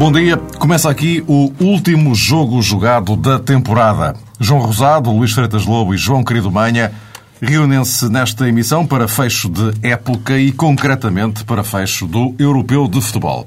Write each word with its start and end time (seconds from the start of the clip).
Bom 0.00 0.10
dia, 0.10 0.38
começa 0.58 0.88
aqui 0.88 1.22
o 1.28 1.52
último 1.60 2.14
jogo 2.14 2.62
jogado 2.62 3.14
da 3.16 3.38
temporada. 3.38 4.16
João 4.40 4.62
Rosado, 4.62 5.12
Luís 5.12 5.32
Freitas 5.32 5.66
Lobo 5.66 5.94
e 5.94 5.98
João 5.98 6.24
Querido 6.24 6.50
Manha 6.50 6.90
reúnem-se 7.38 8.08
nesta 8.08 8.48
emissão 8.48 8.86
para 8.86 9.06
fecho 9.06 9.50
de 9.50 9.74
época 9.86 10.38
e, 10.38 10.52
concretamente, 10.52 11.44
para 11.44 11.62
fecho 11.62 12.06
do 12.06 12.34
Europeu 12.38 12.88
de 12.88 12.98
Futebol. 13.02 13.46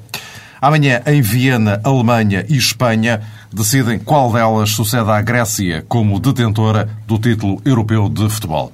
Amanhã, 0.62 1.02
em 1.06 1.20
Viena, 1.20 1.80
Alemanha 1.82 2.46
e 2.48 2.56
Espanha 2.56 3.20
decidem 3.52 3.98
qual 3.98 4.32
delas 4.32 4.70
sucede 4.70 5.10
à 5.10 5.20
Grécia 5.20 5.84
como 5.88 6.20
detentora 6.20 6.88
do 7.04 7.18
título 7.18 7.60
europeu 7.64 8.08
de 8.08 8.28
futebol. 8.28 8.72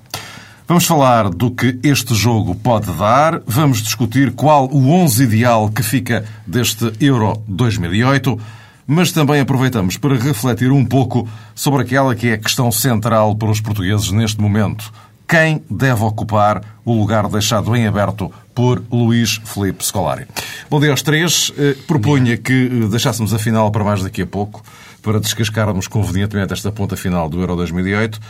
Vamos 0.71 0.87
falar 0.87 1.31
do 1.31 1.51
que 1.51 1.81
este 1.83 2.15
jogo 2.15 2.55
pode 2.55 2.93
dar, 2.93 3.43
vamos 3.45 3.83
discutir 3.83 4.31
qual 4.31 4.69
o 4.71 4.93
11 4.93 5.25
ideal 5.25 5.69
que 5.69 5.83
fica 5.83 6.25
deste 6.47 6.93
Euro 7.01 7.43
2008, 7.49 8.39
mas 8.87 9.11
também 9.11 9.41
aproveitamos 9.41 9.97
para 9.97 10.15
refletir 10.15 10.71
um 10.71 10.85
pouco 10.85 11.29
sobre 11.57 11.83
aquela 11.83 12.15
que 12.15 12.29
é 12.29 12.35
a 12.35 12.39
questão 12.39 12.71
central 12.71 13.35
para 13.35 13.51
os 13.51 13.61
portugueses 13.61 14.13
neste 14.13 14.41
momento. 14.41 14.93
Quem 15.27 15.61
deve 15.69 16.05
ocupar 16.05 16.63
o 16.85 16.93
lugar 16.93 17.27
deixado 17.27 17.75
em 17.75 17.89
aberto 17.89 18.33
por 18.55 18.81
Luís 18.93 19.41
Felipe 19.45 19.85
Scolari? 19.85 20.29
Bom 20.71 20.79
dia 20.79 20.93
aos 20.93 21.03
três. 21.03 21.53
Eh, 21.59 21.75
propunha 21.85 22.37
que 22.37 22.69
deixássemos 22.89 23.35
a 23.35 23.41
final 23.41 23.73
para 23.73 23.83
mais 23.83 24.05
daqui 24.05 24.23
a 24.23 24.27
pouco, 24.27 24.63
para 25.03 25.19
descascarmos 25.19 25.89
convenientemente 25.89 26.53
esta 26.53 26.71
ponta 26.71 26.97
final 26.97 27.29
do 27.29 27.41
Euro 27.41 27.57
2008 27.57 28.21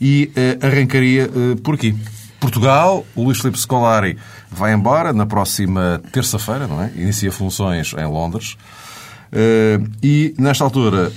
e 0.00 0.30
eh, 0.36 0.58
arrancaria 0.62 1.24
eh, 1.24 1.56
por 1.62 1.74
aqui. 1.74 1.94
Portugal, 2.40 3.04
o 3.16 3.24
Luís 3.24 3.38
Filipe 3.38 3.58
Scolari 3.58 4.16
vai 4.50 4.72
embora 4.72 5.12
na 5.12 5.26
próxima 5.26 6.00
terça-feira, 6.12 6.68
não 6.68 6.82
é? 6.82 6.92
Inicia 6.94 7.32
funções 7.32 7.92
em 7.94 8.06
Londres. 8.06 8.56
Eh, 9.32 9.80
e, 10.02 10.34
nesta 10.38 10.62
altura, 10.62 11.10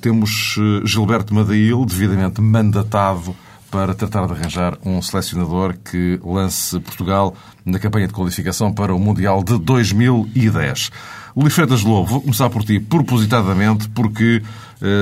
temos 0.00 0.56
Gilberto 0.84 1.34
Madail, 1.34 1.84
devidamente 1.86 2.40
mandatado 2.40 3.34
para 3.70 3.94
tratar 3.94 4.26
de 4.26 4.32
arranjar 4.32 4.78
um 4.84 5.00
selecionador 5.02 5.74
que 5.90 6.20
lance 6.24 6.78
Portugal 6.80 7.34
na 7.64 7.78
campanha 7.78 8.06
de 8.06 8.12
qualificação 8.12 8.72
para 8.72 8.94
o 8.94 8.98
Mundial 8.98 9.42
de 9.42 9.58
2010. 9.58 10.90
Luís 11.34 11.54
Freitas 11.54 11.82
Lobo, 11.82 12.06
vou 12.06 12.20
começar 12.20 12.48
por 12.48 12.62
ti, 12.64 12.78
propositadamente, 12.78 13.88
porque 13.90 14.42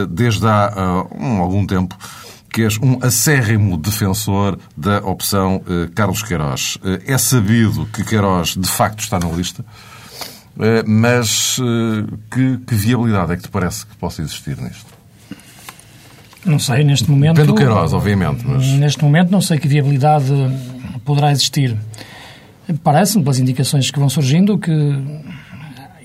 desde 0.09 0.47
há 0.47 1.07
uh, 1.13 1.23
um, 1.23 1.43
algum 1.43 1.67
tempo 1.67 1.97
que 2.55 2.63
és 2.63 2.79
um 2.79 3.01
acérrimo 3.03 3.77
defensor 3.77 4.57
da 4.77 4.99
opção 4.99 5.61
eh, 5.69 5.89
Carlos 5.93 6.23
Queiroz. 6.23 6.79
Eh, 6.85 7.13
é 7.13 7.19
sabido 7.19 7.85
que 7.87 8.05
Queiroz, 8.05 8.55
de 8.57 8.69
facto, 8.69 9.01
está 9.01 9.19
na 9.19 9.27
lista, 9.27 9.65
eh, 10.61 10.85
mas 10.87 11.57
que, 12.31 12.59
que, 12.65 12.75
viabilidade 12.77 13.33
é 13.33 13.37
que 13.37 13.43
te 13.43 13.49
parece 13.49 13.85
que 13.85 13.97
possa 13.97 14.23
existir 14.23 14.57
nisto? 14.57 14.87
Não 16.47 16.61
sei, 16.61 16.85
neste 16.85 17.11
momento... 17.11 17.35
Depende 17.35 17.55
do 17.55 17.57
Queiroz, 17.57 17.93
obviamente, 17.93 18.47
mas... 18.47 18.65
Neste 18.69 19.03
momento 19.03 19.33
não 19.33 19.41
sei 19.41 19.59
que 19.59 19.67
viabilidade 19.67 20.33
poderá 21.05 21.33
existir. 21.33 21.77
Parece-me, 22.85 23.25
pelas 23.25 23.41
indicações 23.41 23.91
que 23.91 23.99
vão 23.99 24.09
surgindo, 24.09 24.57
que 24.59 24.71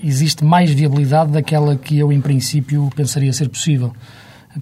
existe 0.02 0.44
mais 0.44 0.68
viabilidade 0.72 1.30
daquela 1.30 1.76
que 1.76 1.96
eu, 1.96 2.12
em 2.12 2.20
princípio, 2.20 2.90
pensaria 2.96 3.32
ser 3.32 3.48
possível 3.48 3.94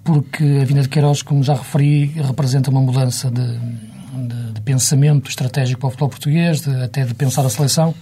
porque 0.04 0.44
a 0.60 0.64
vinda 0.64 0.82
de 0.82 0.88
Queiroz, 0.88 1.22
como 1.22 1.42
já 1.42 1.54
referi, 1.54 2.06
representa 2.06 2.70
uma 2.70 2.80
mudança 2.80 3.30
de, 3.30 3.58
de, 3.58 4.52
de 4.52 4.60
pensamento 4.60 5.28
estratégico 5.28 5.80
para 5.80 5.88
o 5.88 5.90
futebol 5.90 6.08
português, 6.10 6.60
de, 6.60 6.82
até 6.82 7.04
de 7.04 7.14
pensar 7.14 7.44
a 7.44 7.50
seleção. 7.50 7.94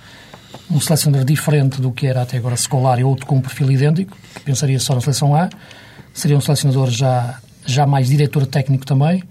Um 0.71 0.81
selecionador 0.81 1.25
diferente 1.25 1.81
do 1.81 1.93
que 1.93 2.07
era 2.07 2.23
até 2.23 2.39
agora 2.39 2.57
Scolari, 2.57 3.05
outro 3.05 3.27
com 3.27 3.37
um 3.37 3.41
perfil 3.41 3.71
idêntico, 3.71 4.17
que 4.35 4.41
pensaria 4.41 4.81
só 4.81 4.95
na 4.95 5.01
seleção 5.01 5.35
A. 5.35 5.49
Seria 6.13 6.37
um 6.37 6.41
selecionador 6.41 6.91
já, 6.91 7.39
já 7.65 7.87
mais 7.87 8.09
diretor 8.09 8.47
técnico 8.47 8.85
também, 8.85 9.23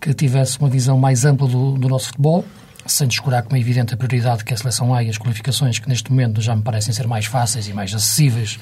que 0.00 0.14
tivesse 0.14 0.58
uma 0.60 0.68
visão 0.68 0.98
mais 0.98 1.24
ampla 1.24 1.48
do, 1.48 1.72
do 1.72 1.88
nosso 1.88 2.06
futebol, 2.08 2.44
sem 2.86 3.08
descurar 3.08 3.42
como 3.42 3.56
é 3.56 3.60
evidente 3.60 3.94
a 3.94 3.96
prioridade 3.96 4.44
que 4.44 4.52
é 4.52 4.54
a 4.54 4.58
seleção 4.58 4.94
A 4.94 5.02
e 5.02 5.08
as 5.08 5.18
qualificações, 5.18 5.80
que 5.80 5.88
neste 5.88 6.10
momento 6.10 6.40
já 6.40 6.54
me 6.54 6.62
parecem 6.62 6.94
ser 6.94 7.08
mais 7.08 7.26
fáceis 7.26 7.66
e 7.66 7.72
mais 7.72 7.92
acessíveis 7.92 8.60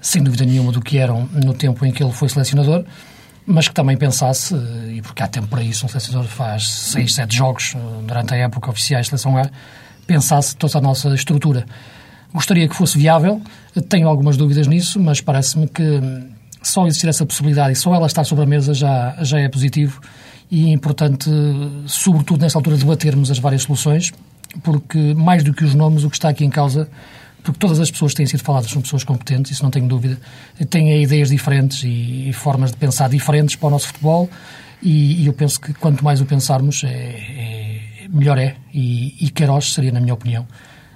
sem 0.00 0.22
dúvida 0.22 0.44
nenhuma, 0.44 0.72
do 0.72 0.80
que 0.80 0.98
eram 0.98 1.28
no 1.32 1.54
tempo 1.54 1.84
em 1.84 1.92
que 1.92 2.02
ele 2.02 2.12
foi 2.12 2.28
selecionador, 2.28 2.84
mas 3.46 3.66
que 3.66 3.74
também 3.74 3.96
pensasse, 3.96 4.54
e 4.92 5.00
porque 5.02 5.22
há 5.22 5.26
tempo 5.26 5.48
para 5.48 5.62
isso, 5.62 5.86
um 5.86 5.88
selecionador 5.88 6.28
faz 6.28 6.68
6, 6.68 7.14
7 7.14 7.36
jogos 7.36 7.74
eh, 7.74 7.78
durante 8.06 8.34
a 8.34 8.36
época 8.36 8.70
oficiais 8.70 9.06
de 9.06 9.10
seleção 9.10 9.36
A, 9.38 9.48
pensasse 10.06 10.54
toda 10.54 10.78
a 10.78 10.80
nossa 10.80 11.14
estrutura. 11.14 11.64
Gostaria 12.32 12.68
que 12.68 12.76
fosse 12.76 12.98
viável, 12.98 13.40
tenho 13.88 14.06
algumas 14.06 14.36
dúvidas 14.36 14.66
nisso, 14.66 15.00
mas 15.00 15.20
parece-me 15.20 15.66
que 15.66 15.82
só 16.62 16.86
existir 16.86 17.08
essa 17.08 17.24
possibilidade 17.24 17.72
e 17.72 17.76
só 17.76 17.94
ela 17.94 18.06
estar 18.06 18.24
sobre 18.24 18.44
a 18.44 18.46
mesa 18.46 18.74
já, 18.74 19.16
já 19.22 19.40
é 19.40 19.48
positivo 19.48 20.00
e 20.50 20.66
é 20.66 20.72
importante, 20.72 21.30
sobretudo 21.86 22.42
nesta 22.42 22.58
altura, 22.58 22.76
debatermos 22.76 23.30
as 23.30 23.38
várias 23.38 23.62
soluções, 23.62 24.12
porque 24.62 25.14
mais 25.14 25.42
do 25.42 25.52
que 25.54 25.64
os 25.64 25.74
nomes, 25.74 26.04
o 26.04 26.10
que 26.10 26.16
está 26.16 26.28
aqui 26.28 26.44
em 26.44 26.50
causa 26.50 26.88
porque 27.42 27.58
todas 27.58 27.80
as 27.80 27.90
pessoas 27.90 28.12
que 28.12 28.16
têm 28.18 28.26
sido 28.26 28.42
faladas 28.42 28.70
são 28.70 28.82
pessoas 28.82 29.04
competentes, 29.04 29.52
isso 29.52 29.62
não 29.62 29.70
tenho 29.70 29.86
dúvida, 29.86 30.18
têm 30.68 31.02
ideias 31.02 31.30
diferentes 31.30 31.82
e, 31.84 32.28
e 32.28 32.32
formas 32.32 32.70
de 32.70 32.76
pensar 32.76 33.08
diferentes 33.08 33.56
para 33.56 33.68
o 33.68 33.70
nosso 33.70 33.86
futebol 33.88 34.28
e, 34.82 35.22
e, 35.22 35.26
eu 35.26 35.32
penso 35.32 35.60
que 35.60 35.72
quanto 35.74 36.04
mais 36.04 36.20
o 36.20 36.26
pensarmos, 36.26 36.84
é, 36.84 36.88
é 36.88 38.08
melhor 38.08 38.38
é. 38.38 38.56
E, 38.72 39.16
e 39.20 39.30
Queiroz 39.30 39.72
seria, 39.72 39.90
na 39.90 40.00
minha 40.00 40.14
opinião, 40.14 40.46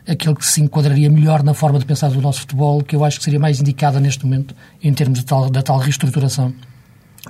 aquele 0.06 0.34
que 0.34 0.46
se 0.46 0.60
enquadraria 0.60 1.10
melhor 1.10 1.42
na 1.42 1.54
forma 1.54 1.78
de 1.78 1.84
pensar 1.84 2.10
do 2.10 2.20
nosso 2.20 2.40
futebol, 2.40 2.82
que 2.82 2.94
eu 2.94 3.04
acho 3.04 3.18
que 3.18 3.24
seria 3.24 3.40
mais 3.40 3.60
indicada 3.60 3.98
neste 3.98 4.24
momento 4.24 4.54
em 4.82 4.92
termos 4.92 5.18
de 5.18 5.24
tal, 5.24 5.50
da 5.50 5.62
tal 5.62 5.78
reestruturação 5.78 6.54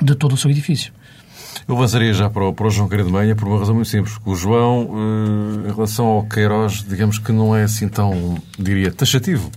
de 0.03 0.15
todo 0.15 0.33
o 0.33 0.37
seu 0.37 0.51
edifício. 0.51 0.93
Eu 1.67 1.77
avançaria 1.77 2.13
já 2.13 2.29
para 2.29 2.45
o, 2.45 2.53
para 2.53 2.67
o 2.67 2.71
João 2.71 2.89
Querido 2.89 3.11
Manha 3.11 3.37
por 3.37 3.47
uma 3.47 3.59
razão 3.59 3.75
muito 3.75 3.89
simples, 3.89 4.19
o 4.25 4.35
João, 4.35 4.91
eh, 4.95 5.69
em 5.71 5.75
relação 5.75 6.07
ao 6.07 6.25
Queiroz, 6.25 6.85
digamos 6.89 7.19
que 7.19 7.33
não 7.33 7.55
é 7.55 7.65
assim 7.65 7.89
tão, 7.89 8.37
diria, 8.59 8.91
taxativo. 8.91 9.51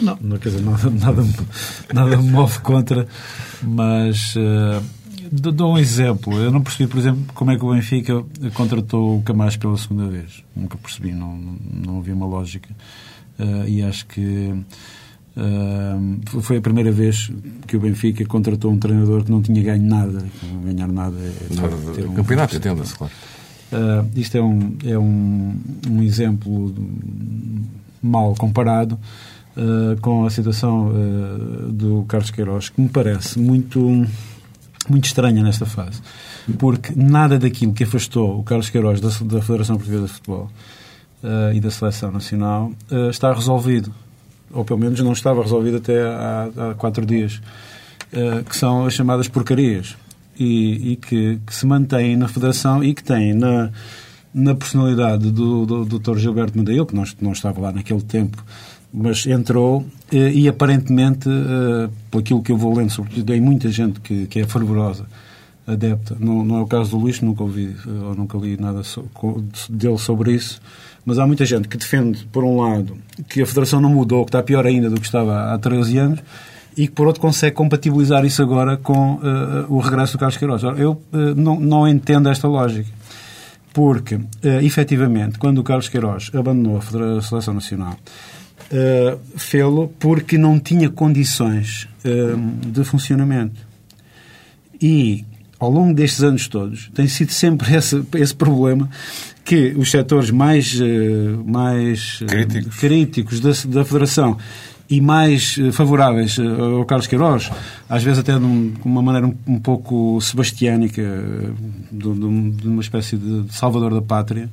Não, 0.00 0.18
não 0.20 0.38
quer 0.38 0.48
dizer, 0.50 0.62
nada, 0.62 0.90
nada, 0.90 1.24
nada 1.92 2.16
me 2.16 2.30
move 2.30 2.58
contra, 2.60 3.06
mas 3.62 4.34
uh, 4.36 4.82
dou 5.30 5.74
um 5.74 5.78
exemplo. 5.78 6.36
Eu 6.38 6.50
não 6.50 6.62
percebi, 6.62 6.88
por 6.88 6.98
exemplo, 6.98 7.24
como 7.34 7.50
é 7.50 7.56
que 7.56 7.64
o 7.64 7.72
Benfica 7.72 8.24
contratou 8.54 9.18
o 9.18 9.22
Camacho 9.22 9.58
pela 9.58 9.76
segunda 9.76 10.08
vez. 10.08 10.42
Nunca 10.54 10.76
percebi, 10.78 11.12
não, 11.12 11.36
não 11.36 11.98
havia 11.98 12.14
uma 12.14 12.26
lógica. 12.26 12.68
Uh, 13.38 13.68
e 13.68 13.82
acho 13.82 14.06
que 14.06 14.54
Uh, 15.36 16.40
foi 16.42 16.58
a 16.58 16.60
primeira 16.60 16.92
vez 16.92 17.28
que 17.66 17.76
o 17.76 17.80
Benfica 17.80 18.24
contratou 18.24 18.70
um 18.70 18.78
treinador 18.78 19.24
que 19.24 19.32
não 19.32 19.42
tinha 19.42 19.62
ganho 19.62 19.82
nada. 19.82 20.24
Ganhar 20.64 20.86
nada 20.86 21.16
é 21.18 21.54
nada, 21.54 21.76
ter 21.92 22.06
um 22.06 22.14
campeonato, 22.14 22.56
entenda-se, 22.56 22.94
claro. 22.96 23.12
Uh, 23.72 24.08
isto 24.14 24.36
é 24.36 24.42
um, 24.42 24.76
é 24.84 24.96
um, 24.96 25.56
um 25.90 26.02
exemplo 26.02 26.72
mal 28.00 28.32
comparado 28.36 28.96
uh, 29.56 30.00
com 30.00 30.24
a 30.24 30.30
situação 30.30 30.92
do 31.68 32.04
Carlos 32.06 32.30
Queiroz, 32.30 32.68
que 32.68 32.80
me 32.80 32.88
parece 32.88 33.36
muito, 33.40 34.06
muito 34.88 35.04
estranha 35.06 35.42
nesta 35.42 35.66
fase. 35.66 36.00
Porque 36.58 36.92
nada 36.94 37.40
daquilo 37.40 37.72
que 37.72 37.82
afastou 37.82 38.38
o 38.38 38.44
Carlos 38.44 38.70
Queiroz 38.70 39.00
da, 39.00 39.08
da 39.08 39.42
Federação 39.42 39.76
Portuguesa 39.76 40.06
de 40.06 40.12
Futebol 40.12 40.48
e 41.54 41.58
da 41.58 41.70
Seleção 41.70 42.12
Nacional 42.12 42.70
está 43.10 43.32
resolvido 43.32 43.90
ou 44.54 44.64
pelo 44.64 44.78
menos 44.78 45.00
não 45.00 45.12
estava 45.12 45.42
resolvido 45.42 45.78
até 45.78 46.02
há, 46.02 46.48
há 46.56 46.74
quatro 46.74 47.04
dias, 47.04 47.40
uh, 48.12 48.44
que 48.44 48.56
são 48.56 48.86
as 48.86 48.94
chamadas 48.94 49.28
porcarias 49.28 49.96
e, 50.38 50.92
e 50.92 50.96
que, 50.96 51.38
que, 51.46 51.54
se 51.54 51.66
mantêm 51.66 52.16
na 52.16 52.28
Federação 52.28 52.82
e 52.82 52.94
que 52.94 53.02
têm 53.02 53.34
na, 53.34 53.70
na 54.32 54.54
personalidade 54.54 55.30
do, 55.30 55.66
do, 55.66 55.84
do 55.84 55.98
Dr. 55.98 56.18
Gilberto 56.18 56.56
Medeil, 56.56 56.86
que 56.86 56.94
não, 56.94 57.04
não 57.20 57.32
estava 57.32 57.60
lá 57.60 57.72
naquele 57.72 58.02
tempo, 58.02 58.42
mas 58.92 59.26
entrou 59.26 59.84
e, 60.10 60.18
eh, 60.18 60.32
e 60.32 60.48
aparentemente, 60.48 61.28
uh, 61.28 61.90
por 62.10 62.20
aquilo 62.20 62.42
que 62.42 62.52
eu 62.52 62.56
vou 62.56 62.76
lendo, 62.76 62.90
sobretudo, 62.90 63.26
tem 63.26 63.40
muita 63.40 63.68
gente 63.68 64.00
que, 64.00 64.26
que 64.26 64.40
é 64.40 64.46
fervorosa, 64.46 65.06
adepta. 65.66 66.16
Não, 66.20 66.44
não 66.44 66.58
é 66.58 66.62
o 66.62 66.66
caso 66.66 66.90
do 66.90 66.98
Luís, 66.98 67.20
nunca 67.20 67.42
ouvi 67.42 67.74
ou 67.86 68.14
nunca 68.14 68.38
li 68.38 68.56
nada 68.56 68.84
so, 68.84 69.04
dele 69.68 69.98
sobre 69.98 70.32
isso 70.32 70.60
mas 71.04 71.18
há 71.18 71.26
muita 71.26 71.44
gente 71.44 71.68
que 71.68 71.76
defende, 71.76 72.24
por 72.32 72.44
um 72.44 72.60
lado, 72.60 72.96
que 73.28 73.42
a 73.42 73.46
Federação 73.46 73.80
não 73.80 73.90
mudou, 73.90 74.24
que 74.24 74.30
está 74.30 74.42
pior 74.42 74.66
ainda 74.66 74.88
do 74.88 75.00
que 75.00 75.06
estava 75.06 75.52
há 75.52 75.58
13 75.58 75.98
anos, 75.98 76.20
e 76.76 76.88
que, 76.88 76.92
por 76.92 77.06
outro, 77.06 77.20
consegue 77.20 77.54
compatibilizar 77.54 78.24
isso 78.24 78.42
agora 78.42 78.76
com 78.76 79.14
uh, 79.14 79.66
o 79.68 79.78
regresso 79.78 80.14
do 80.14 80.18
Carlos 80.18 80.36
Queiroz. 80.36 80.62
Eu 80.62 80.92
uh, 80.92 81.16
não, 81.36 81.60
não 81.60 81.88
entendo 81.88 82.28
esta 82.28 82.48
lógica, 82.48 82.90
porque, 83.72 84.16
uh, 84.16 84.26
efetivamente, 84.62 85.38
quando 85.38 85.58
o 85.58 85.62
Carlos 85.62 85.88
Queiroz 85.88 86.30
abandonou 86.34 86.78
a 86.78 87.22
Seleção 87.22 87.54
Nacional, 87.54 87.96
uh, 88.72 89.20
fê-lo 89.36 89.92
porque 89.98 90.36
não 90.36 90.58
tinha 90.58 90.88
condições 90.90 91.88
de 92.66 92.84
funcionamento. 92.84 93.66
E, 94.78 95.24
ao 95.64 95.70
longo 95.70 95.94
destes 95.94 96.22
anos 96.22 96.48
todos, 96.48 96.90
tem 96.94 97.06
sido 97.06 97.32
sempre 97.32 97.72
esse, 97.74 98.02
esse 98.14 98.34
problema 98.34 98.88
que 99.44 99.74
os 99.76 99.90
setores 99.90 100.30
mais, 100.30 100.80
uh, 100.80 101.44
mais 101.46 102.20
críticos, 102.26 102.76
críticos 102.76 103.40
da, 103.40 103.50
da 103.80 103.84
Federação 103.84 104.38
e 104.88 105.00
mais 105.00 105.56
favoráveis 105.72 106.38
ao 106.38 106.84
Carlos 106.84 107.06
Queiroz, 107.06 107.50
às 107.88 108.02
vezes 108.02 108.18
até 108.18 108.38
de, 108.38 108.44
um, 108.44 108.74
uma 108.84 109.00
maneira 109.02 109.26
um, 109.26 109.34
um 109.46 109.58
pouco 109.58 110.20
sebastiânica, 110.20 111.02
de, 111.90 112.12
de, 112.12 112.68
uma 112.68 112.82
espécie 112.82 113.16
de 113.16 113.52
salvador 113.52 113.94
da 113.94 114.02
pátria, 114.02 114.50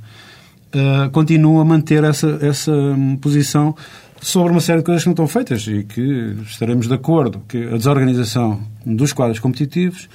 uh, 0.74 1.10
continuam 1.12 1.60
a 1.60 1.66
manter 1.66 2.04
essa, 2.04 2.40
essa 2.42 2.72
posição 3.20 3.76
sobre 4.22 4.52
uma 4.52 4.62
série 4.62 4.80
de 4.80 4.86
coisas 4.86 5.04
que 5.04 5.10
não 5.10 5.14
estão 5.14 5.28
feitas 5.28 5.68
e 5.68 5.84
que 5.84 6.36
estaremos 6.46 6.88
de 6.88 6.94
acordo 6.94 7.42
que 7.48 7.58
a 7.66 7.78
desorganização 7.78 8.62
dos 8.86 9.12
quadros 9.12 9.40
competitivos, 9.40 10.08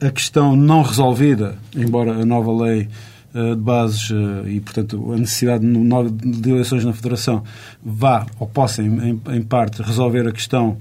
a 0.00 0.10
questão 0.10 0.56
não 0.56 0.82
resolvida, 0.82 1.56
embora 1.76 2.12
a 2.12 2.24
nova 2.24 2.64
lei 2.64 2.88
de 3.32 3.56
bases 3.56 4.10
e, 4.46 4.60
portanto, 4.60 5.12
a 5.12 5.16
necessidade 5.16 5.64
de 5.64 6.50
eleições 6.50 6.84
na 6.84 6.92
Federação 6.92 7.42
vá 7.82 8.26
ou 8.38 8.46
possa, 8.46 8.82
em, 8.82 9.20
em 9.30 9.42
parte, 9.42 9.80
resolver 9.80 10.28
a 10.28 10.32
questão 10.32 10.76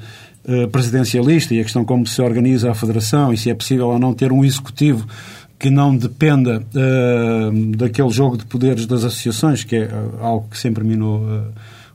presidencialista 0.71 1.53
e 1.53 1.59
a 1.59 1.63
questão 1.63 1.85
como 1.85 2.05
se 2.05 2.21
organiza 2.21 2.71
a 2.71 2.73
Federação 2.73 3.31
e 3.31 3.37
se 3.37 3.49
é 3.49 3.53
possível 3.53 3.89
ou 3.89 3.99
não 3.99 4.13
ter 4.13 4.31
um 4.31 4.43
executivo 4.43 5.07
que 5.61 5.69
não 5.69 5.95
dependa 5.95 6.59
uh, 6.59 7.75
daquele 7.77 8.09
jogo 8.09 8.35
de 8.35 8.43
poderes 8.45 8.87
das 8.87 9.03
associações, 9.03 9.63
que 9.63 9.75
é 9.75 9.91
algo 10.19 10.47
que 10.49 10.57
sempre 10.57 10.83
minou 10.83 11.19
uh, 11.19 11.43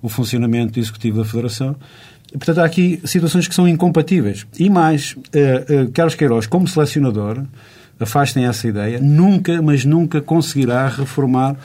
o 0.01 0.09
funcionamento 0.09 0.79
executivo 0.79 1.19
da 1.19 1.25
Federação. 1.25 1.75
Portanto, 2.39 2.59
há 2.59 2.65
aqui 2.65 3.01
situações 3.05 3.49
que 3.49 3.55
são 3.55 3.67
incompatíveis. 3.67 4.47
E 4.59 4.69
mais, 4.69 5.13
uh, 5.13 5.91
Carlos 5.93 6.15
Queiroz, 6.15 6.47
como 6.47 6.69
selecionador, 6.69 7.43
afastem 7.99 8.45
essa 8.45 8.69
ideia, 8.69 9.01
nunca, 9.01 9.63
mas 9.63 9.85
nunca 9.85 10.21
conseguirá 10.21 10.89
reformar 10.89 11.57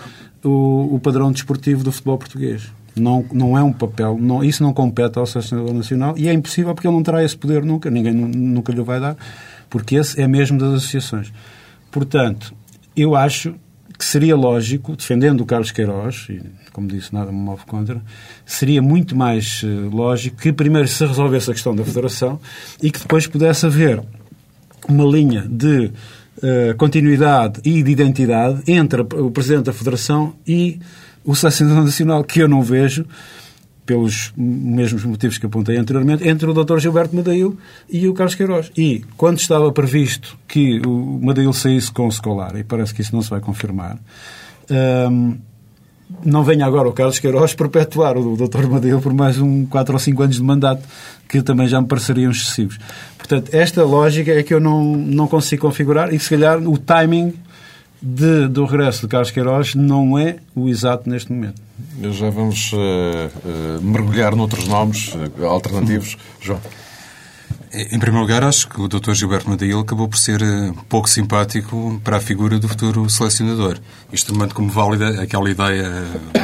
o, 0.43 0.95
o 0.95 0.99
padrão 0.99 1.31
desportivo 1.31 1.83
do 1.83 1.91
futebol 1.91 2.17
português. 2.17 2.71
Não, 2.95 3.25
não 3.31 3.57
é 3.57 3.63
um 3.63 3.71
papel, 3.71 4.17
não, 4.19 4.43
isso 4.43 4.61
não 4.61 4.73
compete 4.73 5.17
ao 5.17 5.25
selecionador 5.25 5.73
nacional 5.73 6.13
e 6.17 6.27
é 6.27 6.33
impossível 6.33 6.73
porque 6.73 6.87
ele 6.87 6.95
não 6.95 7.03
terá 7.03 7.23
esse 7.23 7.37
poder 7.37 7.63
nunca, 7.63 7.89
ninguém 7.89 8.13
nunca 8.13 8.73
lhe 8.73 8.81
vai 8.81 8.99
dar, 8.99 9.15
porque 9.69 9.95
esse 9.95 10.21
é 10.21 10.27
mesmo 10.27 10.59
das 10.59 10.73
associações. 10.73 11.31
Portanto, 11.89 12.53
eu 12.95 13.15
acho 13.15 13.55
que 13.97 14.03
seria 14.03 14.35
lógico, 14.35 14.95
defendendo 14.95 15.41
o 15.41 15.45
Carlos 15.45 15.71
Queiroz, 15.71 16.27
e 16.29 16.41
como 16.71 16.87
disse, 16.87 17.13
nada 17.13 17.31
me 17.31 17.37
move 17.37 17.65
contra, 17.65 18.01
seria 18.45 18.81
muito 18.81 19.15
mais 19.15 19.63
uh, 19.63 19.89
lógico 19.89 20.37
que 20.37 20.53
primeiro 20.53 20.87
se 20.87 21.05
resolvesse 21.05 21.51
a 21.51 21.53
questão 21.53 21.75
da 21.75 21.83
Federação 21.83 22.39
e 22.81 22.91
que 22.91 22.99
depois 22.99 23.27
pudesse 23.27 23.65
haver 23.65 24.01
uma 24.87 25.05
linha 25.05 25.45
de 25.47 25.91
uh, 26.37 26.75
continuidade 26.77 27.61
e 27.63 27.83
de 27.83 27.91
identidade 27.91 28.61
entre 28.67 29.01
o 29.01 29.31
Presidente 29.31 29.65
da 29.65 29.73
Federação 29.73 30.33
e 30.47 30.79
o 31.23 31.35
Selecionador 31.35 31.83
Nacional, 31.83 32.23
que 32.23 32.39
eu 32.39 32.47
não 32.47 32.61
vejo, 32.61 33.05
pelos 33.85 34.31
mesmos 34.37 35.03
motivos 35.03 35.37
que 35.37 35.45
apontei 35.45 35.77
anteriormente, 35.77 36.27
entre 36.27 36.49
o 36.49 36.53
Dr. 36.53 36.79
Gilberto 36.79 37.15
Madail 37.15 37.57
e 37.89 38.07
o 38.07 38.13
Carlos 38.13 38.35
Queiroz. 38.35 38.71
E 38.77 39.03
quando 39.17 39.39
estava 39.39 39.71
previsto 39.71 40.37
que 40.47 40.79
o 40.85 41.19
Madail 41.21 41.51
saísse 41.51 41.91
com 41.91 42.07
o 42.07 42.11
Scolar, 42.11 42.55
e 42.55 42.63
parece 42.63 42.93
que 42.93 43.01
isso 43.01 43.13
não 43.13 43.21
se 43.21 43.29
vai 43.29 43.39
confirmar, 43.39 43.99
hum, 45.11 45.37
não 46.23 46.43
venha 46.43 46.65
agora 46.65 46.87
o 46.87 46.93
Carlos 46.93 47.19
Queiroz 47.19 47.53
perpetuar 47.53 48.17
o 48.17 48.35
Dr. 48.35 48.67
Madail 48.67 48.99
por 48.99 49.13
mais 49.13 49.39
um 49.39 49.65
4 49.65 49.93
ou 49.93 49.99
5 49.99 50.23
anos 50.23 50.35
de 50.35 50.43
mandato, 50.43 50.83
que 51.27 51.41
também 51.41 51.67
já 51.67 51.81
me 51.81 51.87
pareceriam 51.87 52.31
excessivos. 52.31 52.77
Portanto, 53.17 53.53
esta 53.53 53.83
lógica 53.83 54.31
é 54.31 54.43
que 54.43 54.53
eu 54.53 54.59
não, 54.59 54.83
não 54.83 55.27
consigo 55.27 55.61
configurar 55.61 56.13
e, 56.13 56.19
se 56.19 56.29
calhar, 56.29 56.57
o 56.59 56.77
timing 56.77 57.33
de, 58.01 58.47
do 58.47 58.65
regresso 58.65 59.01
de 59.01 59.07
Carlos 59.07 59.31
Queiroz 59.31 59.75
não 59.75 60.17
é 60.17 60.37
o 60.55 60.67
exato 60.67 61.09
neste 61.09 61.31
momento. 61.31 61.61
Já 62.11 62.29
vamos 62.29 62.71
uh, 62.73 62.77
uh, 62.77 63.81
mergulhar 63.81 64.35
noutros 64.35 64.67
nomes 64.67 65.13
uh, 65.13 65.45
alternativos. 65.45 66.17
João. 66.41 66.59
Em 67.73 67.99
primeiro 67.99 68.19
lugar, 68.19 68.43
acho 68.43 68.67
que 68.67 68.81
o 68.81 68.87
Dr. 68.87 69.13
Gilberto 69.13 69.49
Madail 69.49 69.79
acabou 69.79 70.05
por 70.05 70.17
ser 70.17 70.41
pouco 70.89 71.09
simpático 71.09 72.01
para 72.03 72.17
a 72.17 72.19
figura 72.19 72.59
do 72.59 72.67
futuro 72.67 73.09
selecionador. 73.09 73.79
Isto 74.11 74.33
tomando 74.33 74.53
como 74.53 74.69
válida 74.69 75.21
aquela 75.21 75.49
ideia 75.49 75.89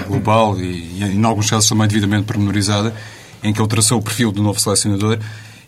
global 0.07 0.57
e, 0.57 1.03
em 1.03 1.25
alguns 1.25 1.49
casos, 1.49 1.67
também 1.67 1.85
devidamente 1.85 2.23
pormenorizada, 2.23 2.95
em 3.43 3.51
que 3.51 3.59
ele 3.59 3.67
traçou 3.67 3.99
o 3.99 4.01
perfil 4.01 4.31
do 4.31 4.41
novo 4.41 4.57
selecionador 4.57 5.19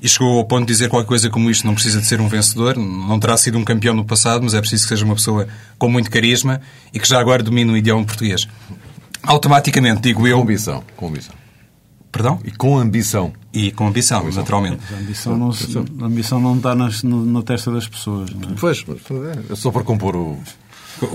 e 0.01 0.07
chegou 0.07 0.37
ao 0.37 0.45
ponto 0.45 0.65
de 0.65 0.71
dizer 0.71 0.87
qualquer 0.87 1.07
coisa 1.07 1.29
como 1.29 1.51
isto: 1.51 1.67
não 1.67 1.73
precisa 1.73 1.99
de 1.99 2.07
ser 2.07 2.21
um 2.21 2.29
vencedor, 2.29 2.77
não 2.77 3.19
terá 3.19 3.35
sido 3.35 3.57
um 3.57 3.65
campeão 3.65 3.93
no 3.93 4.05
passado, 4.05 4.41
mas 4.41 4.53
é 4.53 4.61
preciso 4.61 4.83
que 4.83 4.89
seja 4.89 5.03
uma 5.03 5.15
pessoa 5.15 5.45
com 5.77 5.89
muito 5.89 6.09
carisma 6.09 6.61
e 6.93 6.99
que 6.99 7.07
já 7.07 7.19
agora 7.19 7.43
domine 7.43 7.69
o 7.69 7.75
idioma 7.75 8.05
português. 8.05 8.47
Automaticamente, 9.23 10.01
digo 10.01 10.25
eu. 10.25 10.37
Com 10.37 10.43
ambição. 10.43 10.83
Com 10.95 11.07
ambição. 11.09 11.38
Perdão? 12.11 12.39
E 12.43 12.51
com 12.51 12.77
ambição. 12.77 13.33
E 13.53 13.71
com 13.71 13.87
ambição, 13.87 14.21
ambição. 14.21 14.41
naturalmente. 14.41 14.81
A 14.91 14.97
ambição 14.97 15.37
não, 15.37 15.51
a 16.01 16.05
ambição 16.05 16.39
não 16.39 16.57
está 16.57 16.73
nas, 16.73 17.03
no, 17.03 17.25
na 17.25 17.41
testa 17.43 17.71
das 17.71 17.87
pessoas. 17.87 18.31
Não 18.31 18.49
é? 18.49 18.55
Pois, 18.59 18.83
é 19.49 19.55
só 19.55 19.71
para 19.71 19.83
compor 19.83 20.15
o. 20.15 20.37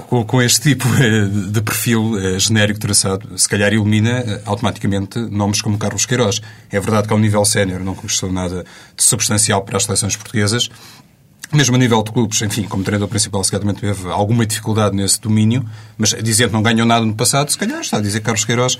Com, 0.08 0.24
com, 0.24 0.40
este 0.40 0.62
tipo 0.62 0.88
eh, 0.96 1.28
de 1.50 1.60
perfil 1.60 2.18
eh, 2.18 2.38
genérico 2.38 2.80
traçado, 2.80 3.36
se 3.36 3.46
calhar 3.46 3.70
ilumina 3.70 4.20
eh, 4.20 4.42
automaticamente 4.46 5.18
nomes 5.18 5.60
como 5.60 5.76
Carlos 5.76 6.06
Queiroz. 6.06 6.40
É 6.70 6.80
verdade 6.80 7.06
que 7.06 7.12
ao 7.12 7.18
nível 7.18 7.44
sénior 7.44 7.80
não 7.80 7.94
conquistou 7.94 8.32
nada 8.32 8.64
de 8.96 9.04
substancial 9.04 9.60
para 9.62 9.76
as 9.76 9.84
seleções 9.84 10.16
portuguesas, 10.16 10.70
mesmo 11.52 11.76
a 11.76 11.78
nível 11.78 12.02
de 12.02 12.12
clubes, 12.12 12.40
enfim, 12.40 12.62
como 12.62 12.82
treinador 12.82 13.08
principal, 13.08 13.44
seguramente 13.44 13.80
teve 13.80 14.08
alguma 14.08 14.46
dificuldade 14.46 14.96
nesse 14.96 15.20
domínio, 15.20 15.64
mas 15.98 16.14
dizendo 16.22 16.48
que 16.48 16.54
não 16.54 16.62
ganhou 16.62 16.86
nada 16.86 17.04
no 17.04 17.14
passado, 17.14 17.50
se 17.50 17.58
calhar 17.58 17.80
está 17.80 17.98
a 17.98 18.00
dizer 18.00 18.20
que 18.20 18.24
Carlos 18.24 18.44
Queiroz 18.44 18.78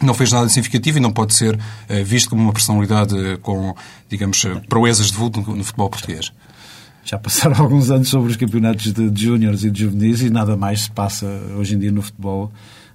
não 0.00 0.14
fez 0.14 0.32
nada 0.32 0.48
significativo 0.48 0.98
e 0.98 1.00
não 1.00 1.12
pode 1.12 1.34
ser 1.34 1.54
uh, 1.54 2.04
visto 2.04 2.30
como 2.30 2.42
uma 2.42 2.52
personalidade 2.52 3.14
uh, 3.14 3.38
com, 3.38 3.74
digamos, 4.08 4.42
uh, 4.44 4.60
proezas 4.68 5.10
de 5.10 5.16
vulto 5.16 5.40
no, 5.40 5.64
futebol 5.64 5.88
português. 5.88 6.32
Já 7.04 7.18
passaram 7.18 7.56
alguns 7.62 7.90
anos 7.90 8.08
sobre 8.08 8.30
os 8.30 8.36
campeonatos 8.36 8.92
de, 8.92 9.10
de 9.10 9.24
júniores 9.24 9.64
e 9.64 9.70
de 9.70 9.82
juvenis 9.82 10.20
e 10.20 10.30
nada 10.30 10.56
mais 10.56 10.82
se 10.82 10.90
passa 10.90 11.26
hoje 11.56 11.74
em 11.74 11.78
dia 11.78 11.92
no 11.92 12.02
futebol 12.02 12.52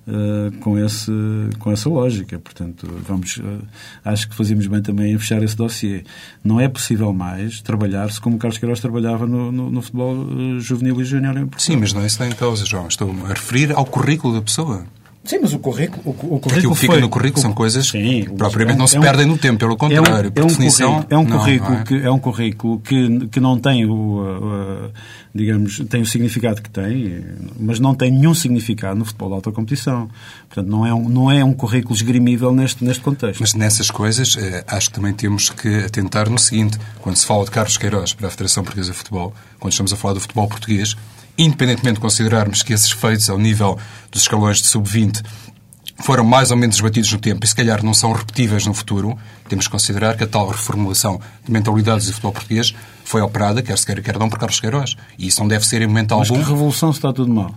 uh, 0.07 0.55
com, 0.59 0.77
esse, 0.77 1.11
com 1.57 1.71
essa 1.71 1.89
lógica. 1.89 2.37
Portanto, 2.37 2.87
vamos, 3.07 3.37
uh, 3.37 3.61
acho 4.05 4.29
que 4.29 4.35
fazíamos 4.35 4.67
bem 4.67 4.81
também 4.81 5.13
em 5.13 5.17
fechar 5.17 5.41
esse 5.41 5.55
dossiê. 5.55 6.03
Não 6.43 6.59
é 6.59 6.67
possível 6.67 7.11
mais 7.13 7.61
trabalhar-se 7.61 8.21
como 8.21 8.37
Carlos 8.37 8.59
Queiroz 8.59 8.79
trabalhava 8.79 9.25
no, 9.25 9.51
no, 9.51 9.71
no 9.71 9.81
futebol 9.81 10.15
juvenil 10.59 11.01
e 11.01 11.03
júnior 11.03 11.35
em 11.37 11.47
Portugal. 11.47 11.59
Sim, 11.59 11.77
mas 11.77 11.93
não 11.93 12.01
é 12.01 12.05
isso 12.05 12.17
que 12.17 12.23
está 12.23 12.35
em 12.35 12.37
causa, 12.37 12.65
João. 12.65 12.87
Estou 12.87 13.09
a 13.25 13.29
referir 13.29 13.71
ao 13.71 13.85
currículo 13.85 14.35
da 14.35 14.41
pessoa. 14.41 14.85
Sim, 15.23 15.37
mas 15.41 15.53
o 15.53 15.59
currículo. 15.59 16.01
O, 16.03 16.09
o 16.09 16.13
currículo 16.15 16.57
Aquilo 16.57 16.73
que 16.73 16.79
fica 16.79 16.93
foi, 16.93 17.01
no 17.01 17.09
currículo 17.09 17.41
são 17.41 17.53
coisas 17.53 17.87
sim, 17.87 18.23
que 18.23 18.33
propriamente 18.33 18.73
é 18.73 18.75
um, 18.75 18.79
não 18.79 18.87
se 18.87 18.95
é 18.95 18.99
um, 18.99 19.03
perdem 19.03 19.25
no 19.27 19.37
tempo, 19.37 19.59
pelo 19.59 19.77
contrário. 19.77 20.25
É 20.25 20.29
um, 20.29 20.31
por 20.31 20.45
definição. 20.45 21.05
É 21.09 21.17
um 21.17 21.25
currículo, 21.25 21.69
não, 21.69 21.75
não 21.75 21.81
é? 21.81 21.85
que, 21.85 21.95
é 21.95 22.11
um 22.11 22.19
currículo 22.19 22.79
que, 22.79 23.27
que 23.27 23.39
não 23.39 23.59
tem 23.59 23.85
o. 23.85 23.93
Uh, 23.93 24.91
digamos, 25.33 25.79
tem 25.89 26.01
o 26.01 26.05
significado 26.05 26.61
que 26.61 26.69
tem, 26.69 27.23
mas 27.57 27.79
não 27.79 27.93
tem 27.93 28.11
nenhum 28.11 28.33
significado 28.33 28.97
no 28.97 29.05
futebol 29.05 29.29
de 29.29 29.35
alta 29.35 29.51
competição. 29.51 30.09
Portanto, 30.49 30.67
não 30.67 30.85
é 30.85 30.93
um, 30.93 31.07
não 31.07 31.31
é 31.31 31.43
um 31.43 31.53
currículo 31.53 31.95
esgrimível 31.95 32.51
neste, 32.53 32.83
neste 32.83 33.01
contexto. 33.01 33.39
Mas 33.39 33.53
nessas 33.53 33.89
coisas, 33.89 34.35
eh, 34.37 34.63
acho 34.67 34.89
que 34.89 34.95
também 34.95 35.13
temos 35.13 35.49
que 35.49 35.85
atentar 35.85 36.29
no 36.29 36.39
seguinte: 36.39 36.77
quando 36.99 37.15
se 37.15 37.25
fala 37.25 37.45
de 37.45 37.51
Carlos 37.51 37.77
Queiroz 37.77 38.13
para 38.13 38.27
a 38.27 38.31
Federação 38.31 38.63
Portuguesa 38.63 38.91
de 38.91 38.97
Futebol, 38.97 39.33
quando 39.59 39.71
estamos 39.71 39.93
a 39.93 39.95
falar 39.95 40.15
do 40.15 40.19
futebol 40.19 40.47
português, 40.47 40.95
independentemente 41.43 41.95
de 41.95 42.01
considerarmos 42.01 42.61
que 42.61 42.73
esses 42.73 42.91
feitos 42.91 43.29
ao 43.29 43.37
nível 43.37 43.77
dos 44.11 44.23
escalões 44.23 44.61
de 44.61 44.67
sub-20 44.67 45.23
foram 46.01 46.23
mais 46.23 46.51
ou 46.51 46.57
menos 46.57 46.79
batidos 46.79 47.11
no 47.11 47.19
tempo 47.19 47.45
e 47.45 47.47
se 47.47 47.55
calhar 47.55 47.83
não 47.83 47.93
são 47.93 48.11
repetíveis 48.11 48.65
no 48.65 48.73
futuro, 48.73 49.17
temos 49.47 49.67
que 49.67 49.71
considerar 49.71 50.17
que 50.17 50.23
a 50.23 50.27
tal 50.27 50.49
reformulação 50.49 51.19
de 51.45 51.51
mentalidades 51.51 52.07
do 52.07 52.13
futebol 52.13 52.31
português 52.33 52.73
foi 53.05 53.21
operada, 53.21 53.61
quer 53.61 53.77
se 53.77 53.85
queira, 53.85 54.01
quer 54.01 54.17
não, 54.17 54.29
por 54.29 54.39
Carlos 54.39 54.59
Queiroz. 54.59 54.95
E 55.17 55.27
isso 55.27 55.39
não 55.41 55.47
deve 55.47 55.65
ser 55.65 55.81
em 55.81 55.87
momento 55.87 56.17
Mas 56.17 56.29
algum... 56.29 56.43
que 56.43 56.49
revolução 56.49 56.89
está 56.89 57.13
tudo 57.13 57.31
mal? 57.31 57.53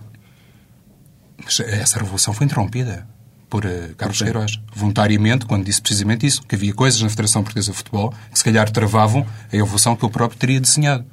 Mas 1.43 1.61
essa 1.61 1.99
revolução 1.99 2.35
foi 2.35 2.47
interrompida 2.47 3.07
por 3.49 3.65
uh, 3.65 3.95
Carlos 3.97 4.21
okay. 4.21 4.33
Queiroz, 4.33 4.61
voluntariamente, 4.75 5.47
quando 5.47 5.65
disse 5.65 5.81
precisamente 5.81 6.27
isso, 6.27 6.43
que 6.43 6.55
havia 6.55 6.75
coisas 6.75 7.01
na 7.01 7.09
Federação 7.09 7.43
Portuguesa 7.43 7.71
de 7.71 7.77
Futebol 7.77 8.13
que 8.33 8.39
se 8.39 8.45
calhar 8.45 8.69
travavam 8.71 9.27
a 9.53 9.57
evolução 9.57 9.95
que 9.95 10.05
ele 10.05 10.13
próprio 10.13 10.39
teria 10.39 10.61
desenhado. 10.61 11.05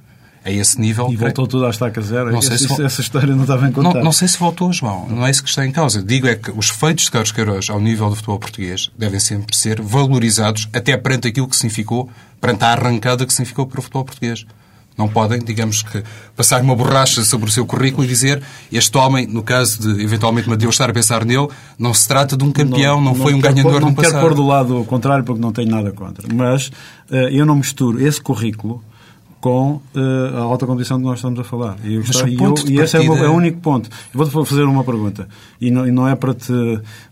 A 0.43 0.51
esse 0.51 0.79
nível. 0.79 1.07
E 1.11 1.15
voltou 1.15 1.47
tudo 1.47 1.65
à 1.65 1.69
estaca 1.69 2.01
zero. 2.01 2.31
Não 2.31 2.41
sei 2.41 2.57
se... 2.57 2.83
essa 2.83 3.01
história 3.01 3.33
não 3.35 3.43
estava 3.43 3.67
em 3.67 3.71
contar. 3.71 3.95
Não, 3.95 4.05
não 4.05 4.11
sei 4.11 4.27
se 4.27 4.37
voltou, 4.37 4.73
João. 4.73 5.07
Não 5.07 5.25
é 5.25 5.29
isso 5.29 5.43
que 5.43 5.49
está 5.49 5.65
em 5.65 5.71
causa. 5.71 6.01
Digo 6.01 6.27
é 6.27 6.35
que 6.35 6.51
os 6.51 6.69
feitos 6.69 7.05
de 7.05 7.11
Carlos 7.11 7.31
Queiroz 7.31 7.69
ao 7.69 7.79
nível 7.79 8.09
do 8.09 8.15
futebol 8.15 8.39
português 8.39 8.91
devem 8.97 9.19
sempre 9.19 9.55
ser 9.55 9.81
valorizados 9.81 10.67
até 10.73 10.97
perante 10.97 11.27
aquilo 11.27 11.47
que 11.47 11.55
significou, 11.55 12.09
perante 12.39 12.63
a 12.63 12.69
arrancada 12.71 13.25
que 13.25 13.33
significou 13.33 13.67
para 13.67 13.79
o 13.79 13.81
futebol 13.81 14.03
português. 14.03 14.45
Não 14.97 15.07
podem, 15.07 15.39
digamos 15.39 15.83
que, 15.83 16.03
passar 16.35 16.61
uma 16.61 16.75
borracha 16.75 17.23
sobre 17.23 17.47
o 17.47 17.51
seu 17.51 17.65
currículo 17.65 18.03
e 18.03 18.07
dizer 18.07 18.43
este 18.71 18.97
homem, 18.97 19.25
no 19.25 19.41
caso 19.41 19.79
de 19.79 20.03
eventualmente 20.03 20.49
Mateus 20.49 20.75
estar 20.75 20.89
a 20.89 20.93
pensar 20.93 21.23
nele, 21.23 21.47
não 21.79 21.93
se 21.93 22.07
trata 22.07 22.35
de 22.35 22.43
um 22.43 22.51
campeão, 22.51 22.97
não, 22.97 23.11
não, 23.11 23.13
não 23.13 23.23
foi 23.23 23.33
um 23.33 23.39
ganhador 23.39 23.71
pôr, 23.71 23.81
no 23.81 23.95
passado. 23.95 24.13
Não 24.13 24.19
quero 24.19 24.35
pôr 24.35 24.35
do 24.35 24.45
lado 24.45 24.83
contrário 24.85 25.23
porque 25.23 25.41
não 25.41 25.51
tenho 25.53 25.69
nada 25.69 25.91
contra. 25.91 26.27
Mas 26.33 26.67
uh, 27.09 27.15
eu 27.31 27.45
não 27.45 27.55
misturo 27.55 28.05
esse 28.05 28.19
currículo 28.19 28.83
com 29.41 29.81
uh, 29.95 30.37
a 30.37 30.41
alta 30.41 30.67
condição 30.67 30.97
de 30.97 31.03
que 31.03 31.09
nós 31.09 31.17
estamos 31.17 31.39
a 31.39 31.43
falar. 31.43 31.77
E, 31.83 31.95
eu, 31.95 32.01
está, 32.01 32.29
e, 32.29 32.35
eu, 32.35 32.53
e 32.69 32.79
esse 32.79 32.95
é 32.95 32.99
o, 32.99 33.17
é 33.17 33.27
o, 33.27 33.33
único 33.33 33.59
ponto. 33.59 33.89
Eu 34.13 34.25
vou-te 34.25 34.49
fazer 34.49 34.63
uma 34.63 34.83
pergunta. 34.83 35.27
E 35.59 35.71
não, 35.71 35.87
e 35.87 35.91
não, 35.91 36.07
é 36.07 36.15
para 36.15 36.35
te, 36.35 36.53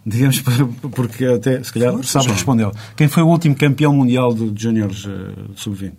digamos, 0.05 0.41
porque 0.95 1.25
até, 1.25 1.62
se 1.63 1.74
calhar, 1.74 1.91
sabes 2.03 2.27
responder. 2.27 2.69
Quem 2.95 3.07
foi 3.07 3.24
o 3.24 3.27
último 3.27 3.55
campeão 3.55 3.93
mundial 3.93 4.33
de, 4.33 4.51
de 4.51 4.63
Júniores 4.63 5.05
uh, 5.05 5.33
Sub-20? 5.55 5.93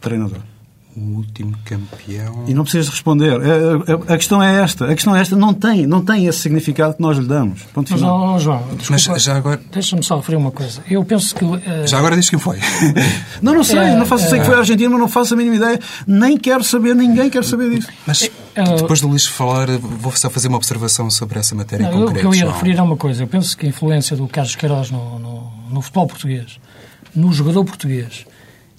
Treinador 0.00 0.53
o 0.96 1.16
último 1.16 1.56
campeão. 1.64 2.44
E 2.46 2.54
não 2.54 2.62
precisas 2.62 2.88
responder. 2.88 3.32
A, 3.32 4.10
a, 4.10 4.14
a, 4.14 4.16
questão 4.16 4.42
é 4.42 4.62
esta. 4.62 4.86
A 4.86 4.94
questão 4.94 5.14
é 5.14 5.20
esta. 5.20 5.34
Não 5.36 5.52
tem, 5.52 5.86
não 5.86 6.04
tem 6.04 6.26
esse 6.26 6.38
significado 6.38 6.94
que 6.94 7.02
nós 7.02 7.18
lhe 7.18 7.26
damos. 7.26 7.62
Ponto 7.74 7.90
Mas, 7.90 8.00
final. 8.00 8.34
oh, 8.34 8.38
João, 8.38 8.62
desculpa, 8.76 9.12
Mas 9.12 9.22
já 9.22 9.36
agora... 9.36 9.60
deixa-me 9.72 10.02
só 10.02 10.16
referir 10.16 10.36
uma 10.36 10.50
coisa. 10.50 10.82
Eu 10.88 11.04
penso 11.04 11.34
que... 11.34 11.44
Uh... 11.44 11.60
Já 11.86 11.98
agora 11.98 12.16
diz 12.16 12.30
quem 12.30 12.38
foi. 12.38 12.58
não, 13.42 13.54
não 13.54 13.64
sei. 13.64 13.78
Uh, 13.78 13.98
não 13.98 14.06
faço, 14.06 14.26
uh... 14.26 14.30
sei 14.30 14.40
que 14.40 14.46
foi 14.46 14.54
a 14.54 14.58
Argentina, 14.58 14.90
mas 14.90 15.00
não 15.00 15.08
faço 15.08 15.34
a 15.34 15.36
mínima 15.36 15.56
ideia. 15.56 15.80
Nem 16.06 16.38
quero 16.38 16.62
saber, 16.62 16.94
ninguém 16.94 17.28
quer 17.28 17.44
saber 17.44 17.70
disso. 17.70 17.88
Mas 18.06 18.30
depois 18.54 19.00
do 19.00 19.08
Luís 19.08 19.26
falar, 19.26 19.66
vou 19.78 20.12
só 20.12 20.30
fazer 20.30 20.48
uma 20.48 20.56
observação 20.56 21.10
sobre 21.10 21.38
essa 21.40 21.54
matéria 21.54 21.90
não, 21.90 21.90
em 21.90 22.04
concreto. 22.06 22.18
O 22.18 22.20
que 22.20 22.26
eu 22.26 22.34
ia 22.34 22.40
João. 22.42 22.52
referir 22.52 22.78
é 22.78 22.82
uma 22.82 22.96
coisa. 22.96 23.22
Eu 23.24 23.26
penso 23.26 23.56
que 23.56 23.66
a 23.66 23.68
influência 23.68 24.16
do 24.16 24.28
Carlos 24.28 24.54
Queiroz 24.54 24.90
no, 24.90 25.18
no, 25.18 25.52
no 25.70 25.82
futebol 25.82 26.06
português, 26.06 26.60
no 27.14 27.32
jogador 27.32 27.64
português, 27.64 28.26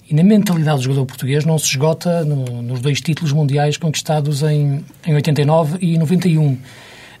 e 0.08 0.14
na 0.14 0.22
mentalidade 0.22 0.78
do 0.78 0.84
jogador 0.84 1.06
português 1.06 1.44
não 1.44 1.58
se 1.58 1.66
esgota 1.66 2.24
no, 2.24 2.62
nos 2.62 2.80
dois 2.80 3.00
títulos 3.00 3.32
mundiais 3.32 3.76
conquistados 3.76 4.42
em, 4.42 4.84
em 5.04 5.14
89 5.14 5.78
e 5.80 5.98
91. 5.98 6.56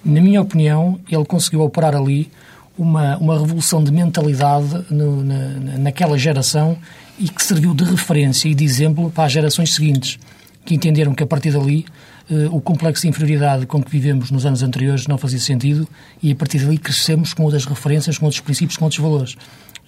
Na 0.04 0.20
minha 0.20 0.40
opinião, 0.40 1.00
ele 1.10 1.24
conseguiu 1.24 1.62
operar 1.62 1.96
ali 1.96 2.30
uma, 2.78 3.16
uma 3.16 3.38
revolução 3.38 3.82
de 3.82 3.90
mentalidade 3.90 4.84
no, 4.90 5.24
na, 5.24 5.78
naquela 5.78 6.16
geração 6.16 6.76
e 7.18 7.28
que 7.28 7.42
serviu 7.42 7.74
de 7.74 7.84
referência 7.84 8.48
e 8.48 8.54
de 8.54 8.64
exemplo 8.64 9.10
para 9.10 9.24
as 9.24 9.32
gerações 9.32 9.74
seguintes, 9.74 10.18
que 10.64 10.74
entenderam 10.74 11.14
que 11.14 11.22
a 11.22 11.26
partir 11.26 11.50
dali 11.50 11.86
eh, 12.30 12.48
o 12.50 12.60
complexo 12.60 13.02
de 13.02 13.08
inferioridade 13.08 13.66
com 13.66 13.82
que 13.82 13.90
vivemos 13.90 14.30
nos 14.30 14.44
anos 14.44 14.62
anteriores 14.62 15.06
não 15.06 15.16
fazia 15.16 15.38
sentido 15.38 15.88
e 16.22 16.30
a 16.30 16.34
partir 16.34 16.58
dali 16.58 16.76
crescemos 16.76 17.32
com 17.32 17.42
outras 17.44 17.64
referências, 17.64 18.18
com 18.18 18.26
outros 18.26 18.40
princípios, 18.40 18.76
com 18.76 18.84
outros 18.84 19.00
valores. 19.00 19.36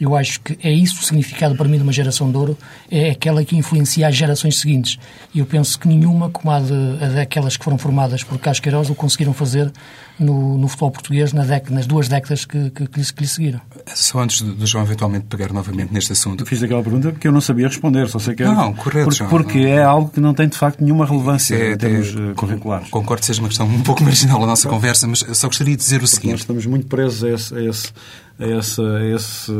Eu 0.00 0.14
acho 0.16 0.40
que 0.40 0.56
é 0.62 0.70
isso 0.70 1.00
o 1.00 1.04
significado 1.04 1.56
para 1.56 1.68
mim 1.68 1.76
de 1.76 1.82
uma 1.82 1.92
geração 1.92 2.30
de 2.30 2.36
ouro, 2.36 2.56
é 2.90 3.10
aquela 3.10 3.44
que 3.44 3.56
influencia 3.56 4.06
as 4.06 4.14
gerações 4.14 4.58
seguintes. 4.58 4.98
E 5.34 5.40
eu 5.40 5.46
penso 5.46 5.78
que 5.78 5.88
nenhuma, 5.88 6.30
como 6.30 6.52
a, 6.52 6.60
de, 6.60 6.72
a 7.04 7.08
daquelas 7.08 7.56
que 7.56 7.64
foram 7.64 7.78
formadas 7.78 8.22
por 8.22 8.38
Carlos 8.38 8.60
Queiroz, 8.60 8.90
o 8.90 8.94
conseguiram 8.94 9.32
fazer 9.32 9.72
no, 10.18 10.58
no 10.58 10.68
futebol 10.68 10.90
português 10.90 11.32
na 11.32 11.44
década, 11.44 11.74
nas 11.74 11.86
duas 11.86 12.08
décadas 12.08 12.44
que, 12.44 12.70
que, 12.70 12.86
que, 12.86 13.00
lhe, 13.00 13.12
que 13.12 13.20
lhe 13.22 13.28
seguiram. 13.28 13.60
Só 13.94 14.20
antes 14.20 14.42
de 14.42 14.66
João 14.66 14.84
eventualmente 14.84 15.26
pegar 15.26 15.52
novamente 15.52 15.92
neste 15.92 16.12
assunto. 16.12 16.42
Eu 16.42 16.46
fiz 16.46 16.62
aquela 16.62 16.82
pergunta 16.82 17.12
porque 17.12 17.28
eu 17.28 17.32
não 17.32 17.40
sabia 17.40 17.68
responder, 17.68 18.08
só 18.08 18.18
sei 18.18 18.34
que 18.34 18.42
é. 18.42 18.46
Não, 18.46 18.72
correto, 18.74 19.04
porque, 19.04 19.18
João. 19.18 19.30
Porque 19.30 19.58
é 19.58 19.82
algo 19.82 20.10
que 20.10 20.20
não 20.20 20.34
tem 20.34 20.48
de 20.48 20.56
facto 20.56 20.80
nenhuma 20.80 21.06
relevância 21.06 21.54
é, 21.54 21.72
em 21.72 21.76
termos 21.76 22.14
é, 22.14 22.34
curriculares. 22.34 22.88
Concordo 22.88 23.20
que 23.20 23.26
seja 23.26 23.40
uma 23.40 23.48
questão 23.48 23.66
um 23.66 23.82
pouco 23.82 24.02
marginal 24.04 24.42
a 24.42 24.46
nossa 24.46 24.68
conversa, 24.68 25.06
mas 25.06 25.24
só 25.32 25.46
gostaria 25.46 25.76
de 25.76 25.82
dizer 25.82 25.96
o 25.96 26.00
porque 26.00 26.14
seguinte. 26.14 26.32
Nós 26.32 26.40
estamos 26.40 26.66
muito 26.66 26.86
presos 26.86 27.24
a 27.24 27.30
esse, 27.30 27.54
a 27.54 27.62
esse 27.62 27.92
a 28.38 28.46
essa, 28.46 28.82
a 28.82 29.04
esse, 29.06 29.52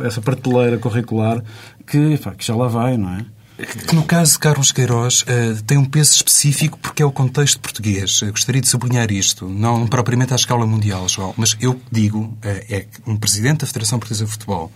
a 0.00 0.06
essa 0.06 0.20
prateleira 0.20 0.78
curricular 0.78 1.42
que, 1.86 2.18
que 2.36 2.46
já 2.46 2.54
lá 2.54 2.68
vai, 2.68 2.96
não 2.96 3.10
é? 3.10 3.26
Que 3.56 3.94
no 3.94 4.02
caso 4.02 4.32
de 4.32 4.38
Carlos 4.40 4.72
Queiroz 4.72 5.22
uh, 5.22 5.62
tem 5.64 5.78
um 5.78 5.84
peso 5.84 6.12
específico 6.16 6.76
porque 6.76 7.02
é 7.02 7.06
o 7.06 7.12
contexto 7.12 7.60
português. 7.60 8.20
Eu 8.20 8.32
gostaria 8.32 8.60
de 8.60 8.66
sublinhar 8.66 9.12
isto, 9.12 9.48
não 9.48 9.86
propriamente 9.86 10.32
à 10.32 10.36
escala 10.36 10.66
mundial, 10.66 11.08
João, 11.08 11.32
mas 11.36 11.56
eu 11.60 11.80
digo 11.90 12.22
uh, 12.22 12.38
é 12.42 12.80
que 12.80 13.00
um 13.06 13.16
presidente 13.16 13.60
da 13.60 13.66
Federação 13.66 14.00
Portuguesa 14.00 14.24
de 14.24 14.30
Futebol, 14.30 14.72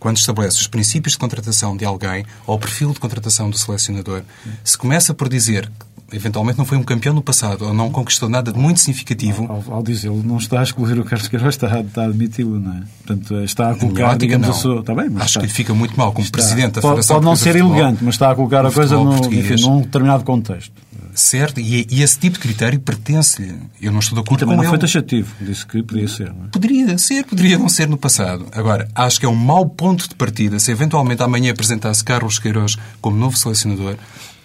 quando 0.00 0.16
estabelece 0.16 0.58
os 0.58 0.66
princípios 0.66 1.12
de 1.12 1.18
contratação 1.18 1.76
de 1.76 1.84
alguém 1.84 2.24
ou 2.46 2.56
o 2.56 2.58
perfil 2.58 2.92
de 2.92 3.00
contratação 3.00 3.50
do 3.50 3.58
selecionador, 3.58 4.22
se 4.64 4.78
começa 4.78 5.12
por 5.12 5.28
dizer 5.28 5.70
eventualmente 6.12 6.58
não 6.58 6.64
foi 6.64 6.78
um 6.78 6.82
campeão 6.82 7.14
no 7.14 7.22
passado, 7.22 7.66
ou 7.66 7.74
não 7.74 7.90
conquistou 7.90 8.28
nada 8.28 8.52
de 8.52 8.58
muito 8.58 8.80
significativo. 8.80 9.46
Ao, 9.48 9.76
ao 9.76 9.82
dizê-lo, 9.82 10.22
não 10.22 10.38
está 10.38 10.60
a 10.60 10.62
excluir 10.62 10.98
o 10.98 11.04
Carlos 11.04 11.28
Queiroz, 11.28 11.54
está, 11.54 11.80
está 11.80 12.02
a 12.02 12.06
admiti-lo, 12.06 12.58
não 12.58 12.72
é? 12.72 12.82
Portanto, 13.04 13.34
está 13.44 13.70
a 13.70 13.74
colocar, 13.74 14.16
digamos, 14.16 14.48
não. 14.48 14.54
a 14.54 14.56
sua... 14.56 14.80
Está 14.80 14.94
bem, 14.94 15.08
mas 15.10 15.22
Acho 15.22 15.28
está, 15.30 15.40
que 15.40 15.46
lhe 15.46 15.52
fica 15.52 15.74
muito 15.74 15.96
mal 15.96 16.12
como 16.12 16.24
está, 16.24 16.38
Presidente 16.38 16.74
da 16.74 16.80
pode, 16.80 16.94
Federação 16.94 17.16
Pode 17.16 17.26
não 17.26 17.36
ser 17.36 17.52
futebol, 17.52 17.76
elegante, 17.76 18.04
mas 18.04 18.14
está 18.14 18.30
a 18.30 18.34
colocar 18.34 18.66
a 18.66 18.70
coisa 18.70 18.96
no, 18.96 19.32
enfim, 19.32 19.60
num 19.62 19.80
determinado 19.80 20.24
contexto. 20.24 20.72
Certo, 21.14 21.60
e, 21.60 21.86
e, 21.90 22.02
esse 22.02 22.18
tipo 22.18 22.34
de 22.34 22.40
critério 22.40 22.80
pertence-lhe. 22.80 23.54
Eu 23.80 23.92
não 23.92 23.98
estou 23.98 24.16
de 24.16 24.22
acordo 24.22 24.40
também 24.40 24.56
com 24.56 24.62
não 24.62 24.64
ele. 24.64 24.70
foi 24.70 24.78
taxativo, 24.78 25.30
disse 25.40 25.66
que 25.66 25.82
podia 25.82 26.08
ser. 26.08 26.32
Não 26.32 26.46
é? 26.46 26.48
Poderia 26.50 26.96
ser, 26.96 27.24
poderia 27.24 27.58
não 27.58 27.68
ser 27.68 27.86
no 27.86 27.98
passado. 27.98 28.46
Agora, 28.52 28.88
acho 28.94 29.20
que 29.20 29.26
é 29.26 29.28
um 29.28 29.34
mau 29.34 29.68
ponto 29.68 30.08
de 30.08 30.14
partida 30.14 30.58
se 30.58 30.70
eventualmente 30.70 31.22
amanhã 31.22 31.52
apresentasse 31.52 32.02
Carlos 32.02 32.38
Queiroz 32.38 32.78
como 33.00 33.16
novo 33.16 33.36
selecionador 33.36 33.96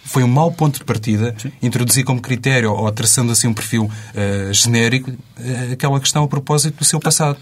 foi 0.08 0.24
um 0.24 0.28
mau 0.28 0.50
ponto 0.50 0.78
de 0.78 0.84
partida 0.84 1.34
Sim. 1.38 1.52
introduzir 1.62 2.04
como 2.04 2.20
critério, 2.20 2.72
ou 2.72 2.90
traçando 2.90 3.30
assim 3.30 3.46
um 3.46 3.54
perfil 3.54 3.84
uh, 3.84 4.52
genérico, 4.52 5.10
uh, 5.10 5.72
aquela 5.72 6.00
questão 6.00 6.24
a 6.24 6.28
propósito 6.28 6.78
do 6.78 6.84
seu 6.84 6.98
passado. 6.98 7.38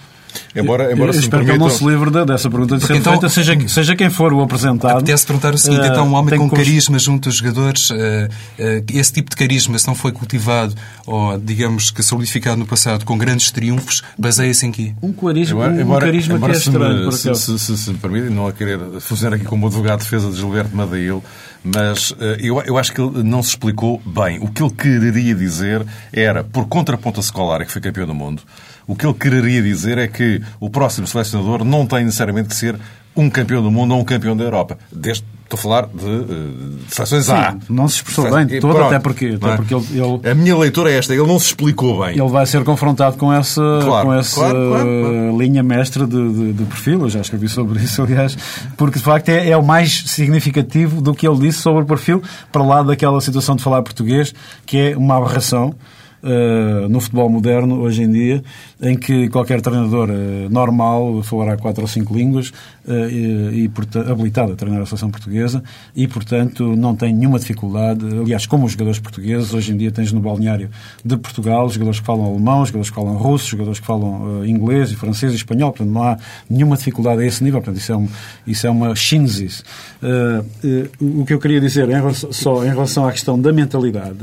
Embora, 0.55 0.93
embora 0.93 1.13
eu 1.13 1.19
espero 1.19 1.45
que 1.45 1.51
ele 1.51 1.59
não 1.59 1.71
se 1.71 1.85
livre 1.85 2.11
dessa 2.25 2.51
pergunta 2.51 2.77
de 2.77 2.85
ser 2.85 2.97
então, 2.97 3.13
feita, 3.13 3.29
seja, 3.29 3.69
seja 3.69 3.97
quem 3.97 4.11
for 4.11 4.33
o 4.33 4.43
apresentado. 4.43 4.99
Apetece 4.99 5.27
perguntar 5.27 5.55
o 5.55 5.59
seguinte: 5.59 5.83
uh, 5.83 5.87
então, 5.87 6.07
um 6.09 6.15
homem 6.15 6.39
com 6.39 6.49
carisma 6.51 6.99
junto 6.99 7.29
aos 7.29 7.37
jogadores, 7.37 7.91
uh, 7.91 7.95
uh, 7.95 8.85
esse 8.93 9.13
tipo 9.13 9.31
de 9.31 9.37
carisma, 9.37 9.79
se 9.79 9.87
não 9.87 9.95
foi 9.95 10.13
cultivado 10.13 10.75
ou, 11.07 11.39
digamos, 11.39 11.91
que 11.91 12.03
solidificado 12.03 12.59
no 12.59 12.67
passado 12.67 13.05
com 13.05 13.17
grandes 13.17 13.51
triunfos, 13.51 14.03
baseia-se 14.19 14.67
em 14.67 14.73
quê? 14.73 14.95
Um 15.03 15.13
carisma, 15.13 15.67
embora, 15.67 15.73
um, 15.73 15.81
embora, 15.81 16.07
carisma 16.07 16.35
embora 16.37 16.53
que 16.53 16.59
é 16.59 16.63
estranho. 16.63 17.13
Se, 17.13 17.35
se, 17.35 17.59
se, 17.59 17.79
se, 17.79 17.91
me 17.91 17.99
permite, 17.99 18.31
não 18.31 18.47
a 18.47 18.53
querer 18.53 18.79
funcionar 19.01 19.37
aqui 19.37 19.45
como 19.45 19.67
advogado 19.67 19.99
de 19.99 20.05
defesa 20.05 20.31
de 20.31 20.37
Gilberto 20.37 20.77
Madail, 20.77 21.23
mas 21.75 22.15
eu, 22.39 22.61
eu 22.63 22.79
acho 22.79 22.93
que 22.93 23.01
ele 23.01 23.23
não 23.23 23.43
se 23.43 23.51
explicou 23.51 24.01
bem. 24.07 24.39
O 24.39 24.49
que 24.49 24.63
ele 24.63 24.73
quereria 24.73 25.35
dizer 25.35 25.85
era, 26.13 26.45
por 26.45 26.67
contraponto 26.69 27.19
a 27.19 27.23
Scolari, 27.23 27.67
que 27.67 27.73
foi 27.73 27.83
campeão 27.83 28.07
do 28.07 28.15
mundo, 28.15 28.43
o 28.87 28.95
que 28.95 29.05
ele 29.05 29.15
quereria 29.15 29.63
dizer 29.63 29.99
é 29.99 30.07
que 30.07 30.41
o 30.61 30.71
próximo 30.71 31.07
selecionador 31.07 31.65
não 31.65 31.85
tem 31.85 32.05
necessariamente 32.05 32.49
que 32.49 32.55
ser 32.55 32.79
um 33.17 33.29
campeão 33.29 33.63
do 33.63 33.71
mundo 33.71 33.95
ou 33.95 34.01
um 34.01 34.05
campeão 34.05 34.37
da 34.37 34.45
Europa. 34.45 34.79
Desde, 34.93 35.25
estou 35.47 35.59
a 35.59 35.63
falar 35.63 35.87
de, 35.87 36.25
de 36.25 36.95
seleções 36.95 37.27
Sim, 37.27 37.33
A. 37.33 37.57
Não 37.69 37.89
se 37.89 37.97
expressou 37.97 38.31
bem 38.31 38.61
todo, 38.61 38.79
até 38.83 38.99
porque, 38.99 39.39
até 39.41 39.57
porque 39.57 39.75
ele, 39.75 39.87
ele, 39.93 40.31
A 40.31 40.35
minha 40.35 40.57
leitura 40.57 40.91
é 40.91 40.99
esta, 40.99 41.15
ele 41.15 41.27
não 41.27 41.39
se 41.39 41.47
explicou 41.47 42.05
bem. 42.05 42.19
Ele 42.19 42.29
vai 42.29 42.45
ser 42.47 42.65
confrontado 42.65 43.17
com 43.17 43.33
essa, 43.33 43.63
claro, 43.83 44.07
com 44.07 44.15
essa 44.15 44.41
claro, 44.41 44.71
claro, 44.71 45.39
linha 45.39 45.63
mestra 45.63 46.07
de, 46.07 46.33
de, 46.33 46.53
de, 46.53 46.65
perfil, 46.65 47.03
eu 47.03 47.09
já 47.09 47.21
escrevi 47.21 47.49
sobre 47.49 47.81
isso, 47.81 48.03
aliás, 48.03 48.37
porque 48.77 48.99
de 48.99 49.05
facto 49.05 49.29
é, 49.29 49.51
é 49.51 49.57
o 49.57 49.65
mais 49.65 50.05
significativo 50.07 51.01
do 51.01 51.15
que 51.15 51.27
ele 51.27 51.39
disse 51.39 51.59
sobre 51.61 51.83
o 51.83 51.87
perfil, 51.87 52.23
para 52.51 52.63
lá 52.63 52.83
daquela 52.83 53.21
situação 53.21 53.55
de 53.55 53.63
falar 53.63 53.83
português, 53.83 54.35
que 54.67 54.79
é 54.79 54.97
uma 54.97 55.17
aberração. 55.17 55.75
Uh, 56.27 56.89
no 56.89 56.99
futebol 56.99 57.31
moderno, 57.31 57.79
hoje 57.79 58.03
em 58.03 58.11
dia, 58.11 58.43
em 58.83 58.97
que 58.97 59.29
qualquer 59.29 59.61
treinador 59.61 60.11
uh, 60.11 60.51
normal 60.51 61.23
falará 61.23 61.57
quatro 61.57 61.83
ou 61.83 61.87
cinco 61.87 62.13
línguas 62.13 62.49
uh, 62.85 63.09
e, 63.09 63.65
e 63.65 63.71
habilitado 64.11 64.51
a 64.51 64.57
treinar 64.57 64.83
a 64.83 64.87
seleção 64.87 65.09
portuguesa 65.09 65.63
e, 65.95 66.09
portanto, 66.09 66.75
não 66.75 66.97
tem 66.97 67.15
nenhuma 67.15 67.39
dificuldade. 67.39 68.05
Aliás, 68.05 68.45
como 68.45 68.67
os 68.67 68.73
jogadores 68.73 68.99
portugueses, 68.99 69.55
hoje 69.55 69.73
em 69.73 69.77
dia 69.77 69.93
tens 69.93 70.11
no 70.11 70.19
balneário 70.19 70.69
de 71.05 71.17
Portugal 71.17 71.69
jogadores 71.69 72.01
que 72.01 72.07
falam 72.07 72.25
alemão, 72.25 72.67
jogadores 72.67 72.91
que 72.91 72.97
falam 72.97 73.17
russo, 73.17 73.49
jogadores 73.49 73.79
que 73.79 73.87
falam 73.87 74.45
inglês 74.45 74.91
e 74.91 74.97
francês 74.97 75.33
e 75.33 75.37
espanhol, 75.37 75.71
portanto, 75.71 75.95
não 75.95 76.03
há 76.03 76.19
nenhuma 76.51 76.77
dificuldade 76.77 77.23
a 77.23 77.25
esse 77.25 77.45
nível. 77.45 77.61
Portanto, 77.61 77.81
isso 77.81 77.93
é, 77.93 77.97
um, 77.97 78.09
isso 78.45 78.67
é 78.67 78.71
uma 78.71 78.97
chinsis. 78.97 79.63
o 81.01 81.25
que 81.25 81.35
eu 81.35 81.39
queria 81.39 81.61
dizer 81.61 81.89
em 81.89 81.93
relação, 81.93 82.33
só 82.33 82.65
em 82.65 82.71
relação 82.71 83.07
à 83.07 83.13
questão 83.13 83.41
da 83.41 83.53
mentalidade 83.53 84.19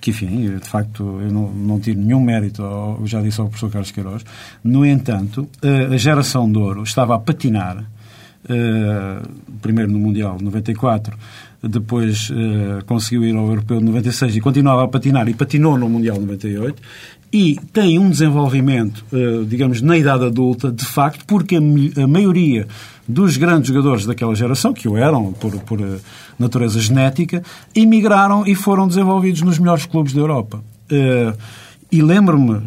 que, 0.00 0.10
enfim, 0.10 0.58
de 0.58 0.68
facto, 0.68 1.20
eu 1.20 1.30
não, 1.30 1.52
não 1.52 1.80
tiro 1.80 2.00
nenhum 2.00 2.20
mérito, 2.20 2.62
já 3.04 3.20
disse 3.20 3.40
ao 3.40 3.48
professor 3.48 3.70
Carlos 3.70 3.90
Queiroz. 3.90 4.24
No 4.64 4.84
entanto, 4.84 5.48
a 5.92 5.96
geração 5.96 6.50
de 6.50 6.58
ouro 6.58 6.82
estava 6.82 7.14
a 7.14 7.18
patinar, 7.18 7.84
uh, 8.44 9.28
primeiro 9.60 9.90
no 9.90 9.98
Mundial 9.98 10.38
94, 10.40 11.16
depois 11.62 12.30
uh, 12.30 12.84
conseguiu 12.86 13.24
ir 13.24 13.36
ao 13.36 13.46
Europeu 13.46 13.78
de 13.78 13.84
96 13.84 14.36
e 14.36 14.40
continuava 14.40 14.84
a 14.84 14.88
patinar 14.88 15.28
e 15.28 15.34
patinou 15.34 15.76
no 15.78 15.88
Mundial 15.88 16.16
de 16.16 16.22
98 16.22 16.82
e 17.32 17.56
tem 17.72 17.98
um 17.98 18.10
desenvolvimento, 18.10 19.04
uh, 19.12 19.44
digamos, 19.44 19.82
na 19.82 19.96
idade 19.96 20.24
adulta, 20.24 20.72
de 20.72 20.84
facto, 20.84 21.24
porque 21.26 21.56
a, 21.56 22.06
maioria 22.06 22.66
dos 23.06 23.36
grandes 23.36 23.68
jogadores 23.68 24.06
daquela 24.06 24.34
geração, 24.34 24.72
que 24.72 24.88
o 24.88 24.96
eram 24.96 25.32
por, 25.32 25.52
por 25.60 25.80
natureza 26.40 26.80
genética, 26.80 27.42
emigraram 27.74 28.46
e 28.46 28.54
foram 28.54 28.88
desenvolvidos 28.88 29.42
nos 29.42 29.58
melhores 29.58 29.86
clubes 29.86 30.12
da 30.12 30.20
Europa. 30.20 30.62
e 31.92 32.02
lembro-me, 32.02 32.62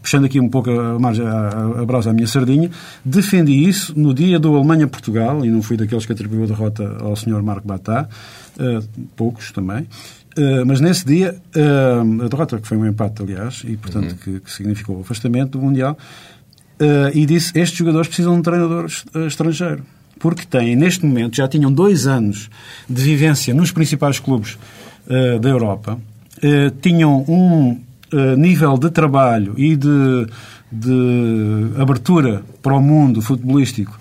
puxando 0.00 0.24
aqui 0.24 0.38
um 0.38 0.48
pouco 0.48 0.70
a, 0.70 0.96
a, 0.96 1.82
a 1.82 1.84
brasa 1.84 2.10
à 2.10 2.12
minha 2.12 2.26
sardinha, 2.26 2.70
defendi 3.04 3.68
isso 3.68 3.98
no 3.98 4.14
dia 4.14 4.38
do 4.38 4.54
Alemanha-Portugal, 4.54 5.44
e 5.44 5.50
não 5.50 5.62
fui 5.62 5.76
daqueles 5.76 6.06
que 6.06 6.12
atribuiu 6.12 6.44
a 6.44 6.46
derrota 6.46 6.96
ao 7.00 7.16
Sr. 7.16 7.42
Marco 7.42 7.66
Batá, 7.66 8.08
uh, 8.58 9.06
poucos 9.16 9.50
também, 9.52 9.82
uh, 9.82 10.66
mas 10.66 10.80
nesse 10.80 11.04
dia, 11.04 11.36
uh, 11.56 12.24
a 12.24 12.28
derrota 12.28 12.58
que 12.58 12.68
foi 12.68 12.76
um 12.76 12.86
empate, 12.86 13.22
aliás, 13.22 13.62
e 13.66 13.76
portanto 13.76 14.12
uhum. 14.12 14.16
que, 14.18 14.40
que, 14.40 14.50
significou 14.50 14.98
o 14.98 15.00
afastamento 15.00 15.58
do 15.58 15.60
Mundial, 15.64 15.96
e 17.14 17.24
disse, 17.26 17.56
estes 17.56 17.78
jogadores 17.78 18.08
precisam 18.08 18.32
de 18.32 18.40
um 18.40 18.42
treinador 18.42 18.86
estrangeiro, 19.28 19.84
porque 20.22 20.46
têm, 20.46 20.74
neste 20.74 21.04
momento, 21.04 21.36
já 21.36 21.46
tinham 21.46 21.70
dois 21.70 22.06
anos 22.06 22.48
de 22.88 23.02
vivência 23.02 23.52
nos 23.52 23.70
principais 23.70 24.18
clubes 24.18 24.56
da 25.40 25.48
Europa, 25.48 25.98
tinham 26.80 27.24
um 27.28 27.76
eh, 28.12 28.36
nível 28.36 28.76
de 28.76 28.90
trabalho 28.90 29.54
e 29.56 29.74
de, 29.74 30.26
de 30.70 31.80
abertura 31.80 32.42
para 32.60 32.74
o 32.74 32.82
mundo 32.82 33.22
futebolístico 33.22 33.98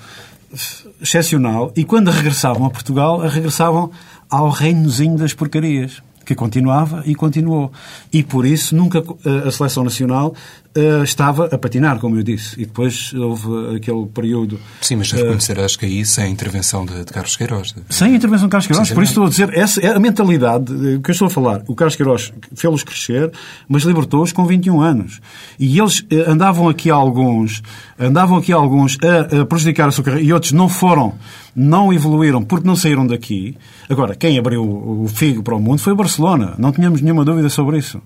excepcional 1.01 1.71
e 1.77 1.85
quando 1.85 2.11
regressavam 2.11 2.65
a 2.65 2.69
Portugal, 2.69 3.19
regressavam 3.19 3.89
ao 4.29 4.49
reinozinho 4.49 5.17
das 5.17 5.33
porcarias 5.33 6.03
que 6.25 6.35
continuava 6.35 7.03
e 7.05 7.15
continuou. 7.15 7.71
E 8.11 8.21
por 8.21 8.45
isso 8.45 8.75
nunca 8.75 9.01
a 9.47 9.49
seleção 9.49 9.85
nacional 9.85 10.35
uh, 10.77 11.03
estava 11.03 11.45
a 11.45 11.57
patinar, 11.57 11.99
como 11.99 12.17
eu 12.17 12.23
disse. 12.23 12.59
E 12.61 12.65
depois 12.65 13.13
houve 13.13 13.75
aquele 13.75 14.05
período. 14.07 14.59
Sim, 14.81 14.97
mas 14.97 15.11
reconhecerás 15.11 15.75
uh, 15.75 15.79
que 15.79 15.85
aí 15.85 16.05
sem 16.05 16.25
a 16.25 16.27
intervenção 16.27 16.85
de, 16.85 17.03
de 17.03 17.11
Carlos 17.11 17.35
Queiroz. 17.35 17.73
De... 17.73 17.95
Sem 17.95 18.13
a 18.13 18.15
intervenção 18.15 18.47
de 18.47 18.51
Carlos 18.51 18.67
Queiroz, 18.67 18.91
por 18.91 19.03
isso 19.03 19.11
estou 19.11 19.25
a 19.25 19.29
dizer, 19.29 19.57
essa 19.57 19.81
é 19.81 19.95
a 19.95 19.99
mentalidade 19.99 20.73
que 21.03 21.09
eu 21.09 21.13
estou 21.13 21.27
a 21.27 21.29
falar. 21.29 21.63
O 21.67 21.75
Carlos 21.75 21.95
Queiroz 21.95 22.33
fez-los 22.55 22.83
crescer, 22.83 23.31
mas 23.67 23.83
libertou-os 23.83 24.31
com 24.31 24.45
21 24.45 24.81
anos. 24.81 25.19
E 25.59 25.79
eles 25.79 26.05
andavam 26.27 26.69
aqui 26.69 26.89
alguns, 26.89 27.61
andavam 27.99 28.37
aqui 28.37 28.51
alguns 28.51 28.97
a, 29.03 29.41
a 29.41 29.45
prejudicar 29.45 29.87
a 29.87 29.91
sua 29.91 30.03
carreira 30.03 30.25
e 30.25 30.33
outros 30.33 30.51
não 30.51 30.69
foram 30.69 31.13
não 31.55 31.91
evoluíram 31.91 32.43
porque 32.43 32.67
não 32.67 32.75
saíram 32.75 33.05
daqui. 33.05 33.57
Agora, 33.89 34.15
quem 34.15 34.37
abriu 34.37 34.63
o 34.63 35.07
figo 35.07 35.43
para 35.43 35.55
o 35.55 35.59
mundo 35.59 35.79
foi 35.79 35.93
o 35.93 35.95
Barcelona. 35.95 36.55
Não 36.57 36.71
tínhamos 36.71 37.01
nenhuma 37.01 37.25
dúvida 37.25 37.49
sobre 37.49 37.77
isso. 37.77 38.01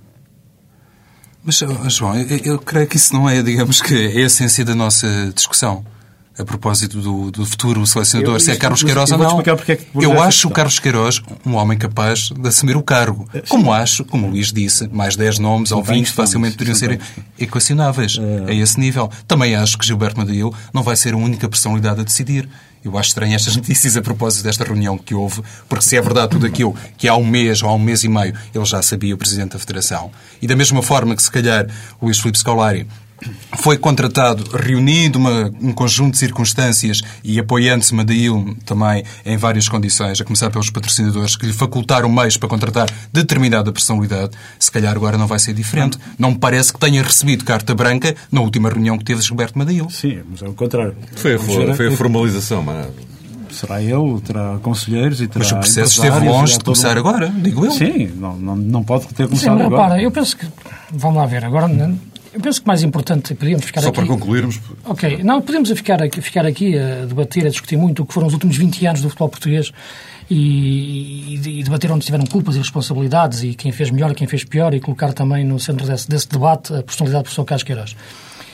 Mas, 1.46 1.94
João, 1.94 2.16
eu, 2.16 2.38
eu 2.44 2.60
creio 2.60 2.88
que 2.88 2.98
isso 2.98 3.14
não 3.14 3.30
é, 3.30 3.42
digamos 3.44 3.82
que, 3.82 3.94
é 3.94 4.24
a 4.24 4.26
essência 4.26 4.66
da 4.66 4.74
nossa 4.74 5.32
discussão 5.34 5.86
a 6.38 6.44
propósito 6.44 7.00
do, 7.00 7.32
do 7.32 7.46
futuro 7.46 7.86
selecionador, 7.88 8.36
eu, 8.36 8.40
se 8.40 8.52
é 8.52 8.58
Carlos 8.58 8.84
Queiroz 8.84 9.12
ou 9.12 9.18
não. 9.18 9.40
É 9.40 9.78
eu 9.96 10.22
acho 10.22 10.50
o 10.50 10.52
Carlos 10.52 10.80
Queiroz 10.80 11.22
um 11.46 11.56
homem 11.56 11.78
capaz 11.78 12.30
de 12.30 12.48
assumir 12.48 12.76
o 12.76 12.84
cargo. 12.84 13.28
Eh, 13.34 13.44
como 13.48 13.72
acho, 13.72 14.04
como 14.04 14.28
o 14.28 14.30
Luís 14.32 14.52
disse, 14.52 14.88
mais 14.90 15.16
10 15.16 15.40
nomes 15.40 15.72
ou 15.72 15.82
20 15.82 16.12
facilmente 16.12 16.58
poderiam 16.58 16.76
ser 16.76 17.00
equacionáveis 17.40 18.20
é... 18.20 18.52
a 18.52 18.54
esse 18.54 18.78
nível. 18.80 19.10
Também 19.28 19.56
acho 19.56 19.78
que 19.78 19.86
Gilberto 19.86 20.20
Madeil 20.20 20.54
não 20.74 20.84
vai 20.84 20.98
ser 20.98 21.14
a 21.14 21.18
única 21.18 21.48
personalidade 21.48 22.02
a 22.02 22.04
decidir. 22.04 22.50
Eu 22.86 22.96
acho 23.00 23.10
estranho 23.10 23.34
estas 23.34 23.56
notícias 23.56 23.98
a 23.98 24.02
propósito 24.02 24.44
desta 24.44 24.64
reunião 24.64 24.96
que 24.96 25.16
houve, 25.16 25.42
porque 25.68 25.84
se 25.84 25.98
é 25.98 26.02
verdade 26.02 26.30
tudo 26.30 26.46
aquilo 26.46 26.76
que 26.96 27.08
há 27.08 27.16
um 27.16 27.26
mês 27.26 27.64
ou 27.64 27.70
há 27.70 27.74
um 27.74 27.80
mês 27.80 28.04
e 28.04 28.08
meio 28.08 28.36
ele 28.54 28.66
já 28.66 28.80
sabia 28.84 29.16
o 29.16 29.18
Presidente 29.18 29.54
da 29.54 29.60
Federação, 29.60 30.12
e 30.40 30.46
da 30.46 30.56
mesma 30.56 30.84
forma 30.84 31.16
que 31.16 31.24
se 31.24 31.32
calhar 31.32 31.66
o 32.00 32.06
Luís 32.06 32.20
Filipe 32.20 32.38
Scolari 32.38 32.88
foi 33.58 33.78
contratado 33.78 34.44
reunindo 34.56 35.18
uma, 35.18 35.52
um 35.62 35.72
conjunto 35.72 36.14
de 36.14 36.20
circunstâncias 36.20 37.02
e 37.24 37.40
apoiando-se 37.40 37.94
Madail 37.94 38.56
também 38.66 39.04
em 39.26 39.38
várias 39.38 39.68
condições, 39.68 40.20
a 40.20 40.24
começar 40.24 40.50
pelos 40.50 40.70
patrocinadores 40.70 41.36
que 41.36 41.46
lhe 41.46 41.54
facultaram 41.54 42.10
meios 42.10 42.38
para 42.38 42.50
contratar 42.50 42.90
determinada 43.12 43.72
personalidade, 43.72 44.32
se 44.60 44.72
calhar 44.72 44.96
agora 44.96 45.18
não 45.18 45.28
vai 45.28 45.40
ser 45.40 45.54
diferente. 45.54 45.98
Não 46.20 46.32
me 46.32 46.38
parece 46.38 46.74
que 46.74 46.80
tenha 46.80 47.02
recebido 47.02 47.46
carta 47.46 47.74
branca 47.74 48.16
na 48.32 48.42
última 48.42 48.70
reunião 48.70 48.98
que 48.98 49.04
teve 49.04 49.22
Gilberto 49.22 49.58
Madail. 49.58 49.90
Sim, 49.90 50.22
mas 50.30 50.42
é 50.42 50.48
o 50.48 50.54
contrário. 50.54 50.96
Foi 51.16 51.36
a, 51.36 51.40
foi 51.40 51.88
a 51.88 51.92
formalização, 51.92 52.62
mas 52.62 52.88
será 53.56 53.82
ele, 53.82 54.20
terá 54.22 54.60
conselheiros 54.62 55.22
e 55.22 55.28
terá. 55.28 55.46
Mas 55.46 55.52
o 55.52 55.56
processo 55.56 55.94
esteve 55.94 56.28
longe 56.28 56.58
de 56.58 56.64
começar 56.64 56.98
agora, 56.98 57.30
digo 57.30 57.66
eu. 57.66 57.72
Sim, 57.72 58.12
não, 58.16 58.36
não, 58.36 58.56
não 58.56 58.84
pode 58.84 59.08
ter 59.08 59.28
começado 59.28 59.58
Sim, 59.58 59.64
agora. 59.66 59.84
Repara, 59.84 60.02
eu 60.02 60.12
penso 60.12 60.38
que. 60.38 60.46
Vamos 60.92 61.18
lá 61.18 61.26
ver, 61.26 61.44
agora 61.46 61.68
eu 62.36 62.42
penso 62.42 62.62
que 62.62 62.68
mais 62.68 62.84
importante, 62.84 63.34
podíamos 63.34 63.64
ficar 63.64 63.82
Só 63.82 63.88
aqui... 63.88 64.00
para 64.00 64.08
concluirmos... 64.08 64.60
Ok, 64.84 65.24
não, 65.24 65.42
podemos 65.42 65.70
ficar 65.70 66.04
aqui, 66.04 66.20
ficar 66.20 66.46
aqui 66.46 66.78
a 66.78 67.06
debater, 67.06 67.46
a 67.46 67.50
discutir 67.50 67.78
muito 67.78 68.04
o 68.04 68.06
que 68.06 68.14
foram 68.14 68.28
os 68.28 68.34
últimos 68.34 68.58
20 68.58 68.86
anos 68.86 69.02
do 69.02 69.08
futebol 69.08 69.30
português 69.30 69.72
e, 70.30 70.36
e, 70.36 71.60
e, 71.60 71.64
debater 71.64 71.90
onde 71.94 72.06
tiveram 72.06 72.26
culpas 72.26 72.56
e 72.56 72.58
responsabilidades 72.58 73.42
e 73.42 73.54
quem 73.54 73.72
fez 73.72 73.90
melhor 73.90 74.12
e 74.12 74.16
quem 74.16 74.28
fez 74.28 74.44
pior 74.44 74.74
e 74.74 74.82
colocar 74.82 75.14
também 75.14 75.46
no 75.46 75.58
centro 75.58 75.88
desse, 75.88 76.10
desse 76.10 76.28
debate 76.28 76.74
a 76.74 76.84
personalidade 76.84 77.22
do 77.22 77.24
professor 77.24 77.46
Carlos 77.46 77.64
Queiroz. 77.64 77.96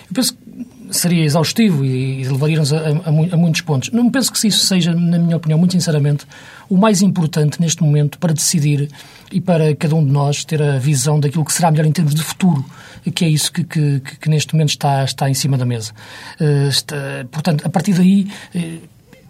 Eu 0.07 0.13
penso 0.13 0.35
que 0.35 0.95
seria 0.95 1.23
exaustivo 1.23 1.83
e, 1.83 2.21
e 2.21 2.25
levaria-nos 2.25 2.71
a, 2.71 2.77
a, 2.77 3.33
a, 3.33 3.37
muitos 3.37 3.61
pontos. 3.61 3.89
Não 3.89 4.11
penso 4.11 4.31
que 4.31 4.47
isso 4.47 4.63
seja, 4.63 4.93
na 4.93 5.17
minha 5.17 5.37
opinião, 5.37 5.57
muito 5.57 5.71
sinceramente, 5.71 6.27
o 6.69 6.77
mais 6.77 7.01
importante 7.01 7.59
neste 7.59 7.81
momento 7.81 8.19
para 8.19 8.31
decidir 8.31 8.89
e 9.31 9.41
para 9.41 9.75
cada 9.75 9.95
um 9.95 10.05
de 10.05 10.11
nós 10.11 10.45
ter 10.45 10.61
a 10.61 10.77
visão 10.77 11.19
daquilo 11.19 11.43
que 11.43 11.53
será 11.53 11.71
melhor 11.71 11.87
em 11.87 11.91
termos 11.91 12.13
de 12.13 12.21
futuro 12.21 12.63
que 13.09 13.25
é 13.25 13.29
isso 13.29 13.51
que, 13.51 13.63
que, 13.63 13.99
que 13.99 14.29
neste 14.29 14.53
momento 14.53 14.69
está, 14.69 15.03
está 15.03 15.29
em 15.29 15.33
cima 15.33 15.57
da 15.57 15.65
mesa. 15.65 15.93
Uh, 16.39 16.67
está, 16.67 17.25
portanto, 17.31 17.65
a 17.65 17.69
partir 17.69 17.93
daí. 17.93 18.27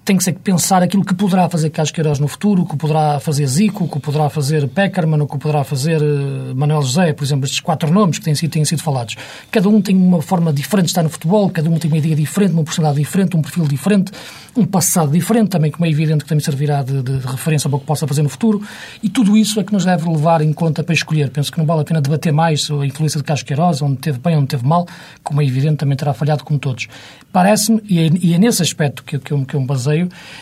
Tem 0.03 0.17
que 0.17 0.23
ser 0.23 0.33
pensar 0.33 0.81
aquilo 0.81 1.05
que 1.05 1.13
poderá 1.13 1.47
fazer 1.47 1.69
Carlos 1.69 1.91
Queiroz 1.91 2.17
no 2.17 2.27
futuro, 2.27 2.63
o 2.63 2.65
que 2.65 2.75
poderá 2.75 3.19
fazer 3.19 3.45
Zico, 3.45 3.83
o 3.83 3.87
que 3.87 3.99
poderá 3.99 4.29
fazer 4.29 4.67
Peckerman, 4.67 5.21
o 5.21 5.27
que 5.27 5.37
poderá 5.37 5.63
fazer 5.63 6.01
uh, 6.01 6.55
Manuel 6.55 6.81
José, 6.81 7.13
por 7.13 7.23
exemplo, 7.23 7.45
estes 7.45 7.59
quatro 7.59 7.91
nomes 7.91 8.17
que 8.17 8.25
têm 8.25 8.33
sido, 8.33 8.49
têm 8.49 8.65
sido 8.65 8.81
falados. 8.81 9.15
Cada 9.51 9.69
um 9.69 9.79
tem 9.79 9.95
uma 9.95 10.19
forma 10.19 10.51
diferente 10.51 10.85
de 10.85 10.91
estar 10.91 11.03
no 11.03 11.09
futebol, 11.09 11.51
cada 11.51 11.69
um 11.69 11.77
tem 11.77 11.89
uma 11.89 11.99
ideia 11.99 12.15
diferente, 12.15 12.51
uma 12.51 12.63
personalidade 12.63 12.99
diferente, 12.99 13.37
um 13.37 13.43
perfil 13.43 13.67
diferente, 13.67 14.11
um 14.55 14.65
passado 14.65 15.11
diferente, 15.11 15.49
também 15.49 15.69
como 15.69 15.85
é 15.85 15.89
evidente 15.89 16.23
que 16.23 16.29
também 16.29 16.43
servirá 16.43 16.81
de, 16.81 17.03
de, 17.03 17.19
de 17.19 17.27
referência 17.27 17.69
para 17.69 17.77
o 17.77 17.79
que 17.79 17.85
possa 17.85 18.07
fazer 18.07 18.23
no 18.23 18.29
futuro, 18.29 18.61
e 19.03 19.09
tudo 19.09 19.37
isso 19.37 19.59
é 19.59 19.63
que 19.63 19.71
nos 19.71 19.85
deve 19.85 20.09
levar 20.09 20.41
em 20.41 20.51
conta 20.51 20.83
para 20.83 20.93
escolher. 20.93 21.29
Penso 21.29 21.51
que 21.51 21.59
não 21.59 21.65
vale 21.65 21.81
a 21.81 21.83
pena 21.83 22.01
debater 22.01 22.33
mais 22.33 22.69
a 22.71 22.85
influência 22.85 23.19
de 23.19 23.23
Carlos 23.23 23.43
Queiroz, 23.43 23.81
onde 23.83 23.97
teve 23.97 24.17
bem, 24.17 24.35
onde 24.35 24.47
teve 24.47 24.65
mal, 24.65 24.87
como 25.23 25.43
é 25.43 25.45
evidente 25.45 25.77
também 25.77 25.95
terá 25.95 26.11
falhado 26.11 26.43
como 26.43 26.59
todos. 26.59 26.87
Parece-me, 27.31 27.81
e, 27.87 27.99
é, 27.99 28.09
e 28.19 28.33
é 28.33 28.37
nesse 28.39 28.63
aspecto 28.63 29.03
que, 29.03 29.19
que, 29.19 29.31
eu, 29.31 29.45
que 29.45 29.53
eu 29.53 29.61
me 29.61 29.67
baseio, 29.67 29.90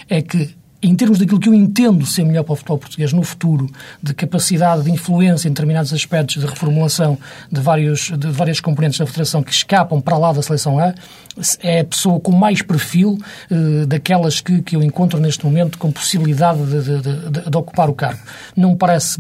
é 0.09 0.21
que 0.21 0.55
em 0.81 0.95
termos 0.95 1.19
daquilo 1.19 1.39
que 1.39 1.49
eu 1.49 1.53
entendo 1.53 2.05
ser 2.05 2.23
melhor 2.23 2.43
para 2.43 2.53
o 2.53 2.55
futebol 2.55 2.77
português 2.77 3.11
no 3.11 3.21
futuro, 3.21 3.69
de 4.01 4.13
capacidade 4.13 4.83
de 4.83 4.91
influência 4.91 5.47
em 5.47 5.51
determinados 5.51 5.91
aspectos 5.91 6.41
de 6.41 6.47
reformulação 6.47 7.17
de, 7.51 7.59
vários, 7.59 8.11
de 8.17 8.27
várias 8.31 8.61
componentes 8.61 8.97
da 8.97 9.05
Federação 9.05 9.43
que 9.43 9.51
escapam 9.51 9.99
para 9.99 10.17
lá 10.17 10.31
da 10.31 10.41
seleção 10.41 10.79
A, 10.79 10.93
é 11.61 11.81
a 11.81 11.85
pessoa 11.85 12.19
com 12.19 12.31
mais 12.31 12.61
perfil 12.61 13.17
uh, 13.51 13.85
daquelas 13.85 14.41
que, 14.41 14.61
que 14.61 14.75
eu 14.75 14.83
encontro 14.83 15.19
neste 15.19 15.45
momento 15.45 15.77
com 15.77 15.91
possibilidade 15.91 16.63
de, 16.65 16.81
de, 16.81 17.01
de, 17.01 17.49
de 17.49 17.57
ocupar 17.57 17.89
o 17.89 17.93
cargo. 17.93 18.19
Não 18.55 18.71
me 18.71 18.77
parece 18.77 19.17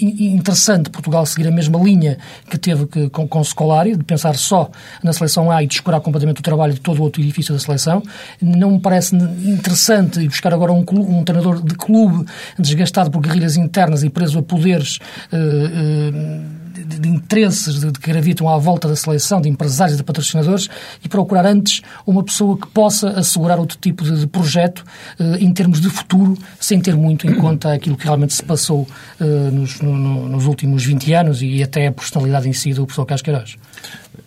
interessante 0.00 0.90
Portugal 0.90 1.24
seguir 1.26 1.48
a 1.48 1.50
mesma 1.50 1.78
linha 1.78 2.18
que 2.48 2.58
teve 2.58 2.86
que, 2.86 3.08
com, 3.10 3.26
com 3.26 3.42
Scolari, 3.42 3.96
de 3.96 4.04
pensar 4.04 4.36
só 4.36 4.70
na 5.02 5.12
seleção 5.12 5.50
A 5.50 5.62
e 5.62 5.66
descurar 5.66 6.00
completamente 6.00 6.40
o 6.40 6.42
trabalho 6.42 6.74
de 6.74 6.80
todo 6.80 6.98
o 6.98 7.02
outro 7.02 7.20
edifício 7.20 7.54
da 7.54 7.60
seleção. 7.60 8.02
Não 8.40 8.72
me 8.72 8.80
parece 8.80 9.14
interessante 9.14 10.26
buscar 10.26 10.52
agora 10.52 10.72
um, 10.72 10.84
um 10.90 11.24
treinador 11.24 11.62
de 11.62 11.74
clube 11.74 12.26
desgastado 12.58 13.10
por 13.10 13.20
guerrilhas 13.20 13.56
internas 13.56 14.02
e 14.02 14.10
preso 14.10 14.38
a 14.38 14.42
poderes. 14.42 14.98
Uh, 15.32 16.58
uh, 16.58 16.61
de, 16.92 17.00
de 17.00 17.08
interesses 17.08 17.80
de, 17.80 17.90
de, 17.90 17.98
que 17.98 18.10
gravitam 18.10 18.48
à 18.48 18.58
volta 18.58 18.88
da 18.88 18.96
seleção, 18.96 19.40
de 19.40 19.48
empresários 19.48 19.94
e 19.94 19.98
de 19.98 20.04
patrocinadores, 20.04 20.68
e 21.04 21.08
procurar 21.08 21.46
antes 21.46 21.82
uma 22.06 22.22
pessoa 22.22 22.56
que 22.56 22.66
possa 22.68 23.10
assegurar 23.10 23.58
outro 23.58 23.78
tipo 23.78 24.04
de, 24.04 24.20
de 24.20 24.26
projeto 24.26 24.84
eh, 25.18 25.38
em 25.40 25.52
termos 25.52 25.80
de 25.80 25.88
futuro, 25.88 26.36
sem 26.60 26.80
ter 26.80 26.96
muito 26.96 27.26
em 27.26 27.34
conta 27.34 27.72
aquilo 27.72 27.96
que 27.96 28.04
realmente 28.04 28.34
se 28.34 28.42
passou 28.42 28.86
eh, 29.20 29.24
nos, 29.24 29.80
no, 29.80 30.28
nos 30.28 30.46
últimos 30.46 30.84
20 30.84 31.12
anos 31.12 31.42
e 31.42 31.62
até 31.62 31.86
a 31.86 31.92
personalidade 31.92 32.48
em 32.48 32.52
si 32.52 32.72
do 32.72 32.84
professor 32.86 33.06
Casqueiroz. 33.06 33.56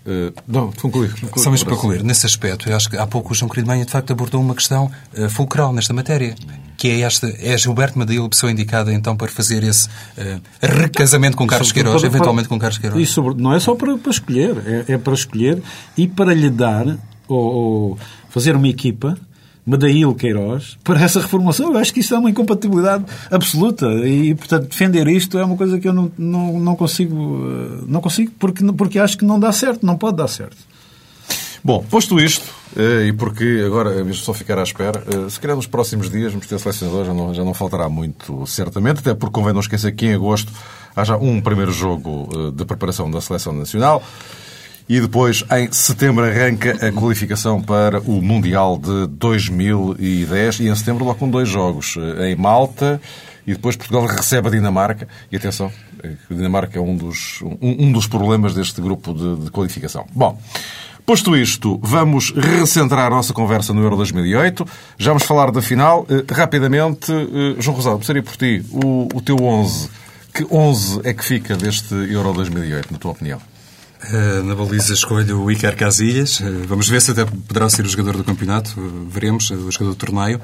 Uh, 0.06 0.34
não, 0.47 0.71
concluir. 0.71 1.13
Só 1.38 1.49
mesmo 1.49 1.65
para 1.65 1.75
concluir, 1.75 2.04
nesse 2.04 2.25
aspecto, 2.25 2.69
eu 2.69 2.75
acho 2.75 2.89
que 2.89 2.97
há 2.97 3.08
pouco 3.08 3.32
o 3.32 3.36
João 3.36 3.49
Querido 3.49 3.67
Manha 3.67 3.86
de 3.86 3.91
facto 3.91 4.12
abordou 4.12 4.39
uma 4.39 4.54
questão 4.54 4.91
uh, 5.17 5.30
fulcral 5.30 5.73
nesta 5.73 5.93
matéria, 5.93 6.36
que 6.77 6.89
é 6.89 7.01
esta, 7.01 7.27
é 7.39 7.57
Gilberto 7.57 7.97
Madil 7.97 8.25
a 8.25 8.29
pessoa 8.29 8.51
indicada 8.51 8.93
então 8.93 9.15
para 9.15 9.27
fazer 9.27 9.63
esse 9.63 9.88
uh, 9.88 10.41
recasamento 10.61 11.38
com 11.38 11.47
Carlos 11.47 11.71
Queiroz, 11.71 12.01
para, 12.01 12.07
eventualmente 12.07 12.47
com 12.47 12.59
Carlos 12.59 12.77
Queiroz? 12.77 13.01
Isso 13.01 13.21
não 13.35 13.53
é 13.53 13.59
só 13.59 13.75
para, 13.75 13.97
para 13.97 14.11
escolher, 14.11 14.57
é, 14.65 14.93
é, 14.93 14.97
para 14.97 15.13
escolher 15.13 15.61
e 15.97 16.07
para 16.07 16.33
lhe 16.33 16.49
dar 16.49 16.97
ou, 17.27 17.38
ou 17.38 17.97
fazer 18.29 18.55
uma 18.55 18.67
equipa 18.67 19.17
Madail 19.65 20.13
Queiroz 20.13 20.77
para 20.83 21.01
essa 21.01 21.19
reformulação. 21.19 21.71
Eu 21.71 21.77
acho 21.79 21.93
que 21.93 21.99
isso 21.99 22.13
é 22.13 22.19
uma 22.19 22.29
incompatibilidade 22.29 23.03
absoluta 23.31 23.88
e, 24.07 24.35
portanto, 24.35 24.69
defender 24.69 25.07
isto 25.07 25.39
é 25.39 25.43
uma 25.43 25.57
coisa 25.57 25.79
que 25.79 25.88
eu 25.88 25.93
não, 25.93 26.11
não, 26.17 26.59
não 26.59 26.75
consigo, 26.75 27.15
eh, 27.15 27.83
não 27.88 27.99
consigo 27.99 28.31
porque, 28.38 28.63
porque 28.73 28.99
acho 28.99 29.17
que 29.17 29.25
não 29.25 29.39
dá 29.39 29.51
certo, 29.51 29.85
não 29.85 29.97
pode 29.97 30.17
dar 30.17 30.27
certo. 30.27 30.57
Bom, 31.65 31.84
posto 31.84 32.19
isto, 32.19 32.45
eh, 32.78 33.08
e 33.08 33.13
porque 33.13 33.63
agora 33.65 33.89
mesmo 34.04 34.23
só 34.23 34.36
ficar 34.36 34.60
à 34.60 34.62
espera, 34.62 35.04
eh, 35.08 35.28
se 35.32 35.39
calhar 35.39 35.56
nos 35.56 35.65
próximos 35.65 36.12
dias 36.12 36.32
vamos 36.32 36.45
ter 36.45 36.60
selecionador, 36.60 37.06
já 37.06 37.12
não, 37.12 37.34
já 37.34 37.43
não 37.43 37.56
faltará 37.56 37.89
muito, 37.89 38.45
certamente, 38.45 38.99
até 38.99 39.15
porque 39.15 39.34
convém 39.34 39.51
não 39.51 39.62
esquecer 39.62 39.91
que 39.93 40.06
em 40.06 40.13
agosto 40.13 40.54
há 40.95 41.04
já 41.04 41.17
um 41.17 41.41
primeiro 41.41 41.71
jogo 41.71 42.51
de 42.51 42.63
preparação 42.65 43.10
da 43.10 43.19
seleção 43.19 43.51
nacional. 43.51 44.04
E 44.88 45.01
depois, 45.01 45.43
em 45.51 45.71
setembro, 45.71 46.23
arranca 46.23 46.88
a 46.88 46.91
qualificação 46.91 47.60
para 47.60 47.99
o 48.01 48.21
Mundial 48.21 48.78
de 48.78 49.08
2010 49.08 50.60
e 50.60 50.67
em 50.67 50.75
setembro 50.75 51.04
logo 51.04 51.17
com 51.17 51.28
dois 51.28 51.49
jogos, 51.49 51.95
eh, 51.97 52.30
em 52.30 52.36
Malta 52.36 53.01
e 53.47 53.54
depois 53.54 53.75
Portugal 53.75 54.06
recebe 54.06 54.47
a 54.47 54.51
Dinamarca. 54.51 55.08
E 55.32 55.38
atenção, 55.38 55.71
eh, 56.04 56.13
a 56.30 56.34
Dinamarca 56.36 56.78
é 56.78 56.82
um 56.82 56.95
dos, 56.95 57.41
um, 57.41 57.88
um 57.88 57.91
dos 57.91 58.06
problemas 58.06 58.54
deste 58.54 58.80
grupo 58.80 59.12
de, 59.12 59.45
de 59.45 59.49
qualificação. 59.49 60.06
Bom, 60.13 60.39
Posto 61.05 61.37
isto, 61.37 61.79
vamos 61.83 62.33
recentrar 62.35 63.05
a 63.05 63.15
nossa 63.15 63.31
conversa 63.31 63.71
no 63.75 63.83
Euro 63.83 63.95
2008. 63.95 64.65
Já 64.97 65.11
vamos 65.11 65.21
falar 65.21 65.51
da 65.51 65.61
final. 65.61 66.03
Eh, 66.09 66.25
rapidamente, 66.33 67.11
João 67.59 67.77
Rosado, 67.77 67.97
começaria 67.97 68.23
por 68.23 68.35
ti 68.35 68.65
o, 68.71 69.07
o 69.13 69.21
teu 69.21 69.35
11. 69.35 69.87
Que 70.33 70.47
11 70.49 71.01
é 71.03 71.13
que 71.13 71.23
fica 71.23 71.55
deste 71.55 71.93
Euro 71.93 72.33
2008, 72.33 72.91
na 72.91 72.97
tua 72.97 73.11
opinião? 73.11 73.39
Uh, 74.03 74.43
na 74.45 74.55
baliza 74.55 74.93
escolho 74.93 75.43
o 75.43 75.51
Iker 75.51 75.77
Casillas. 75.77 76.41
Vamos 76.67 76.89
ver 76.89 76.99
se 77.01 77.11
até 77.11 77.23
poderá 77.23 77.69
ser 77.69 77.85
o 77.85 77.87
jogador 77.87 78.17
do 78.17 78.23
campeonato. 78.23 78.73
Veremos, 79.07 79.51
o 79.51 79.71
jogador 79.71 79.91
do 79.91 79.95
torneio. 79.95 80.41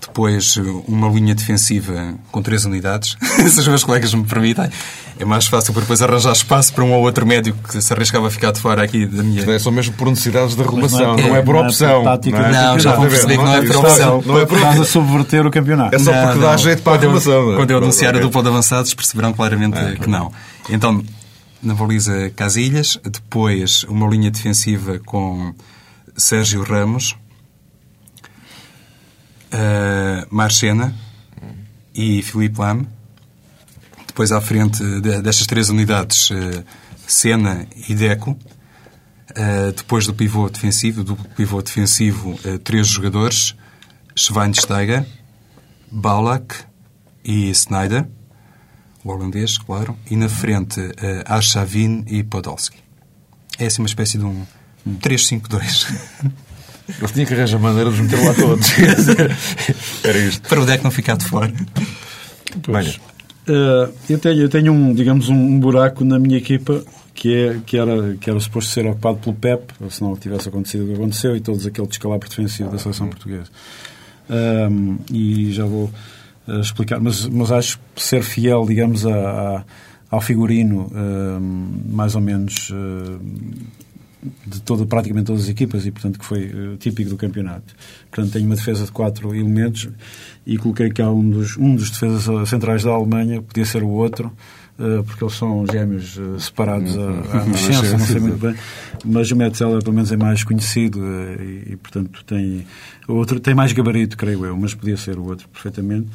Depois, 0.00 0.56
uma 0.86 1.08
linha 1.08 1.34
defensiva 1.34 2.14
com 2.30 2.40
três 2.42 2.64
unidades, 2.64 3.16
se 3.50 3.60
os 3.60 3.68
meus 3.68 3.84
colegas 3.84 4.14
me 4.14 4.24
permitem. 4.24 4.68
É 5.18 5.24
mais 5.24 5.48
fácil 5.48 5.72
para 5.72 5.82
depois 5.82 6.00
arranjar 6.00 6.32
espaço 6.32 6.72
para 6.72 6.84
um 6.84 6.92
ou 6.92 7.02
outro 7.02 7.26
médio 7.26 7.52
que 7.68 7.82
se 7.82 7.92
arriscava 7.92 8.28
a 8.28 8.30
ficar 8.30 8.52
de 8.52 8.60
fora 8.60 8.84
aqui 8.84 9.04
da 9.04 9.22
minha... 9.22 9.42
É 9.50 9.58
só 9.58 9.70
mesmo 9.70 9.94
por 9.94 10.08
necessidades 10.08 10.54
de 10.54 10.62
regulação, 10.62 11.16
não, 11.16 11.18
é, 11.18 11.28
não 11.28 11.36
é 11.36 11.42
por 11.42 11.56
opção. 11.56 12.04
Não, 12.04 12.12
é? 12.12 12.52
não 12.52 12.78
já 12.78 12.92
que 12.92 13.36
não 13.36 13.54
é 13.54 13.66
por 13.66 13.76
opção. 13.76 14.22
Não 14.24 14.38
é 14.38 14.46
por 14.46 14.56
Estás 14.58 14.80
a 14.80 14.84
subverter 14.84 15.44
o 15.44 15.50
campeonato. 15.50 15.94
É 15.94 15.98
só 15.98 16.12
porque 16.12 16.38
dá 16.38 16.56
jeito 16.56 16.82
para 16.82 16.96
a 16.96 17.00
regulação. 17.00 17.56
Quando 17.56 17.70
eu 17.70 17.78
anunciar 17.78 18.16
a 18.16 18.20
dupla 18.20 18.42
de 18.42 18.48
avançados, 18.48 18.94
perceberão 18.94 19.32
claramente 19.32 19.78
que 20.00 20.08
não. 20.08 20.32
Então, 20.70 21.02
na 21.60 21.74
baliza 21.74 22.30
Casilhas, 22.36 22.98
depois 23.04 23.82
uma 23.84 24.06
linha 24.06 24.30
defensiva 24.30 25.00
com 25.04 25.52
Sérgio 26.16 26.62
Ramos, 26.62 27.16
uh, 29.52 30.26
Marchena 30.30 30.94
e 31.94 32.22
Filipe 32.22 32.58
Lame. 32.58 32.88
Depois 34.06 34.32
à 34.32 34.40
frente 34.40 34.82
destas 35.00 35.46
três 35.46 35.68
unidades, 35.68 36.30
uh, 36.30 36.64
Sena 37.06 37.66
e 37.88 37.94
Deco. 37.94 38.30
Uh, 39.30 39.72
depois 39.76 40.06
do 40.06 40.14
pivô 40.14 40.48
defensivo, 40.48 41.04
do 41.04 41.16
pivô 41.16 41.60
defensivo, 41.62 42.38
três 42.64 42.88
jogadores, 42.88 43.54
Schweinsteiger, 44.16 45.06
Baulak 45.90 46.54
e 47.24 47.50
Snyder 47.50 48.06
o 49.04 49.10
holandês, 49.10 49.58
claro, 49.58 49.96
e 50.10 50.16
na 50.16 50.28
frente 50.28 50.80
uh, 50.80 50.92
Arshavin 51.24 52.04
e 52.06 52.22
Podolski. 52.22 52.78
É 53.58 53.66
assim 53.66 53.82
uma 53.82 53.88
espécie 53.88 54.18
de 54.18 54.24
um 54.24 54.46
3-5-2. 54.86 55.86
Ele 56.88 57.12
tinha 57.12 57.26
que 57.26 57.34
arranjar 57.34 57.60
maneira 57.60 57.90
de 57.90 58.02
meter 58.02 58.24
lá 58.24 58.34
todos. 58.34 58.72
Era 60.02 60.18
isto. 60.18 60.48
Para 60.48 60.60
o 60.60 60.66
deck 60.66 60.82
não 60.82 60.90
ficar 60.90 61.16
de 61.16 61.26
fora. 61.26 61.52
Uh, 63.48 63.92
eu 64.08 64.18
tenho, 64.18 64.42
eu 64.42 64.48
tenho 64.48 64.72
um, 64.72 64.94
digamos, 64.94 65.28
um 65.28 65.60
buraco 65.60 66.04
na 66.04 66.18
minha 66.18 66.36
equipa 66.36 66.82
que, 67.14 67.34
é, 67.34 67.60
que, 67.64 67.76
era, 67.76 68.14
que 68.14 68.30
era 68.30 68.38
suposto 68.38 68.70
ser 68.70 68.86
ocupado 68.86 69.18
pelo 69.18 69.34
PEP, 69.34 69.72
se 69.90 70.02
não 70.02 70.14
tivesse 70.16 70.48
acontecido 70.48 70.84
o 70.84 70.86
que 70.86 70.94
aconteceu, 70.94 71.36
e 71.36 71.40
todos 71.40 71.66
aquele 71.66 71.86
descalabro 71.86 72.28
defensivo 72.28 72.70
da 72.70 72.78
seleção 72.78 73.08
portuguesa. 73.08 73.50
Um, 74.30 74.98
e 75.12 75.50
já 75.52 75.64
vou 75.64 75.90
explicar, 76.60 77.00
mas, 77.00 77.26
mas 77.26 77.50
acho 77.50 77.78
que 77.94 78.02
ser 78.02 78.22
fiel, 78.22 78.64
digamos, 78.66 79.04
a, 79.04 79.10
a, 79.10 79.64
ao 80.10 80.20
figurino, 80.20 80.90
uh, 80.92 81.40
mais 81.92 82.14
ou 82.14 82.20
menos 82.20 82.70
uh, 82.70 83.20
de 84.46 84.60
toda, 84.62 84.84
praticamente 84.84 85.26
todas 85.26 85.42
as 85.44 85.48
equipas 85.48 85.86
e, 85.86 85.90
portanto, 85.90 86.18
que 86.18 86.24
foi 86.24 86.46
uh, 86.46 86.76
típico 86.76 87.10
do 87.10 87.16
campeonato. 87.16 87.74
Portanto, 88.10 88.32
tenho 88.32 88.46
uma 88.46 88.56
defesa 88.56 88.84
de 88.84 88.92
quatro 88.92 89.34
elementos 89.34 89.88
e 90.46 90.56
coloquei 90.56 90.90
cá 90.90 91.10
um 91.10 91.28
dos, 91.28 91.56
um 91.56 91.74
dos 91.74 91.90
defesas 91.90 92.48
centrais 92.48 92.82
da 92.82 92.90
Alemanha, 92.90 93.40
podia 93.42 93.64
ser 93.64 93.82
o 93.82 93.88
outro, 93.88 94.32
porque 95.06 95.24
eles 95.24 95.34
são 95.34 95.66
gêmeos 95.70 96.18
separados 96.38 96.96
à, 96.96 97.44
nascença, 97.44 97.98
não 97.98 98.06
sei 98.06 98.20
muito 98.20 98.38
bem, 98.38 98.54
mas 99.04 99.30
o 99.32 99.36
Metzeler 99.36 99.82
pelo 99.82 99.92
menos 99.92 100.12
é 100.12 100.16
mais 100.16 100.44
conhecido 100.44 101.00
e, 101.40 101.72
e, 101.72 101.76
portanto 101.76 102.24
tem 102.24 102.64
outro 103.08 103.40
tem 103.40 103.54
mais 103.54 103.72
gabarito, 103.72 104.16
creio 104.16 104.46
eu, 104.46 104.56
mas 104.56 104.74
podia 104.74 104.96
ser 104.96 105.18
o 105.18 105.24
outro 105.24 105.48
perfeitamente. 105.48 106.08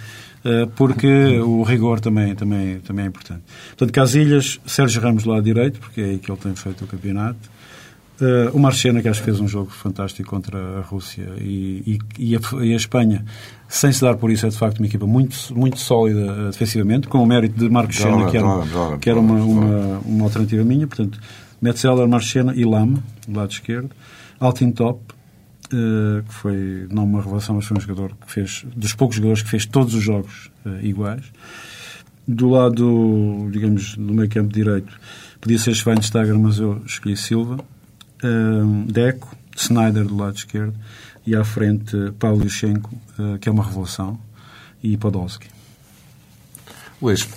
Eh, 0.45 0.67
porque 0.75 1.39
o 1.39 1.63
rigor 1.63 1.99
também, 1.99 2.35
também, 2.35 2.79
também 2.79 3.05
é 3.05 3.07
importante. 3.07 3.43
Portanto, 3.69 3.93
Casilhas, 3.93 4.59
Sérgio 4.65 5.01
Ramos 5.01 5.23
do 5.23 5.29
lado 5.29 5.43
direito, 5.43 5.79
porque 5.79 6.01
é 6.01 6.05
aí 6.05 6.19
que 6.19 6.29
ele 6.29 6.39
tem 6.39 6.53
feito 6.55 6.83
o 6.83 6.87
campeonato. 6.87 7.52
Uh, 8.23 8.55
o 8.55 8.59
Marchena, 8.59 9.01
que 9.01 9.09
acho 9.09 9.19
que 9.19 9.25
fez 9.25 9.41
um 9.41 9.47
jogo 9.47 9.69
fantástico 9.69 10.29
contra 10.29 10.79
a 10.79 10.81
Rússia 10.81 11.27
e, 11.39 11.99
e, 12.17 12.31
e, 12.31 12.35
a, 12.37 12.39
e, 12.63 12.71
a, 12.71 12.75
Espanha, 12.77 13.25
sem 13.67 13.91
se 13.91 13.99
dar 13.99 14.15
por 14.15 14.31
isso, 14.31 14.45
é 14.45 14.49
de 14.49 14.57
facto 14.57 14.79
uma 14.79 14.87
equipa 14.87 15.05
muito, 15.05 15.35
muito 15.53 15.77
sólida 15.77 16.31
uh, 16.31 16.51
defensivamente, 16.51 17.09
com 17.09 17.21
o 17.21 17.25
mérito 17.25 17.59
de 17.59 17.69
Marcos 17.69 17.97
Chena, 17.97 18.29
que 18.31 18.37
era, 18.37 18.45
joga, 18.45 18.65
joga, 18.67 18.97
que 18.99 19.09
era 19.09 19.19
uma, 19.19 19.35
uma, 19.35 19.99
uma, 20.05 20.23
alternativa 20.23 20.63
minha. 20.63 20.87
Portanto, 20.87 21.19
Metzeler, 21.61 22.07
Marchena 22.07 22.53
e 22.55 22.63
Lame, 22.63 23.03
do 23.27 23.37
lado 23.37 23.51
esquerdo. 23.51 23.89
Altintop, 24.39 25.01
eh, 25.73 26.21
que 26.27 26.33
foi 26.33 26.87
não 26.91 27.03
uma 27.03 27.19
revelação, 27.19 27.55
mas 27.55 27.65
foi 27.65 27.77
um 27.77 27.79
jogador 27.79 28.15
que 28.25 28.31
fez, 28.31 28.63
dos 28.75 28.93
poucos 28.93 29.15
jogadores 29.15 29.41
que 29.41 29.49
fez 29.49 29.65
todos 29.65 29.95
os 29.95 30.03
jogos 30.03 30.51
uh, 30.65 30.85
iguais. 30.85 31.23
Do 32.27 32.49
lado, 32.49 33.49
digamos, 33.51 33.97
do 33.97 34.13
meio 34.13 34.29
campo 34.29 34.53
direito, 34.53 34.93
podia 35.41 35.57
ser 35.57 35.73
Schweinsteiger, 35.73 36.37
mas 36.37 36.59
eu 36.59 36.81
escolhi 36.85 37.17
Silva. 37.17 37.57
Uh, 38.23 38.91
Deco, 38.91 39.35
Snyder 39.55 40.05
do 40.05 40.15
lado 40.15 40.35
esquerdo 40.35 40.73
e 41.25 41.35
à 41.35 41.43
frente 41.43 41.95
Paulo 42.19 42.43
Yushchenko, 42.43 42.89
que 43.39 43.47
é 43.47 43.51
uma 43.51 43.63
revelação, 43.63 44.19
e 44.83 44.97
Podolski. 44.97 45.47
Luís, 47.01 47.27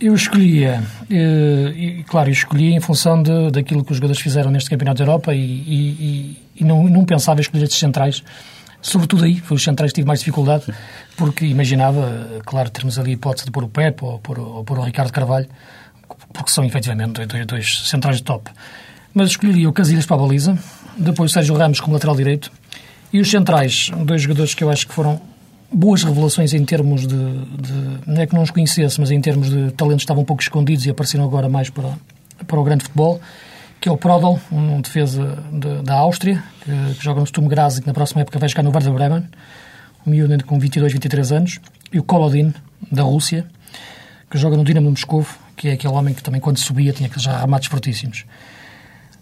eu 0.00 0.14
escolhia, 0.14 0.82
e, 1.08 2.02
claro, 2.08 2.30
eu 2.30 2.32
escolhi 2.32 2.72
em 2.72 2.80
função 2.80 3.22
de, 3.22 3.50
daquilo 3.50 3.84
que 3.84 3.92
os 3.92 3.98
jogadores 3.98 4.20
fizeram 4.20 4.50
neste 4.50 4.70
Campeonato 4.70 4.98
da 4.98 5.04
Europa 5.04 5.34
e, 5.34 5.38
e, 5.38 6.42
e 6.56 6.64
não, 6.64 6.84
não 6.88 7.04
pensava 7.04 7.40
escolher 7.40 7.64
estes 7.64 7.78
centrais. 7.78 8.22
Sobretudo 8.82 9.24
aí, 9.24 9.38
foi 9.40 9.56
os 9.56 9.62
centrais 9.62 9.92
que 9.92 9.96
tive 9.96 10.08
mais 10.08 10.20
dificuldade, 10.20 10.64
porque 11.16 11.44
imaginava, 11.44 12.40
claro, 12.46 12.70
termos 12.70 12.98
ali 12.98 13.10
a 13.10 13.14
hipótese 13.14 13.44
de 13.44 13.50
pôr 13.50 13.64
o 13.64 13.68
Pep 13.68 14.02
ou 14.02 14.18
pôr, 14.18 14.38
ou 14.38 14.64
pôr 14.64 14.78
o 14.78 14.82
Ricardo 14.82 15.12
Carvalho, 15.12 15.46
porque 16.32 16.50
são 16.50 16.64
efetivamente 16.64 17.26
dois, 17.26 17.46
dois 17.46 17.88
centrais 17.88 18.16
de 18.16 18.22
top. 18.22 18.50
Mas 19.12 19.30
escolheria 19.30 19.68
o 19.68 19.72
Casilhas 19.72 20.06
para 20.06 20.16
a 20.16 20.20
baliza, 20.20 20.58
depois 20.96 21.30
o 21.30 21.34
Sérgio 21.34 21.56
Ramos 21.56 21.80
como 21.80 21.94
lateral 21.94 22.16
direito, 22.16 22.50
e 23.12 23.20
os 23.20 23.30
centrais, 23.30 23.90
dois 24.04 24.22
jogadores 24.22 24.54
que 24.54 24.62
eu 24.62 24.70
acho 24.70 24.86
que 24.86 24.94
foram 24.94 25.20
boas 25.72 26.02
revelações 26.02 26.52
em 26.52 26.64
termos 26.64 27.06
de, 27.06 27.16
de, 27.16 27.72
Não 28.06 28.20
é 28.20 28.26
que 28.26 28.34
não 28.34 28.42
os 28.42 28.50
conhecesse, 28.50 29.00
mas 29.00 29.10
em 29.10 29.20
termos 29.20 29.50
de 29.50 29.70
talentos 29.72 30.02
estavam 30.02 30.22
um 30.22 30.26
pouco 30.26 30.42
escondidos 30.42 30.86
e 30.86 30.90
apareceram 30.90 31.24
agora 31.24 31.48
mais 31.48 31.70
para, 31.70 31.90
para 32.46 32.58
o 32.58 32.64
grande 32.64 32.84
futebol 32.84 33.20
que 33.80 33.88
é 33.88 33.92
o 33.92 33.96
Prodel, 33.96 34.38
um 34.52 34.80
defesa 34.80 35.42
de, 35.50 35.82
da 35.82 35.94
Áustria, 35.94 36.42
que, 36.62 36.94
que, 36.94 37.02
joga 37.02 37.20
no 37.20 37.26
Sturm 37.26 37.48
Graz 37.48 37.78
e 37.78 37.80
que 37.80 37.86
na 37.86 37.94
próxima 37.94 38.20
época 38.20 38.38
vai 38.38 38.48
jogar 38.48 38.62
no 38.62 38.70
Werder 38.70 38.92
Bremen, 38.92 39.26
um 40.06 40.10
miúdo 40.10 40.44
com 40.44 40.58
22, 40.58 40.92
23 40.92 41.32
anos, 41.32 41.60
e 41.90 41.98
o 41.98 42.02
Kolodin, 42.02 42.52
da 42.92 43.02
Rússia, 43.02 43.46
que 44.30 44.36
joga 44.36 44.56
no 44.56 44.64
Dinamo 44.64 44.86
de 44.86 44.90
Moscou, 44.92 45.26
que 45.56 45.68
é 45.68 45.72
aquele 45.72 45.94
homem 45.94 46.12
que 46.12 46.22
também 46.22 46.40
quando 46.40 46.58
subia 46.58 46.92
tinha 46.92 47.08
aqueles 47.08 47.24
remates 47.24 47.68
fortíssimos. 47.68 48.26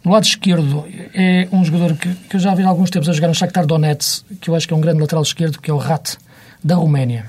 No 0.05 0.13
lado 0.13 0.25
esquerdo 0.25 0.87
é 1.13 1.49
um 1.51 1.65
jogador 1.65 1.97
que, 1.97 2.15
que 2.15 2.37
eu 2.37 2.41
já 2.41 2.55
vi 2.55 2.63
há 2.63 2.69
alguns 2.69 2.91
tempos 2.91 3.09
a 3.09 3.13
jogar 3.13 3.29
no 3.29 3.35
Shakhtar 3.35 3.67
Donetsk, 3.67 4.25
que 4.41 4.49
eu 4.49 4.55
acho 4.55 4.67
que 4.67 4.73
é 4.73 4.77
um 4.77 4.81
grande 4.81 5.01
lateral 5.01 5.23
esquerdo, 5.23 5.61
que 5.61 5.71
é 5.71 5.75
o 5.75 5.79
Rat, 5.79 6.17
da 6.63 6.77
Roménia. 6.77 7.27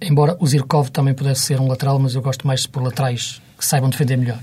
Embora 0.00 0.36
o 0.38 0.46
Zirkov 0.46 0.90
também 0.90 1.12
pudesse 1.12 1.42
ser 1.42 1.60
um 1.60 1.66
lateral, 1.66 1.98
mas 1.98 2.14
eu 2.14 2.22
gosto 2.22 2.46
mais 2.46 2.66
por 2.66 2.82
laterais 2.82 3.42
que 3.58 3.64
saibam 3.64 3.90
defender 3.90 4.16
melhor. 4.16 4.38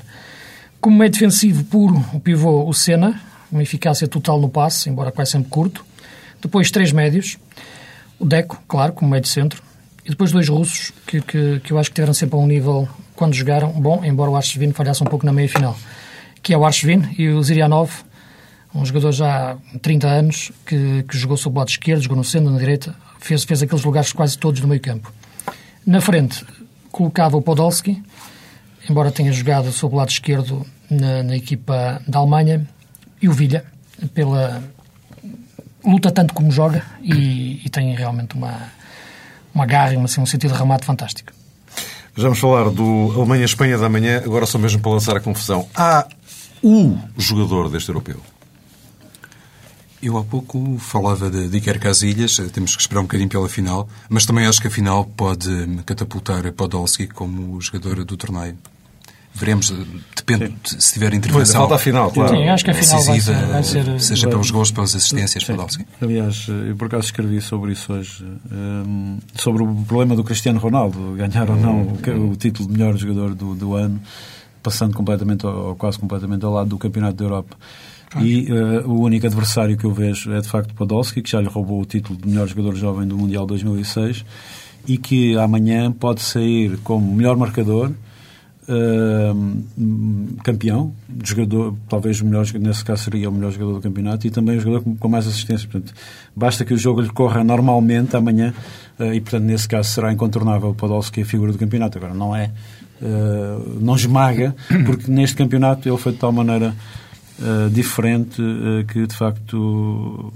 Como 0.82 0.98
meio 0.98 1.10
defensivo 1.10 1.64
puro, 1.64 2.04
o 2.14 2.20
pivô, 2.20 2.68
o 2.68 2.74
Senna, 2.74 3.20
uma 3.52 3.64
eficácia 3.64 4.08
total 4.08 4.40
no 4.40 4.50
passe, 4.50 4.90
embora 4.90 5.12
quase 5.12 5.32
sempre 5.32 5.50
curto. 5.50 5.86
Depois 6.42 6.70
três 6.70 6.92
médios, 6.92 7.38
o 8.20 8.26
Deco, 8.26 8.62
claro, 8.68 8.94
como 8.94 9.10
meio 9.10 9.22
de 9.22 9.30
centro. 9.30 9.64
E 10.06 10.10
depois 10.10 10.32
dois 10.32 10.48
russos, 10.50 10.92
que, 11.08 11.22
que, 11.22 11.60
que 11.62 11.72
eu 11.72 11.80
acho 11.80 11.90
que 11.90 11.96
tiveram 11.96 12.14
sempre 12.14 12.36
a 12.36 12.40
um 12.40 12.46
nível, 12.46 12.88
quando 13.16 13.34
jogaram, 13.34 13.72
bom, 13.72 14.04
embora 14.04 14.30
o 14.30 14.36
Arshvin 14.36 14.72
falhasse 14.72 15.02
um 15.02 15.08
pouco 15.08 15.26
na 15.26 15.34
meia-final. 15.34 15.76
Que 16.46 16.54
é 16.54 16.58
o 16.58 16.64
Arshvin 16.64 17.02
e 17.18 17.28
o 17.30 17.42
Zirianov, 17.42 17.90
Um 18.72 18.86
jogador 18.86 19.12
já 19.12 19.58
30 19.82 20.08
anos, 20.08 20.52
que, 20.64 21.02
que 21.02 21.18
jogou 21.18 21.36
sob 21.38 21.56
o 21.56 21.58
lado 21.58 21.70
esquerdo, 21.70 22.04
jogou 22.04 22.16
no 22.16 22.24
centro, 22.24 22.52
na 22.52 22.60
direita, 22.60 22.96
fez, 23.20 23.44
fez 23.44 23.64
aqueles 23.64 23.84
lugares 23.84 24.14
quase 24.14 24.38
todos 24.38 24.62
no 24.62 24.68
meio 24.68 24.80
campo. 24.80 25.12
Na 25.84 26.00
frente, 26.00 26.46
colocava 26.92 27.36
o 27.36 27.42
Podolski, 27.42 28.00
embora 28.88 29.12
tenha 29.12 29.34
jogado 29.34 29.72
sob 29.72 29.96
o 29.96 29.98
lado 29.98 30.12
esquerdo 30.12 30.64
na, 30.88 31.24
na 31.24 31.36
equipa 31.36 32.00
da 32.08 32.20
Alemanha, 32.20 32.64
e 33.20 33.28
o 33.28 33.32
Villa, 33.32 33.66
pela 34.14 34.62
luta 35.84 36.12
tanto 36.12 36.36
como 36.36 36.52
joga 36.52 36.86
e, 37.02 37.60
e 37.66 37.70
tem 37.72 37.96
realmente 37.96 38.36
uma, 38.36 38.72
uma 39.52 39.66
garra 39.66 39.96
e 39.96 39.98
uma, 39.98 40.06
assim, 40.06 40.22
um 40.22 40.28
sentido 40.28 40.54
de 40.54 40.60
remate 40.60 40.86
fantástico. 40.86 41.34
Vamos 42.16 42.40
falar 42.40 42.70
do 42.70 43.12
Alemanha-Espanha 43.16 43.80
da 43.80 43.90
manhã, 43.90 44.22
agora 44.24 44.46
só 44.46 44.60
mesmo 44.60 44.80
para 44.80 44.92
lançar 44.92 45.18
a 45.18 45.20
confusão. 45.20 45.68
Há 45.76 46.08
o 46.66 47.22
jogador 47.22 47.70
deste 47.70 47.90
europeu. 47.90 48.20
Eu 50.02 50.18
há 50.18 50.24
pouco 50.24 50.78
falava 50.78 51.30
de, 51.30 51.48
de 51.48 51.58
Iker 51.58 51.80
Casillas, 51.80 52.40
temos 52.54 52.76
que 52.76 52.82
esperar 52.82 53.02
um 53.02 53.04
bocadinho 53.04 53.30
pela 53.30 53.50
final, 53.50 53.88
mas 54.10 54.26
também 54.26 54.46
acho 54.46 54.62
que 54.62 54.68
a 54.68 54.72
final 54.72 55.06
pode 55.06 55.50
catapultar 55.86 56.52
Podolski 56.54 57.08
como 57.08 57.60
jogador 57.62 58.04
do 58.04 58.18
torneio. 58.18 58.56
Veremos, 59.34 59.74
depende 60.16 60.54
Sim. 60.64 60.80
se 60.80 60.94
tiver 60.94 61.14
intervenção. 61.14 61.62
Falta 61.62 61.76
a 61.76 61.78
final, 61.78 62.10
claro. 62.10 62.38
Sim, 62.38 62.48
acho 62.48 62.64
que 62.64 62.72
a 62.72 62.74
final 62.74 63.04
vai 63.04 63.20
ser, 63.20 63.46
vai 63.48 63.64
ser... 63.64 64.02
Seja 64.02 64.30
pelos 64.30 64.50
gols, 64.50 64.72
pelas 64.72 64.96
assistências, 64.96 65.44
Sim. 65.44 65.54
Podolski. 65.54 65.86
Aliás, 66.02 66.48
eu 66.48 66.76
por 66.78 66.86
acaso 66.88 67.06
escrevi 67.06 67.42
sobre 67.42 67.74
isso 67.74 67.92
hoje, 67.92 68.26
um, 68.50 69.20
sobre 69.36 69.62
o 69.62 69.76
problema 69.88 70.16
do 70.16 70.24
Cristiano 70.24 70.58
Ronaldo, 70.58 71.16
ganhar 71.16 71.50
ou 71.50 71.58
não 71.58 71.82
o, 71.82 72.32
o 72.32 72.36
título 72.38 72.70
de 72.70 72.74
melhor 72.78 72.96
jogador 72.96 73.36
do, 73.36 73.56
do 73.56 73.76
ano, 73.76 74.00
passando 74.66 74.96
completamente, 74.96 75.46
ou 75.46 75.76
quase 75.76 76.00
completamente 76.00 76.44
ao 76.44 76.52
lado 76.52 76.70
do 76.70 76.78
Campeonato 76.80 77.16
da 77.18 77.24
Europa. 77.24 77.56
E 78.20 78.52
uh, 78.52 78.90
o 78.90 79.02
único 79.02 79.28
adversário 79.28 79.78
que 79.78 79.86
eu 79.86 79.92
vejo 79.92 80.32
é 80.32 80.42
de 80.42 80.48
facto 80.48 80.74
Podolski, 80.74 81.22
que 81.22 81.30
já 81.30 81.40
lhe 81.40 81.48
roubou 81.48 81.80
o 81.80 81.86
título 81.86 82.18
de 82.18 82.28
melhor 82.28 82.48
jogador 82.48 82.76
jovem 82.76 83.08
do 83.08 83.16
Mundial 83.16 83.46
2006 83.46 84.26
e 84.88 84.98
que 84.98 85.38
amanhã 85.38 85.92
pode 85.92 86.22
sair 86.22 86.78
como 86.84 87.14
melhor 87.14 87.36
marcador, 87.36 87.92
uh, 88.70 90.38
campeão, 90.44 90.94
jogador, 91.24 91.76
talvez 91.90 92.22
o 92.22 92.26
melhor 92.26 92.46
nesse 92.54 92.86
caso 92.86 93.04
seria 93.04 93.30
o 93.30 93.34
melhor 93.34 93.52
jogador 93.52 93.74
do 93.74 93.82
campeonato 93.82 94.26
e 94.28 94.32
também 94.32 94.58
o 94.58 94.62
jogador 94.62 94.84
com, 94.84 94.96
com 94.96 95.08
mais 95.08 95.28
assistências. 95.28 95.66
Portanto, 95.66 95.94
basta 96.36 96.64
que 96.64 96.74
o 96.74 96.78
jogo 96.78 97.02
lhe 97.02 97.10
corra 97.10 97.44
normalmente 97.44 98.16
amanhã 98.16 98.54
uh, 99.00 99.14
e, 99.14 99.20
portanto, 99.20 99.44
nesse 99.44 99.68
caso 99.68 99.90
será 99.90 100.12
incontornável 100.12 100.70
o 100.70 100.76
Podolski 100.76 101.22
a 101.22 101.26
figura 101.26 101.52
do 101.52 101.58
campeonato. 101.58 101.98
Agora, 101.98 102.14
não 102.14 102.36
é, 102.36 102.52
não 103.82 103.96
esmaga, 103.96 104.56
porque 104.86 105.12
neste 105.12 105.36
campeonato 105.36 105.88
ele 105.88 105.98
foi 105.98 106.12
de 106.12 106.18
tal 106.18 106.32
maneira 106.32 106.74
uh, 107.40 107.70
diferente 107.70 108.42
uh, 108.42 108.86
que, 108.86 109.06
de 109.06 109.16
facto, 109.16 110.32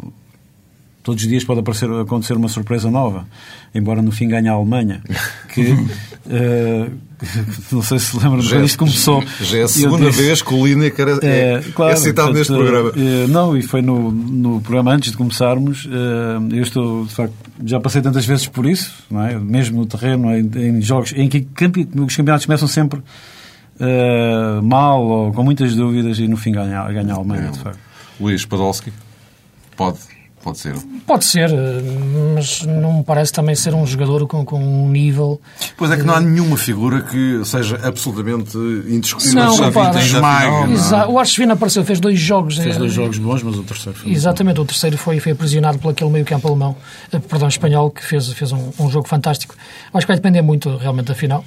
todos 1.03 1.23
os 1.23 1.29
dias 1.29 1.43
pode 1.43 1.59
aparecer, 1.59 1.89
acontecer 1.91 2.33
uma 2.33 2.49
surpresa 2.49 2.89
nova, 2.89 3.25
embora 3.73 4.01
no 4.01 4.12
fim 4.12 4.27
ganhe 4.27 4.47
a 4.47 4.53
Alemanha, 4.53 5.01
que 5.53 5.71
uh, 5.71 6.91
não 7.71 7.81
sei 7.81 7.99
se 7.99 8.15
lembram 8.17 8.41
quando 8.41 8.65
isto 8.65 8.77
começou. 8.77 9.23
Já 9.41 9.59
é 9.59 9.63
a 9.63 9.67
segunda 9.67 10.09
disse, 10.09 10.21
vez 10.21 10.41
que 10.41 10.53
o 10.53 10.65
Lineker 10.65 11.19
é, 11.21 11.27
é, 11.27 11.62
claro, 11.73 11.93
é 11.93 11.95
citado 11.95 12.33
portanto, 12.33 12.38
neste 12.38 12.53
programa. 12.53 12.89
Uh, 12.91 13.27
não, 13.27 13.57
e 13.57 13.62
foi 13.62 13.81
no, 13.81 14.12
no 14.12 14.62
programa 14.62 14.93
antes 14.93 15.12
de 15.12 15.17
começarmos. 15.17 15.85
Uh, 15.85 16.53
eu 16.53 16.62
estou, 16.62 17.05
de 17.05 17.13
facto, 17.13 17.33
já 17.65 17.79
passei 17.79 18.01
tantas 18.01 18.25
vezes 18.25 18.47
por 18.47 18.65
isso, 18.65 19.03
não 19.09 19.25
é? 19.25 19.38
mesmo 19.38 19.79
no 19.79 19.85
terreno, 19.85 20.33
em, 20.33 20.49
em 20.55 20.81
jogos 20.81 21.13
em 21.15 21.27
que 21.27 21.45
os 21.95 22.15
campeonatos 22.15 22.45
começam 22.45 22.67
sempre 22.67 22.99
uh, 22.99 24.63
mal 24.63 25.03
ou 25.03 25.33
com 25.33 25.43
muitas 25.43 25.75
dúvidas 25.75 26.19
e 26.19 26.27
no 26.27 26.38
fim 26.38 26.51
ganha, 26.51 26.88
ganha 26.91 27.13
a 27.13 27.17
Alemanha, 27.17 27.51
de 27.51 27.59
facto. 27.59 27.79
Luís 28.19 28.45
Podolski 28.45 28.91
pode 29.75 29.99
Pode 30.41 30.58
ser. 30.58 30.75
Pode 31.06 31.25
ser, 31.25 31.49
mas 32.34 32.63
não 32.63 32.99
me 32.99 33.04
parece 33.04 33.32
também 33.32 33.56
ser 33.56 33.73
um 33.73 33.86
jogador 33.86 34.25
com, 34.25 34.45
com 34.45 34.60
um 34.60 34.89
nível. 34.89 35.41
Pois 35.78 35.91
é 35.91 35.97
que 35.97 36.04
não 36.04 36.13
há 36.13 36.21
nenhuma 36.21 36.58
figura 36.58 37.02
que 37.02 37.43
seja 37.43 37.80
absolutamente 37.84 38.58
indiscutível. 38.58 39.43
Não, 39.43 39.56
repara, 39.58 39.99
esmaga. 39.99 41.10
O 41.10 41.19
Archevina 41.19 41.54
apareceu, 41.54 41.84
fez 41.84 41.99
dois 41.99 42.19
jogos. 42.19 42.58
Fez 42.58 42.78
dois 42.78 42.93
jogos 42.93 43.17
bons, 43.17 43.43
mas 43.43 43.56
o 43.58 43.63
terceiro 43.63 43.97
foi. 43.97 44.12
Exatamente, 44.12 44.60
o 44.60 44.65
terceiro 44.65 44.97
foi, 44.97 45.19
foi 45.19 45.34
aprisionado 45.34 45.78
por 45.80 45.89
aquele 45.89 46.10
meio-campo 46.10 46.47
alemão, 46.47 46.75
eh, 47.12 47.19
perdão, 47.19 47.47
espanhol, 47.47 47.91
que 47.91 48.04
fez, 48.04 48.32
fez 48.32 48.52
um, 48.52 48.71
um 48.80 48.89
jogo 48.89 49.08
fantástico. 49.08 49.56
Acho 49.93 50.06
que 50.06 50.12
vai 50.12 50.17
depender 50.17 50.41
muito 50.41 50.78
realmente 50.78 51.08
da 51.08 51.15
final. 51.15 51.43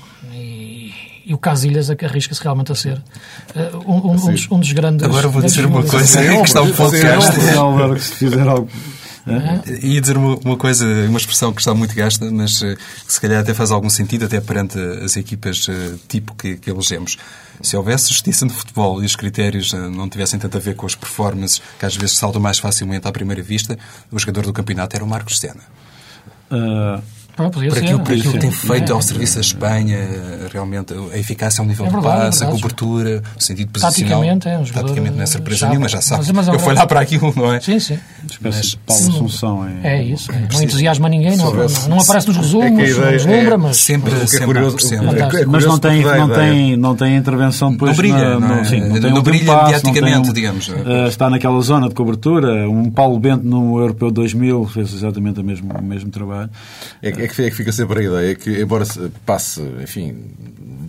E 1.24 1.35
o 1.35 1.38
Casilhas 1.38 1.90
arrisca-se 1.90 2.42
realmente 2.42 2.72
a 2.72 2.74
ser 2.74 2.96
uh, 2.96 3.78
um, 3.87 3.94
um, 3.94 4.12
um, 4.12 4.32
dos, 4.32 4.50
um, 4.50 4.58
dos, 4.58 4.72
grandes. 4.72 5.04
Agora 5.04 5.28
vou 5.28 5.42
dizer 5.42 5.66
uma 5.66 5.82
coisa 5.82 6.20
que 6.20 6.42
está 6.42 6.62
um 6.62 6.72
podcast. 6.72 7.32
Se 8.00 8.14
fizer 8.14 8.48
algo. 8.48 8.68
É? 9.24 9.87
Ia 9.87 10.00
dizer 10.00 10.16
uma, 10.16 10.35
uma, 10.44 10.56
coisa, 10.56 10.85
uma 11.08 11.18
expressão 11.18 11.52
que 11.52 11.61
está 11.61 11.72
muito 11.72 11.94
gasta, 11.94 12.28
mas 12.28 12.61
uh, 12.61 12.76
que 13.06 13.12
se 13.12 13.20
calhar 13.20 13.40
até 13.40 13.54
faz 13.54 13.70
algum 13.70 13.88
sentido, 13.88 14.24
até 14.24 14.40
perante 14.40 14.76
as 14.78 15.16
equipas 15.16 15.68
uh, 15.68 15.98
tipo 16.08 16.35
que, 16.35 16.56
que 16.56 16.68
elegemos. 16.68 17.16
Se 17.61 17.76
houvesse 17.76 18.08
justiça 18.08 18.44
no 18.44 18.50
futebol 18.50 19.00
e 19.00 19.06
os 19.06 19.14
critérios 19.14 19.72
não 19.72 20.08
tivessem 20.08 20.40
tanto 20.40 20.56
a 20.56 20.61
ver 20.61 20.74
com 20.74 20.87
as 20.87 20.96
performances, 20.96 21.62
que 21.78 21.87
às 21.87 21.94
vezes 21.94 22.16
saltam 22.16 22.42
mais 22.42 22.58
facilmente 22.58 23.06
à 23.06 23.12
primeira 23.12 23.42
vista, 23.42 23.78
o 24.11 24.18
jogador 24.18 24.44
do 24.44 24.52
campeonato 24.52 24.96
era 24.96 25.04
o 25.04 25.08
Marcos 25.08 25.38
Senna. 25.38 25.62
Uh 26.50 27.21
ah, 27.38 27.48
por 27.48 27.64
aquilo, 27.64 28.00
por 28.00 28.12
aquilo 28.12 28.32
que 28.32 28.38
tem 28.38 28.50
feito 28.50 28.92
é. 28.92 28.94
ao 28.94 29.00
serviço 29.00 29.36
da 29.36 29.40
Espanha, 29.40 29.98
realmente 30.52 30.92
a 31.12 31.18
eficácia 31.18 31.62
ao 31.62 31.66
nível 31.66 31.86
é 31.86 31.90
verdade, 31.90 32.16
de 32.16 32.26
passe, 32.26 32.44
é 32.44 32.46
a 32.46 32.50
cobertura, 32.50 33.22
o 33.36 33.42
sentido 33.42 33.70
posicional. 33.72 34.20
Taticamente, 34.20 34.48
é 34.48 34.58
um 34.58 34.64
jogador. 34.64 34.88
Taticamente 34.88 35.16
não 35.16 35.22
é 35.22 35.26
surpresa 35.26 35.68
nenhuma, 35.68 35.88
já 35.88 36.00
sabe. 36.00 36.24
Mas, 36.26 36.30
mas 36.30 36.48
eu 36.48 36.58
fui 36.58 36.74
lá 36.74 36.86
para 36.86 37.00
aquilo, 37.00 37.32
não 37.34 37.54
é? 37.54 37.60
Sim, 37.60 37.78
sim. 37.78 37.98
Mas 38.40 38.74
Paulo 38.74 39.08
Assunção 39.08 39.66
é. 39.66 39.96
É 39.96 40.02
isso. 40.02 40.30
É. 40.30 40.48
Não 40.52 40.62
entusiasma 40.62 41.08
ninguém, 41.08 41.36
não, 41.36 41.52
não, 41.52 41.66
não 41.88 42.00
aparece 42.00 42.28
nos 42.28 42.36
resumos, 42.36 42.66
é 42.66 42.70
não 42.70 43.10
deslumbra, 43.10 43.58
mas. 43.58 43.76
Sempre, 43.78 44.14
mas 44.14 44.30
sempre, 44.30 44.46
curioso, 44.46 44.78
sempre. 44.80 45.06
Mas 45.46 45.64
não 45.64 45.78
tem, 45.78 46.02
não, 46.02 46.28
tem, 46.28 46.76
não 46.76 46.96
tem 46.96 47.16
intervenção 47.16 47.72
depois. 47.72 47.92
Não 47.92 47.96
brilha, 47.96 48.38
não, 48.38 48.58
é? 48.58 48.64
sim, 48.64 48.80
não, 48.80 49.00
tem 49.00 49.10
não 49.10 49.22
brilha 49.22 49.62
mediaticamente, 49.62 50.32
digamos. 50.32 50.68
Uh, 50.68 51.06
está 51.08 51.30
naquela 51.30 51.60
zona 51.60 51.88
de 51.88 51.94
cobertura. 51.94 52.68
Um 52.68 52.90
Paulo 52.90 53.18
Bento 53.18 53.44
no 53.44 53.78
Europeu 53.78 54.10
2000 54.10 54.66
fez 54.66 54.92
exatamente 54.92 55.40
o 55.40 55.44
mesmo, 55.44 55.72
o 55.72 55.82
mesmo 55.82 56.10
trabalho. 56.10 56.50
É, 57.22 57.46
é 57.46 57.50
que 57.50 57.56
fica 57.56 57.72
sempre 57.72 58.00
a 58.00 58.02
ideia 58.02 58.35
que, 58.35 58.61
embora 58.61 58.85
passe, 59.24 59.61
enfim, 59.80 60.30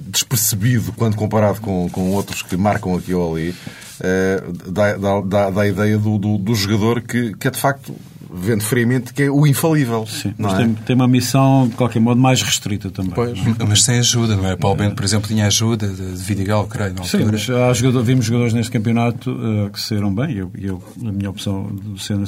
despercebido 0.07 0.91
quando 0.93 1.15
comparado 1.15 1.59
com, 1.61 1.89
com 1.89 2.11
outros 2.11 2.41
que 2.41 2.55
marcam 2.57 2.95
aqui 2.95 3.13
ou 3.13 3.35
ali, 3.35 3.55
eh, 3.99 4.43
dá, 4.67 4.97
dá, 5.21 5.49
dá, 5.49 5.61
a 5.61 5.67
ideia 5.67 5.97
do, 5.97 6.17
do, 6.17 6.37
do, 6.37 6.55
jogador 6.55 7.01
que, 7.01 7.35
que 7.35 7.47
é 7.47 7.51
de 7.51 7.59
facto 7.59 7.95
vendo 8.33 8.63
friamente 8.63 9.13
que 9.13 9.23
é 9.23 9.31
o 9.31 9.45
infalível. 9.45 10.05
Sim, 10.07 10.33
mas 10.37 10.53
é? 10.53 10.57
tem, 10.57 10.73
tem, 10.73 10.95
uma 10.95 11.07
missão, 11.07 11.67
de 11.67 11.75
qualquer 11.75 11.99
modo, 11.99 12.19
mais 12.19 12.41
restrita 12.41 12.89
também. 12.89 13.11
Pois. 13.11 13.39
Mas 13.67 13.83
sem 13.83 13.99
ajuda, 13.99 14.35
não 14.35 14.47
é? 14.47 14.55
Paulo 14.55 14.77
Bento, 14.77 14.95
por 14.95 15.05
exemplo, 15.05 15.27
tinha 15.27 15.45
ajuda 15.45 15.87
de, 15.87 16.13
de 16.13 16.23
Vidigal, 16.23 16.65
creio, 16.65 16.93
na 16.93 17.03
Sim, 17.03 17.25
mas 17.25 17.47
há 17.49 17.71
jogador, 17.73 18.03
vimos 18.03 18.25
jogadores 18.25 18.53
neste 18.53 18.71
campeonato 18.71 19.31
uh, 19.31 19.69
que 19.69 19.79
saíram 19.79 20.13
bem. 20.13 20.37
Eu, 20.37 20.51
eu, 20.59 20.83
a 21.05 21.11
minha 21.11 21.29
opção 21.29 21.67
do 21.67 21.99
Senna 21.99 22.25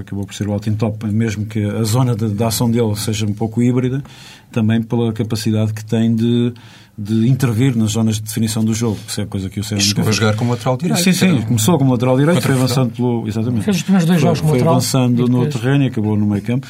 acabou 0.00 0.26
por 0.26 0.34
ser 0.34 0.48
o 0.48 0.52
alto 0.52 0.72
top, 0.74 1.06
mesmo 1.06 1.46
que 1.46 1.64
a 1.64 1.84
zona 1.84 2.16
de, 2.16 2.28
de 2.28 2.44
ação 2.44 2.70
dele 2.70 2.96
seja 2.96 3.24
um 3.24 3.32
pouco 3.32 3.62
híbrida, 3.62 4.02
também 4.50 4.82
pela 4.82 5.12
capacidade 5.12 5.72
que 5.72 5.84
tem 5.84 6.14
de 6.14 6.52
de 6.98 7.28
intervir 7.28 7.76
nas 7.76 7.92
zonas 7.92 8.16
de 8.16 8.22
definição 8.22 8.64
do 8.64 8.72
jogo, 8.72 8.98
que 9.06 9.20
é 9.20 9.26
coisa 9.26 9.50
que 9.50 9.60
o 9.60 9.64
Senna 9.64 9.80
Chegou 9.80 10.08
a 10.08 10.12
jogar 10.12 10.34
como 10.34 10.52
lateral 10.52 10.76
direito. 10.78 11.02
Sim, 11.02 11.12
sim, 11.12 11.42
começou 11.42 11.76
como 11.76 11.92
lateral 11.92 12.16
direito, 12.16 12.40
foi 12.40 12.54
avançando 12.54 12.90
pelo. 12.92 13.28
Exatamente. 13.28 13.64
Fez 13.64 13.76
os 13.76 13.82
primeiros 13.82 14.06
dois 14.06 14.20
jogos 14.20 14.40
como 14.40 14.52
Foi 14.52 14.60
avançando 14.62 15.28
no 15.28 15.46
terreno 15.46 15.84
e 15.84 15.88
acabou 15.88 16.16
no 16.16 16.26
meio 16.26 16.42
campo. 16.42 16.66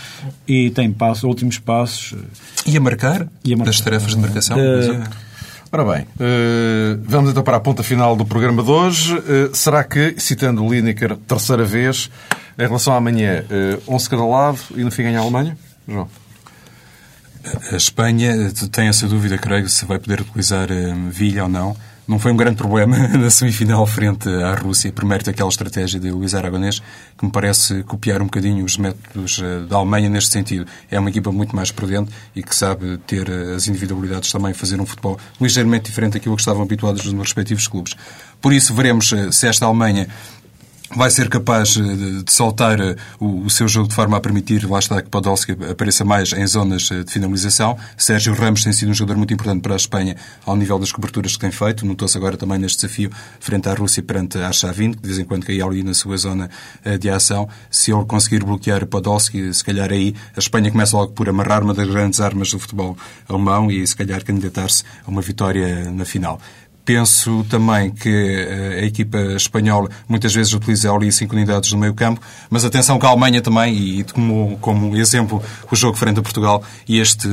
E 0.46 0.70
tem 0.70 0.90
passos, 0.90 1.24
últimos 1.24 1.58
passos. 1.58 2.14
E 2.66 2.76
a 2.76 2.80
marcar? 2.80 3.28
E 3.44 3.52
a 3.52 3.56
marcar. 3.56 3.70
Das 3.70 3.80
tarefas 3.80 4.14
de 4.14 4.18
marcação? 4.18 4.56
Uh, 4.56 5.26
Ora 5.72 5.84
bem, 5.84 6.02
uh, 6.02 7.00
vamos 7.04 7.30
então 7.30 7.42
para 7.42 7.56
a 7.56 7.60
ponta 7.60 7.82
final 7.82 8.16
do 8.16 8.24
programa 8.24 8.62
de 8.62 8.70
hoje. 8.70 9.14
Uh, 9.14 9.54
será 9.54 9.82
que, 9.82 10.14
citando 10.18 10.64
o 10.64 10.72
Lineker 10.72 11.16
terceira 11.16 11.64
vez, 11.64 12.10
em 12.58 12.62
relação 12.62 12.94
à 12.94 12.96
amanhã, 12.96 13.44
uh, 13.86 13.94
11 13.94 14.10
cada 14.10 14.24
lado 14.24 14.58
e 14.76 14.84
no 14.84 14.90
fim 14.90 15.02
ganha 15.02 15.18
a 15.18 15.22
Alemanha? 15.22 15.58
João? 15.86 16.08
A 17.72 17.76
Espanha 17.76 18.52
tem 18.70 18.88
essa 18.88 19.06
dúvida, 19.06 19.38
creio, 19.38 19.68
se 19.68 19.84
vai 19.84 19.98
poder 19.98 20.20
utilizar 20.20 20.70
um, 20.70 21.10
Villa 21.10 21.44
ou 21.44 21.48
não. 21.48 21.76
Não 22.06 22.20
foi 22.20 22.30
um 22.30 22.36
grande 22.36 22.56
problema 22.56 22.96
na 23.18 23.30
semifinal 23.30 23.84
frente 23.84 24.28
à 24.28 24.54
Rússia, 24.54 24.92
por 24.92 25.04
mérito 25.04 25.30
daquela 25.30 25.48
estratégia 25.48 25.98
de 25.98 26.10
Luís 26.10 26.34
Aragonês, 26.34 26.80
que 27.18 27.24
me 27.24 27.32
parece 27.32 27.82
copiar 27.82 28.22
um 28.22 28.26
bocadinho 28.26 28.64
os 28.64 28.76
métodos 28.76 29.38
uh, 29.38 29.66
da 29.66 29.76
Alemanha 29.76 30.08
neste 30.08 30.30
sentido. 30.30 30.66
É 30.88 31.00
uma 31.00 31.10
equipa 31.10 31.32
muito 31.32 31.54
mais 31.56 31.72
prudente 31.72 32.12
e 32.34 32.42
que 32.44 32.54
sabe 32.54 32.98
ter 33.06 33.28
uh, 33.28 33.56
as 33.56 33.66
individualidades 33.66 34.30
também, 34.30 34.54
fazer 34.54 34.80
um 34.80 34.86
futebol 34.86 35.18
ligeiramente 35.40 35.86
diferente 35.86 36.12
daquilo 36.12 36.36
que 36.36 36.42
estavam 36.42 36.62
habituados 36.62 37.04
nos 37.06 37.26
respectivos 37.26 37.66
clubes. 37.66 37.94
Por 38.40 38.52
isso, 38.52 38.72
veremos 38.72 39.10
uh, 39.10 39.32
se 39.32 39.48
esta 39.48 39.66
Alemanha 39.66 40.06
vai 40.94 41.10
ser 41.10 41.28
capaz 41.28 41.76
eh, 41.76 42.22
de, 42.22 42.32
soltar 42.32 42.80
eh, 42.80 42.96
o, 43.18 43.48
seu 43.50 43.66
jogo 43.66 43.88
de 43.88 43.94
forma 43.94 44.16
a 44.16 44.20
permitir, 44.20 44.68
lá 44.68 44.78
está, 44.78 45.02
que 45.02 45.08
Podolski 45.08 45.52
apareça 45.70 46.04
mais 46.04 46.32
em 46.32 46.46
zonas 46.46 46.88
eh, 46.90 47.02
de 47.02 47.10
finalização. 47.10 47.76
Sérgio 47.96 48.34
Ramos 48.34 48.62
tem 48.62 48.72
sido 48.72 48.90
um 48.90 48.94
jogador 48.94 49.16
muito 49.16 49.34
importante 49.34 49.62
para 49.62 49.74
a 49.74 49.76
Espanha 49.76 50.16
ao 50.44 50.56
nível 50.56 50.78
das 50.78 50.92
coberturas 50.92 51.32
que 51.32 51.40
tem 51.40 51.50
feito. 51.50 51.84
Notou-se 51.84 52.16
agora 52.16 52.36
também 52.36 52.58
neste 52.58 52.82
desafio 52.82 53.10
frente 53.40 53.68
à 53.68 53.74
Rússia 53.74 54.02
perante 54.02 54.38
a 54.38 54.48
Arshavin, 54.48 54.92
que 54.92 55.00
de 55.00 55.06
vez 55.08 55.18
em 55.18 55.24
quando 55.24 55.44
caía 55.44 55.64
ali 55.64 55.82
na 55.82 55.94
sua 55.94 56.16
zona 56.16 56.48
de 57.00 57.10
ação. 57.10 57.48
Se 57.70 57.92
ele 57.92 58.04
conseguir 58.04 58.44
bloquear 58.44 58.86
Podolski, 58.86 59.52
se 59.52 59.64
calhar 59.64 59.90
aí 59.90 60.14
a 60.36 60.38
Espanha 60.38 60.70
começa 60.70 60.96
logo 60.96 61.12
por 61.12 61.28
amarrar 61.28 61.62
uma 61.62 61.74
das 61.74 61.88
grandes 61.88 62.20
armas 62.20 62.50
do 62.50 62.58
futebol 62.58 62.96
alemão 63.28 63.70
e 63.70 63.86
se 63.86 63.96
calhar 63.96 64.24
candidatar-se 64.24 64.84
a 65.06 65.10
uma 65.10 65.20
vitória 65.20 65.90
na 65.90 66.04
final. 66.04 66.40
Penso 66.86 67.44
também 67.50 67.90
que 67.90 68.08
eh, 68.08 68.80
a 68.82 68.86
equipa 68.86 69.18
espanhola 69.34 69.90
muitas 70.08 70.32
vezes 70.32 70.52
utiliza 70.52 70.92
ali 70.92 71.10
cinco 71.10 71.34
unidades 71.34 71.72
no 71.72 71.78
meio 71.78 71.92
campo, 71.92 72.20
mas 72.48 72.64
atenção 72.64 72.96
que 72.96 73.04
a 73.04 73.08
Alemanha 73.08 73.42
também, 73.42 73.74
e 73.76 74.04
como, 74.04 74.56
como 74.60 74.96
exemplo 74.96 75.42
o 75.68 75.74
jogo 75.74 75.96
frente 75.96 76.20
a 76.20 76.22
Portugal, 76.22 76.62
e 76.88 77.00
este 77.00 77.28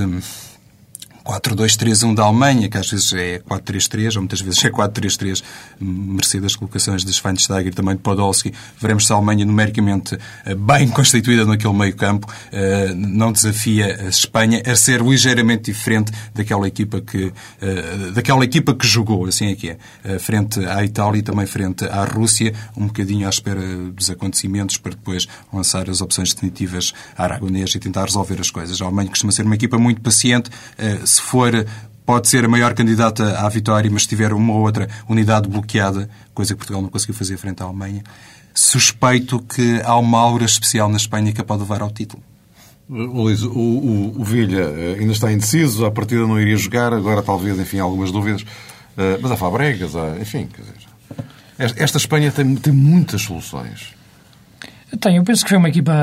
4-2-3-1 1.23 2.15
da 2.15 2.23
Alemanha, 2.23 2.69
que 2.69 2.77
às 2.77 2.89
vezes 2.89 3.13
é 3.13 3.39
4-3-3, 3.39 4.15
ou 4.15 4.21
muitas 4.21 4.41
vezes 4.41 4.63
é 4.63 4.69
4-3-3, 4.69 5.43
mercê 5.79 6.39
das 6.39 6.55
colocações 6.55 7.03
de 7.05 7.13
Schweinsteiger 7.13 7.67
e 7.67 7.71
também 7.71 7.95
de 7.95 8.01
Podolski. 8.01 8.53
Veremos 8.79 9.07
se 9.07 9.13
a 9.13 9.15
Alemanha, 9.15 9.45
numericamente 9.45 10.17
eh, 10.45 10.55
bem 10.55 10.87
constituída 10.89 11.45
naquele 11.45 11.73
meio-campo, 11.73 12.27
eh, 12.51 12.93
não 12.93 13.31
desafia 13.31 14.05
a 14.05 14.09
Espanha 14.09 14.61
a 14.65 14.75
ser 14.75 15.01
ligeiramente 15.01 15.71
diferente 15.71 16.11
daquela 16.33 16.67
equipa 16.67 16.99
que, 16.99 17.31
eh, 17.61 18.11
daquela 18.13 18.43
equipa 18.43 18.73
que 18.73 18.85
jogou, 18.85 19.25
assim 19.25 19.47
é 19.47 19.55
que 19.55 19.69
é, 19.69 20.19
frente 20.19 20.63
à 20.65 20.83
Itália 20.83 21.19
e 21.19 21.21
também 21.21 21.45
frente 21.45 21.85
à 21.85 22.03
Rússia, 22.03 22.53
um 22.75 22.87
bocadinho 22.87 23.25
à 23.25 23.29
espera 23.29 23.61
dos 23.91 24.09
acontecimentos 24.09 24.77
para 24.77 24.91
depois 24.91 25.27
lançar 25.51 25.89
as 25.89 26.01
opções 26.01 26.33
definitivas 26.33 26.93
a 27.17 27.23
Aragonês 27.23 27.73
e 27.75 27.79
tentar 27.79 28.05
resolver 28.05 28.39
as 28.39 28.51
coisas. 28.51 28.81
A 28.81 28.85
Alemanha 28.85 29.09
costuma 29.09 29.31
ser 29.31 29.45
uma 29.45 29.55
equipa 29.55 29.77
muito 29.77 30.01
paciente, 30.01 30.49
se 31.13 31.21
for 31.21 31.65
pode 32.05 32.27
ser 32.27 32.43
a 32.43 32.47
maior 32.47 32.73
candidata 32.73 33.39
à 33.39 33.47
vitória, 33.49 33.89
mas 33.89 34.03
se 34.03 34.09
tiver 34.09 34.33
uma 34.33 34.53
ou 34.53 34.61
outra 34.61 34.89
unidade 35.07 35.47
bloqueada, 35.47 36.09
coisa 36.33 36.53
que 36.53 36.57
Portugal 36.57 36.81
não 36.81 36.89
conseguiu 36.89 37.15
fazer 37.15 37.37
frente 37.37 37.61
à 37.61 37.65
Alemanha, 37.65 38.03
suspeito 38.53 39.39
que 39.39 39.81
há 39.83 39.95
uma 39.97 40.19
aura 40.19 40.45
especial 40.45 40.89
na 40.89 40.97
Espanha 40.97 41.31
que 41.31 41.41
a 41.41 41.43
pode 41.43 41.61
levar 41.61 41.81
ao 41.81 41.89
título. 41.89 42.21
Luís, 42.89 43.41
o, 43.43 43.51
o, 43.51 44.21
o 44.21 44.23
Vilha 44.23 44.61
eh, 44.61 44.97
ainda 44.99 45.13
está 45.13 45.31
indeciso, 45.31 45.85
a 45.85 45.91
partida 45.91 46.27
não 46.27 46.39
iria 46.39 46.57
jogar, 46.57 46.93
agora 46.93 47.23
talvez, 47.23 47.57
enfim, 47.57 47.79
algumas 47.79 48.11
dúvidas, 48.11 48.45
eh, 48.97 49.17
mas 49.21 49.31
há 49.31 49.37
Fabregas, 49.37 49.95
há, 49.95 50.17
enfim, 50.19 50.47
quer 50.47 50.61
dizer, 50.61 51.81
esta 51.81 51.97
Espanha 51.97 52.31
tem, 52.31 52.55
tem 52.55 52.73
muitas 52.73 53.21
soluções. 53.21 53.95
Tem, 54.99 55.15
eu 55.15 55.23
penso 55.23 55.43
que 55.43 55.49
foi 55.49 55.57
uma 55.57 55.69
equipa 55.69 55.93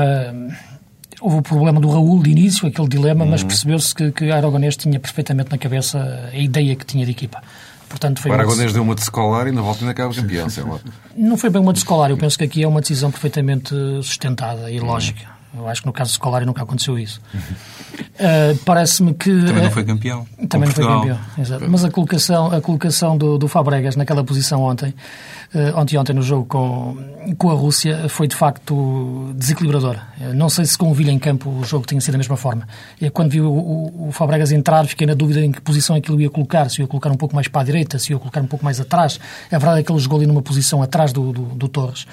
houve 1.21 1.37
o 1.37 1.41
problema 1.41 1.79
do 1.79 1.89
Raul 1.89 2.21
de 2.21 2.31
início, 2.31 2.67
aquele 2.67 2.87
dilema, 2.87 3.23
uhum. 3.23 3.31
mas 3.31 3.43
percebeu-se 3.43 3.93
que, 3.93 4.11
que 4.11 4.31
Aragonês 4.31 4.75
tinha 4.75 4.99
perfeitamente 4.99 5.51
na 5.51 5.57
cabeça 5.57 6.29
a 6.33 6.37
ideia 6.37 6.75
que 6.75 6.85
tinha 6.85 7.05
de 7.05 7.11
equipa. 7.11 7.41
Portanto, 7.87 8.21
foi 8.21 8.31
o 8.31 8.33
Aragonês 8.33 8.69
uma... 8.69 8.73
deu 8.73 8.83
uma 8.83 8.95
de 8.95 9.01
escolar 9.01 9.47
e 9.47 9.51
na 9.51 9.61
volta 9.61 9.81
ainda 9.81 9.91
acaba 9.91 10.13
campeão, 10.13 10.49
sei 10.49 10.63
lá. 10.63 10.79
Não 11.15 11.37
foi 11.37 11.49
bem 11.49 11.61
uma 11.61 11.73
de 11.73 11.79
escolar, 11.79 12.09
eu 12.09 12.17
penso 12.17 12.37
que 12.37 12.43
aqui 12.43 12.63
é 12.63 12.67
uma 12.67 12.81
decisão 12.81 13.11
perfeitamente 13.11 13.75
sustentada 14.01 14.71
e 14.71 14.79
uhum. 14.79 14.87
lógica. 14.87 15.29
Eu 15.53 15.67
acho 15.67 15.81
que 15.81 15.87
no 15.87 15.93
caso 15.93 16.11
de 16.11 16.13
escolar 16.13 16.45
nunca 16.45 16.63
aconteceu 16.63 16.97
isso. 16.97 17.21
Uh, 17.93 18.57
Parece-me 18.63 19.13
que. 19.13 19.29
Também 19.29 19.63
não 19.63 19.71
foi 19.71 19.83
campeão. 19.83 20.25
Também 20.47 20.69
não 20.69 20.75
foi 20.75 20.85
campeão, 20.85 21.19
exato. 21.37 21.69
Mas 21.69 21.83
a 21.83 21.91
colocação, 21.91 22.51
a 22.53 22.61
colocação 22.61 23.17
do, 23.17 23.37
do 23.37 23.49
Fabregas 23.49 23.97
naquela 23.97 24.23
posição 24.23 24.61
ontem 24.61 24.93
ontem 25.75 25.97
ontem 25.97 26.13
no 26.13 26.21
jogo 26.21 26.45
com, 26.45 26.97
com 27.37 27.49
a 27.49 27.53
Rússia 27.53 28.07
foi 28.07 28.25
de 28.27 28.35
facto 28.35 29.33
desequilibrador. 29.35 29.97
Uh, 30.19 30.33
não 30.33 30.49
sei 30.49 30.65
se 30.65 30.77
com 30.77 30.89
o 30.89 30.93
Vila 30.93 31.11
em 31.11 31.19
campo 31.19 31.49
o 31.49 31.63
jogo 31.63 31.85
tinha 31.85 31.99
sido 31.99 32.13
da 32.13 32.17
mesma 32.17 32.37
forma. 32.37 32.67
Uh, 33.01 33.11
quando 33.11 33.31
vi 33.31 33.41
o, 33.41 33.49
o, 33.49 34.07
o, 34.07 34.11
Fabregas 34.11 34.51
entrar, 34.51 34.85
fiquei 34.85 35.05
na 35.05 35.13
dúvida 35.13 35.41
em 35.41 35.51
que 35.51 35.59
posição 35.59 35.95
aquilo 35.95 36.19
é 36.19 36.23
ia 36.23 36.29
colocar, 36.29 36.69
se 36.69 36.81
ia 36.81 36.87
colocar 36.87 37.09
um 37.09 37.17
pouco 37.17 37.35
mais 37.35 37.47
para 37.49 37.61
a 37.61 37.63
direita, 37.65 37.99
se 37.99 38.13
ia 38.13 38.19
colocar 38.19 38.41
um 38.41 38.47
pouco 38.47 38.63
mais 38.63 38.79
atrás. 38.79 39.19
A 39.51 39.57
verdade 39.57 39.81
é 39.81 39.83
que 39.83 39.91
ele 39.91 39.99
jogou 39.99 40.19
ali 40.19 40.27
numa 40.27 40.41
posição 40.41 40.81
atrás 40.81 41.11
do, 41.11 41.33
do, 41.33 41.41
do 41.43 41.67
Torres, 41.67 42.07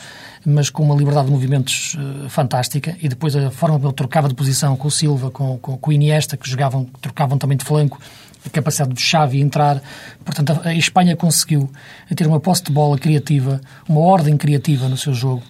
mas 0.44 0.68
com 0.68 0.82
uma 0.82 0.96
liberdade 0.96 1.26
de 1.26 1.32
movimentos 1.32 1.96
fantástica 2.28 2.96
e 3.00 3.08
depois 3.08 3.36
a 3.36 3.50
forma 3.50 3.76
como 3.76 3.88
ele 3.88 3.94
trocava 3.94 4.28
de 4.28 4.34
posição 4.34 4.76
com 4.76 4.88
o 4.88 4.90
Silva, 4.90 5.30
com, 5.30 5.58
com, 5.58 5.76
com 5.76 5.90
o 5.90 5.92
Iniesta, 5.92 6.36
que 6.36 6.48
jogavam, 6.48 6.84
trocavam 7.00 7.38
também 7.38 7.56
de 7.56 7.64
flanco 7.64 8.00
a 8.48 8.50
capacidade 8.50 8.92
do 8.92 9.00
Xavi 9.00 9.40
entrar. 9.40 9.80
Portanto, 10.24 10.60
a 10.64 10.74
Espanha 10.74 11.14
conseguiu 11.14 11.70
ter 12.14 12.26
uma 12.26 12.40
posse 12.40 12.64
de 12.64 12.72
bola 12.72 12.98
criativa, 12.98 13.60
uma 13.88 14.00
ordem 14.00 14.36
criativa 14.36 14.88
no 14.88 14.96
seu 14.96 15.14
jogo, 15.14 15.42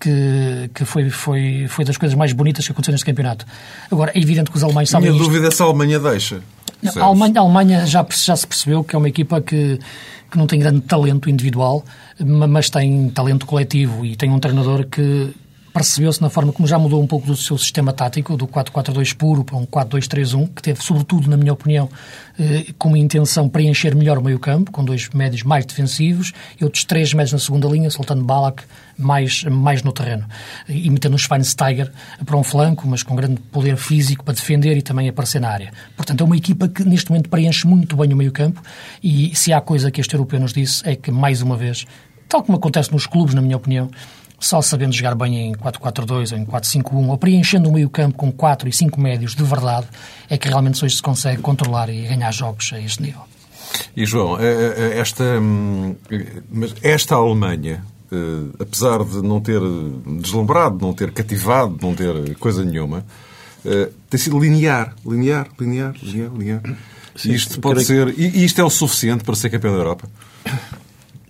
que, 0.00 0.70
que 0.74 0.84
foi, 0.84 1.10
foi, 1.10 1.66
foi 1.68 1.84
das 1.84 1.96
coisas 1.96 2.16
mais 2.16 2.32
bonitas 2.32 2.66
que 2.66 2.72
aconteceu 2.72 2.92
neste 2.92 3.06
campeonato. 3.06 3.44
Agora, 3.90 4.12
é 4.14 4.18
evidente 4.18 4.50
que 4.50 4.56
os 4.56 4.62
alemães 4.62 4.88
sabem 4.88 5.10
Minha 5.10 5.22
dúvida 5.22 5.48
é 5.48 5.50
se 5.50 5.62
a 5.62 5.66
Alemanha 5.66 5.98
deixa. 5.98 6.40
a 6.96 7.02
Alemanha, 7.02 7.34
a 7.36 7.40
Alemanha 7.40 7.86
já, 7.86 8.06
já 8.10 8.36
se 8.36 8.46
percebeu 8.46 8.84
que 8.84 8.94
é 8.94 8.98
uma 8.98 9.08
equipa 9.08 9.40
que, 9.40 9.78
que 10.30 10.38
não 10.38 10.46
tem 10.46 10.58
grande 10.60 10.80
talento 10.82 11.28
individual, 11.28 11.84
mas 12.18 12.70
tem 12.70 13.10
talento 13.10 13.46
coletivo 13.46 14.04
e 14.04 14.16
tem 14.16 14.30
um 14.30 14.38
treinador 14.38 14.86
que 14.86 15.34
percebeu-se 15.74 16.22
na 16.22 16.30
forma 16.30 16.52
como 16.52 16.68
já 16.68 16.78
mudou 16.78 17.02
um 17.02 17.06
pouco 17.06 17.26
do 17.26 17.36
seu 17.36 17.58
sistema 17.58 17.92
tático, 17.92 18.36
do 18.36 18.46
4-4-2 18.46 19.12
puro 19.16 19.42
para 19.42 19.56
um 19.56 19.66
4-2-3-1, 19.66 20.48
que 20.54 20.62
teve, 20.62 20.80
sobretudo, 20.80 21.28
na 21.28 21.36
minha 21.36 21.52
opinião, 21.52 21.90
eh, 22.38 22.66
como 22.78 22.96
intenção 22.96 23.48
preencher 23.48 23.92
melhor 23.92 24.16
o 24.16 24.22
meio-campo, 24.22 24.70
com 24.70 24.84
dois 24.84 25.08
médios 25.10 25.42
mais 25.42 25.66
defensivos 25.66 26.32
e 26.60 26.62
outros 26.62 26.84
três 26.84 27.12
médios 27.12 27.32
na 27.32 27.40
segunda 27.40 27.66
linha, 27.66 27.90
soltando 27.90 28.22
Balak 28.22 28.62
mais, 28.96 29.42
mais 29.42 29.82
no 29.82 29.90
terreno. 29.90 30.24
E 30.68 30.88
metendo 30.88 31.16
um 31.16 31.18
Schweinsteiger 31.18 31.90
para 32.24 32.36
um 32.36 32.44
flanco, 32.44 32.86
mas 32.86 33.02
com 33.02 33.16
grande 33.16 33.40
poder 33.40 33.76
físico 33.76 34.24
para 34.24 34.34
defender 34.34 34.76
e 34.76 34.82
também 34.82 35.08
aparecer 35.08 35.40
na 35.40 35.48
área. 35.50 35.72
Portanto, 35.96 36.20
é 36.20 36.24
uma 36.24 36.36
equipa 36.36 36.68
que 36.68 36.84
neste 36.84 37.10
momento 37.10 37.28
preenche 37.28 37.66
muito 37.66 37.96
bem 37.96 38.12
o 38.12 38.16
meio-campo 38.16 38.62
e 39.02 39.34
se 39.34 39.52
há 39.52 39.60
coisa 39.60 39.90
que 39.90 40.00
este 40.00 40.14
europeu 40.14 40.38
nos 40.38 40.52
disse 40.52 40.88
é 40.88 40.94
que, 40.94 41.10
mais 41.10 41.42
uma 41.42 41.56
vez, 41.56 41.84
tal 42.28 42.44
como 42.44 42.58
acontece 42.58 42.92
nos 42.92 43.08
clubes, 43.08 43.34
na 43.34 43.42
minha 43.42 43.56
opinião, 43.56 43.90
só 44.44 44.60
sabendo 44.60 44.92
jogar 44.92 45.14
bem 45.14 45.48
em 45.48 45.52
4-4-2 45.54 46.32
ou 46.32 46.38
em 46.38 46.44
4-5-1, 46.44 47.08
ou 47.08 47.18
preenchendo 47.18 47.68
o 47.70 47.72
meio-campo 47.72 48.16
com 48.16 48.30
4 48.30 48.68
e 48.68 48.72
5 48.72 49.00
médios 49.00 49.34
de 49.34 49.42
verdade, 49.42 49.86
é 50.28 50.36
que 50.36 50.48
realmente 50.48 50.84
hoje 50.84 50.96
se 50.96 51.02
consegue 51.02 51.40
controlar 51.40 51.88
e 51.88 52.02
ganhar 52.02 52.30
jogos 52.30 52.70
a 52.74 52.80
este 52.80 53.02
nível. 53.02 53.22
E 53.96 54.04
João, 54.04 54.38
eh, 54.38 54.74
eh, 54.76 54.98
esta, 54.98 55.24
hum, 55.40 55.96
esta 56.82 57.14
Alemanha, 57.14 57.82
eh, 58.12 58.16
apesar 58.60 59.02
de 59.02 59.22
não 59.22 59.40
ter 59.40 59.60
deslumbrado, 60.20 60.78
não 60.84 60.92
ter 60.92 61.10
cativado, 61.10 61.78
não 61.80 61.94
ter 61.94 62.36
coisa 62.36 62.62
nenhuma, 62.64 63.04
tem 64.10 64.20
sido 64.20 64.38
linear, 64.38 64.94
linear, 65.06 65.48
linear, 65.58 65.94
linear, 66.02 66.30
linear. 66.36 66.62
Sim, 67.16 67.32
isto 67.32 67.58
pode 67.60 67.82
ser. 67.82 68.12
E 68.18 68.44
isto 68.44 68.60
é 68.60 68.64
o 68.64 68.68
suficiente 68.68 69.24
para 69.24 69.34
ser 69.34 69.48
campeão 69.48 69.72
da 69.72 69.78
Europa? 69.78 70.06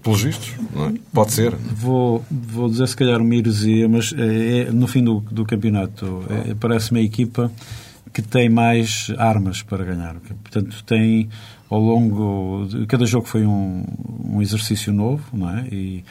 Pelos 0.05 0.23
vistos, 0.23 0.53
não 0.73 0.89
é? 0.89 0.95
Pode 1.13 1.33
ser. 1.33 1.57
Vou, 1.57 2.23
vou 2.31 2.69
dizer 2.69 2.87
se 2.87 2.95
calhar 2.95 3.21
uma 3.21 3.35
heresia, 3.35 3.89
mas 3.89 4.13
é, 4.17 4.59
é, 4.59 4.71
no 4.71 4.87
fim 4.87 5.03
do, 5.03 5.21
do 5.21 5.47
campeonato 5.47 6.23
é, 6.29 6.55
parece-me 6.55 7.01
a 7.01 7.03
equipa 7.03 7.51
que 8.13 8.21
tem 8.21 8.49
mais 8.51 9.11
armas 9.17 9.63
para 9.63 9.83
ganhar. 9.83 10.15
Portanto, 10.15 10.85
tem 10.85 11.29
ao 11.71 11.81
longo. 11.81 12.67
De, 12.69 12.87
cada 12.87 13.07
jogo 13.07 13.27
foi 13.27 13.47
um, 13.47 13.85
um 14.25 14.43
exercício 14.43 14.93
novo, 14.93 15.25
não 15.33 15.49
é? 15.49 15.67
E 15.73 16.05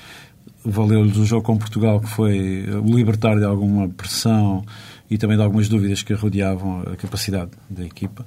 valeu-lhes 0.66 1.18
o 1.18 1.26
jogo 1.26 1.44
com 1.44 1.58
Portugal, 1.58 2.00
que 2.00 2.10
foi 2.10 2.66
libertar 2.84 3.38
de 3.38 3.46
alguma 3.46 3.88
pressão 3.90 4.66
e 5.14 5.18
também 5.20 5.38
de 5.38 5.44
algumas 5.44 5.70
dúvidas 5.70 6.02
que 6.02 6.12
rodeavam 6.14 6.82
a 6.92 6.96
capacidade 6.96 7.52
da 7.70 7.86
equipa. 7.86 8.26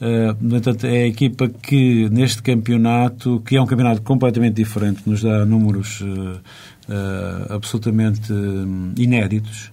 Uh, 0.00 0.36
no 0.40 0.56
entanto, 0.56 0.84
é 0.84 1.04
a 1.04 1.06
equipa 1.06 1.48
que 1.48 2.08
neste 2.10 2.42
campeonato, 2.42 3.40
que 3.46 3.56
é 3.56 3.62
um 3.62 3.66
campeonato 3.66 4.02
completamente 4.02 4.54
diferente, 4.54 5.02
nos 5.06 5.22
dá 5.22 5.46
números 5.46 6.00
uh, 6.00 6.40
uh, 6.88 7.54
absolutamente 7.54 8.32
inéditos 8.96 9.70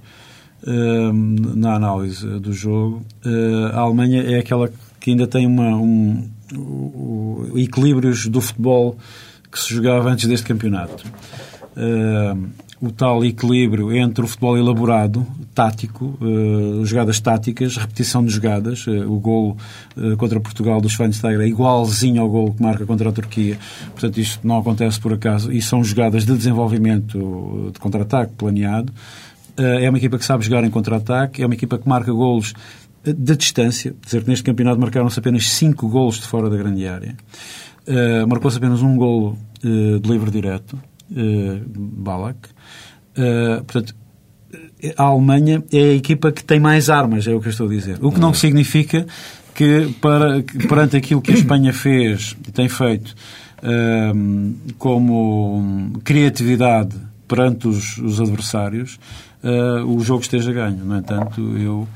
na 1.55 1.75
análise 1.75 2.25
do 2.39 2.51
jogo. 2.51 3.05
a 3.71 3.77
Alemanha 3.81 4.23
é 4.23 4.39
aquela 4.39 4.67
que 4.99 5.11
ainda 5.11 5.27
tem 5.27 5.45
uma, 5.45 5.75
um, 5.75 6.27
um, 6.55 7.51
equilíbrios 7.55 8.25
do 8.25 8.41
futebol 8.41 8.97
que 9.51 9.59
se 9.59 9.75
jogava 9.75 10.09
antes 10.09 10.27
deste 10.27 10.47
campeonato. 10.47 11.05
Uh, 11.77 12.49
o 12.87 12.91
tal 12.91 13.23
equilíbrio 13.25 13.95
entre 13.95 14.23
o 14.23 14.27
futebol 14.27 14.57
elaborado, 14.57 15.25
tático, 15.53 16.17
uh, 16.21 16.85
jogadas 16.85 17.19
táticas, 17.19 17.77
repetição 17.77 18.23
de 18.23 18.31
jogadas. 18.31 18.85
Uh, 18.85 19.11
o 19.11 19.19
gol 19.19 19.57
uh, 19.97 20.17
contra 20.17 20.39
Portugal 20.39 20.79
do 20.79 20.89
Schweinsteiger 20.89 21.41
é 21.41 21.47
igualzinho 21.47 22.21
ao 22.21 22.29
gol 22.29 22.53
que 22.53 22.61
marca 22.61 22.85
contra 22.85 23.09
a 23.09 23.11
Turquia. 23.11 23.57
Portanto, 23.91 24.19
isto 24.19 24.45
não 24.45 24.59
acontece 24.59 24.99
por 24.99 25.13
acaso. 25.13 25.51
E 25.51 25.61
são 25.61 25.83
jogadas 25.83 26.25
de 26.25 26.35
desenvolvimento 26.35 27.71
de 27.73 27.79
contra-ataque 27.79 28.33
planeado. 28.33 28.93
é 29.57 29.89
uma 29.89 29.97
equipa 29.97 30.17
que 30.17 30.25
sabe 30.25 30.43
jogar 30.43 30.63
em 30.63 30.69
contra-ataque. 30.69 31.41
É 31.41 31.45
uma 31.45 31.55
equipa 31.55 31.77
que 31.77 31.87
marca 31.87 32.11
golos 32.11 32.53
da 33.03 33.33
distância. 33.33 33.95
Dizer 34.03 34.23
que 34.23 34.29
neste 34.29 34.43
campeonato 34.43 34.79
marcaram-se 34.79 35.19
apenas 35.19 35.49
5 35.49 35.87
golos 35.87 36.15
de 36.15 36.27
fora 36.27 36.49
da 36.49 36.57
grande 36.57 36.87
área. 36.87 37.15
Marcou-se 38.27 38.57
apenas 38.57 38.81
um 38.81 38.95
golo 38.95 39.37
de 39.61 40.09
livre 40.09 40.31
direto. 40.31 40.77
Balak. 41.09 42.49
Uh, 43.17 43.63
portanto, 43.63 43.95
a 44.97 45.03
Alemanha 45.03 45.63
é 45.71 45.77
a 45.77 45.93
equipa 45.93 46.31
que 46.31 46.43
tem 46.43 46.59
mais 46.59 46.89
armas, 46.89 47.27
é 47.27 47.33
o 47.33 47.39
que 47.39 47.47
eu 47.47 47.51
estou 47.51 47.67
a 47.67 47.69
dizer. 47.69 47.97
O 48.01 48.11
que 48.11 48.19
não 48.19 48.33
significa 48.33 49.05
que, 49.53 49.93
para, 50.01 50.43
que 50.43 50.67
perante 50.67 50.97
aquilo 50.97 51.21
que 51.21 51.31
a 51.31 51.35
Espanha 51.35 51.73
fez 51.73 52.35
e 52.47 52.51
tem 52.51 52.67
feito 52.69 53.15
uh, 53.63 54.73
como 54.77 55.99
criatividade 56.03 56.95
perante 57.27 57.67
os, 57.67 57.97
os 57.97 58.19
adversários, 58.21 58.99
uh, 59.43 59.85
o 59.85 59.99
jogo 60.01 60.21
esteja 60.21 60.51
ganho. 60.51 60.83
No 60.85 60.97
entanto, 60.97 61.41
eu 61.57 61.87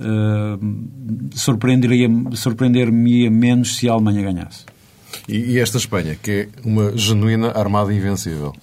uh, 0.00 1.28
surpreenderia-me 1.34 2.36
surpreender 2.36 2.90
menos 2.90 3.76
se 3.76 3.88
a 3.88 3.92
Alemanha 3.92 4.22
ganhasse. 4.22 4.64
E, 5.28 5.52
e, 5.52 5.58
esta 5.58 5.76
Espanha, 5.76 6.16
que 6.20 6.30
é 6.30 6.48
uma 6.64 6.96
genuína 6.96 7.50
armada 7.50 7.92
invencível? 7.92 8.54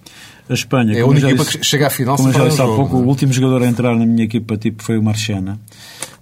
A 0.49 0.53
Espanha 0.53 0.97
é 0.97 1.01
a 1.01 1.05
única 1.05 1.27
equipa 1.27 1.43
disse, 1.43 1.57
que 1.59 1.65
chega 1.65 1.87
à 1.87 1.89
final 1.89 2.17
Como 2.17 2.31
já 2.31 2.47
disse 2.47 2.61
há 2.61 2.65
pouco, 2.65 2.97
não? 2.97 3.03
o 3.03 3.07
último 3.07 3.31
jogador 3.31 3.63
a 3.63 3.67
entrar 3.67 3.95
na 3.95 4.05
minha 4.05 4.23
equipa 4.23 4.57
tipo, 4.57 4.83
foi 4.83 4.97
o 4.97 5.03
Marchena. 5.03 5.59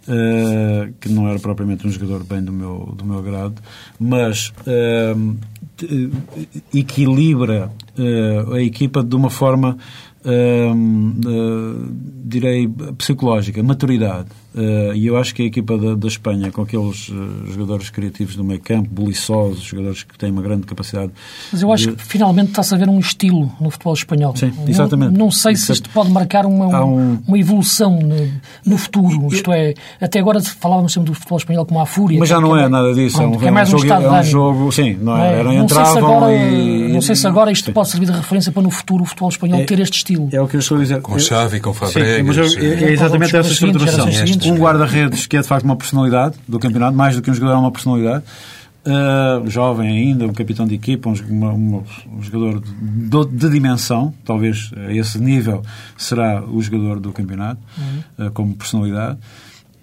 Uh, 0.06 0.92
que 1.00 1.08
não 1.08 1.30
era 1.30 1.40
propriamente 1.40 1.88
um 1.88 1.90
jogador 1.90 2.26
bem 2.26 2.44
do 2.44 2.52
meu, 2.52 2.94
do 2.94 3.06
meu 3.06 3.22
grado, 3.22 3.56
mas 3.98 4.52
uh, 4.68 5.38
equilibra 6.74 7.72
uh, 7.98 8.54
a 8.54 8.62
equipa 8.62 9.02
de 9.02 9.16
uma 9.16 9.30
forma, 9.30 9.78
direi, 12.26 12.70
psicológica, 12.98 13.64
maturidade. 13.64 14.28
Uh, 14.56 14.94
e 14.94 15.08
eu 15.08 15.18
acho 15.18 15.34
que 15.34 15.42
a 15.42 15.46
equipa 15.46 15.76
da, 15.78 15.96
da 15.96 16.08
Espanha, 16.08 16.52
com 16.52 16.62
aqueles 16.62 17.10
uh, 17.10 17.52
jogadores 17.52 17.90
criativos 17.90 18.36
do 18.36 18.44
meio 18.44 18.60
campo, 18.60 18.88
buliçosos, 18.92 19.64
jogadores 19.64 20.04
que 20.04 20.16
têm 20.16 20.30
uma 20.30 20.44
grande 20.44 20.68
capacidade. 20.68 21.12
Mas 21.52 21.62
eu 21.62 21.72
acho 21.72 21.90
de... 21.90 21.96
que 21.96 22.04
finalmente 22.04 22.50
está-se 22.50 22.74
a 22.76 22.78
ver 22.78 22.88
um 22.88 23.00
estilo 23.00 23.52
no 23.60 23.72
futebol 23.72 23.94
espanhol. 23.94 24.36
Sim, 24.36 24.54
exatamente. 24.68 25.12
Não, 25.14 25.26
não 25.26 25.32
sei 25.32 25.56
se 25.56 25.72
isto 25.72 25.90
pode 25.90 26.12
marcar 26.12 26.46
uma, 26.46 26.86
um... 26.86 27.20
uma 27.28 27.40
evolução 27.40 28.00
no, 28.00 28.32
no 28.64 28.78
futuro. 28.78 29.28
Isto 29.34 29.52
é, 29.52 29.74
até 30.00 30.20
agora 30.20 30.40
falávamos 30.42 30.94
sempre 30.94 31.10
do 31.10 31.16
futebol 31.16 31.38
espanhol 31.40 31.66
como 31.66 31.80
a 31.80 31.86
fúria. 31.88 32.20
Mas 32.20 32.30
já 32.30 32.40
não 32.40 32.56
é, 32.56 32.66
é 32.66 32.70
nada 32.70 32.94
disso. 32.94 33.18
Pronto, 33.18 33.40
é, 33.42 33.46
um, 33.46 33.48
é 33.48 33.52
mais 33.52 33.70
um, 33.70 33.72
jogo, 33.72 33.84
estado 33.84 34.06
é 34.06 34.20
um 34.20 34.24
jogo. 34.24 34.72
Sim, 34.72 34.98
não, 35.02 35.18
é, 35.18 35.40
era, 35.40 35.52
não 35.52 35.68
sei 35.68 35.86
se 35.86 35.98
agora, 35.98 36.36
e... 36.36 36.94
Não 36.94 37.02
sei 37.02 37.16
se 37.16 37.28
agora 37.28 37.52
isto 37.52 37.66
sim. 37.66 37.74
pode 37.74 37.90
servir 37.90 38.06
de 38.06 38.12
referência 38.12 38.52
para 38.52 38.62
no 38.62 38.70
futuro 38.70 39.04
o 39.04 39.06
futebol 39.06 39.30
espanhol 39.30 39.62
é, 39.62 39.66
ter 39.66 39.80
este 39.80 39.98
estilo. 39.98 40.30
É 40.32 40.40
o 40.40 40.48
que 40.48 40.58
eu 40.58 40.60
estou 40.60 40.78
a 40.78 40.82
dizer. 40.82 41.02
Com 41.02 41.18
Xavi, 41.18 41.60
com 41.60 41.74
Fabregas. 41.74 42.18
Sim, 42.18 42.24
mas 42.24 42.56
é, 42.56 42.92
exatamente 42.92 43.36
essa 43.36 43.52
estruturação. 43.52 44.08
Um 44.52 44.58
guarda-redes 44.58 45.26
que 45.28 45.38
é 45.38 45.42
de 45.42 45.48
facto 45.48 45.66
uma 45.66 45.76
personalidade 45.76 46.36
do 46.48 46.60
campeonato, 46.60 46.96
mais 46.96 47.16
do 47.16 47.22
que 47.22 47.30
um 47.30 47.34
jogador 47.34 47.54
é 47.54 47.58
uma 47.58 47.72
personalidade. 47.72 48.24
Uh, 48.86 49.50
jovem 49.50 49.90
ainda, 49.90 50.26
um 50.26 50.34
capitão 50.34 50.68
de 50.68 50.76
equipa, 50.76 51.10
um, 51.10 51.14
uma, 51.30 51.54
uma, 51.54 51.84
um 52.12 52.22
jogador 52.22 52.62
de, 52.62 53.38
de, 53.38 53.50
dimensão, 53.50 54.14
talvez 54.26 54.72
a 54.76 54.92
esse 54.92 55.18
nível 55.20 55.64
será 55.98 56.44
o 56.44 56.62
jogador 56.62 57.00
do 57.00 57.14
campeonato, 57.14 57.62
uhum. 57.78 58.28
uh, 58.28 58.32
como 58.32 58.54
personalidade. 58.54 59.18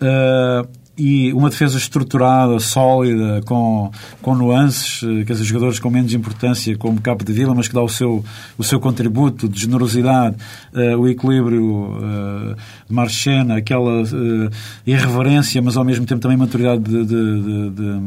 Uh, 0.02 0.68
e 1.00 1.32
uma 1.32 1.48
defesa 1.48 1.78
estruturada, 1.78 2.60
sólida, 2.60 3.40
com, 3.46 3.90
com 4.20 4.34
nuances, 4.34 5.02
eh, 5.02 5.24
quer 5.24 5.32
dizer, 5.32 5.44
jogadores 5.44 5.78
com 5.78 5.88
menos 5.88 6.12
importância, 6.12 6.76
como 6.76 7.00
Capo 7.00 7.24
de 7.24 7.32
Vila, 7.32 7.54
mas 7.54 7.66
que 7.66 7.74
dá 7.74 7.80
o 7.80 7.88
seu, 7.88 8.22
o 8.58 8.62
seu 8.62 8.78
contributo 8.78 9.48
de 9.48 9.62
generosidade, 9.62 10.36
uh, 10.74 10.98
o 10.98 11.08
equilíbrio 11.08 11.64
uh, 11.64 12.56
Marchena, 12.86 13.56
aquela 13.56 14.02
uh, 14.02 14.50
irreverência, 14.86 15.62
mas 15.62 15.78
ao 15.78 15.84
mesmo 15.86 16.04
tempo 16.04 16.20
também 16.20 16.36
maturidade 16.36 16.82
de, 16.82 17.04
de, 17.06 17.42
de, 17.42 17.70
de 17.70 18.00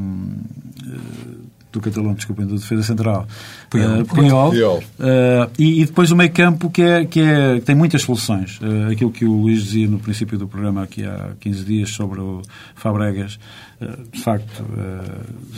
do 1.74 1.82
catalão, 1.82 2.14
desculpem, 2.14 2.46
do 2.46 2.56
defesa 2.56 2.84
central. 2.84 3.28
Puyol. 3.74 4.02
Uh, 4.02 4.06
Puyol. 4.06 4.50
Puyol. 4.50 4.78
Uh, 4.78 5.52
e, 5.58 5.82
e, 5.82 5.86
depois 5.86 6.12
o 6.12 6.16
meio 6.16 6.32
campo 6.32 6.70
que, 6.70 6.82
é, 6.82 7.06
que, 7.06 7.20
é, 7.20 7.56
que 7.56 7.66
tem 7.66 7.76
muitas 7.76 8.04
soluções. 8.04 8.60
Uh, 8.60 8.92
aquilo 8.92 9.12
que 9.12 9.26
o 9.26 9.34
Luís 9.34 9.64
dizia 9.64 9.88
no 9.88 9.98
princípio 9.98 10.38
do 10.38 10.48
programa 10.48 10.84
aqui 10.84 11.04
há 11.04 11.32
15 11.40 11.64
dias 11.64 11.90
sobre 11.90 12.22
o 12.22 12.42
Fabregas, 12.76 13.40
de 14.14 14.22
facto, 14.22 14.64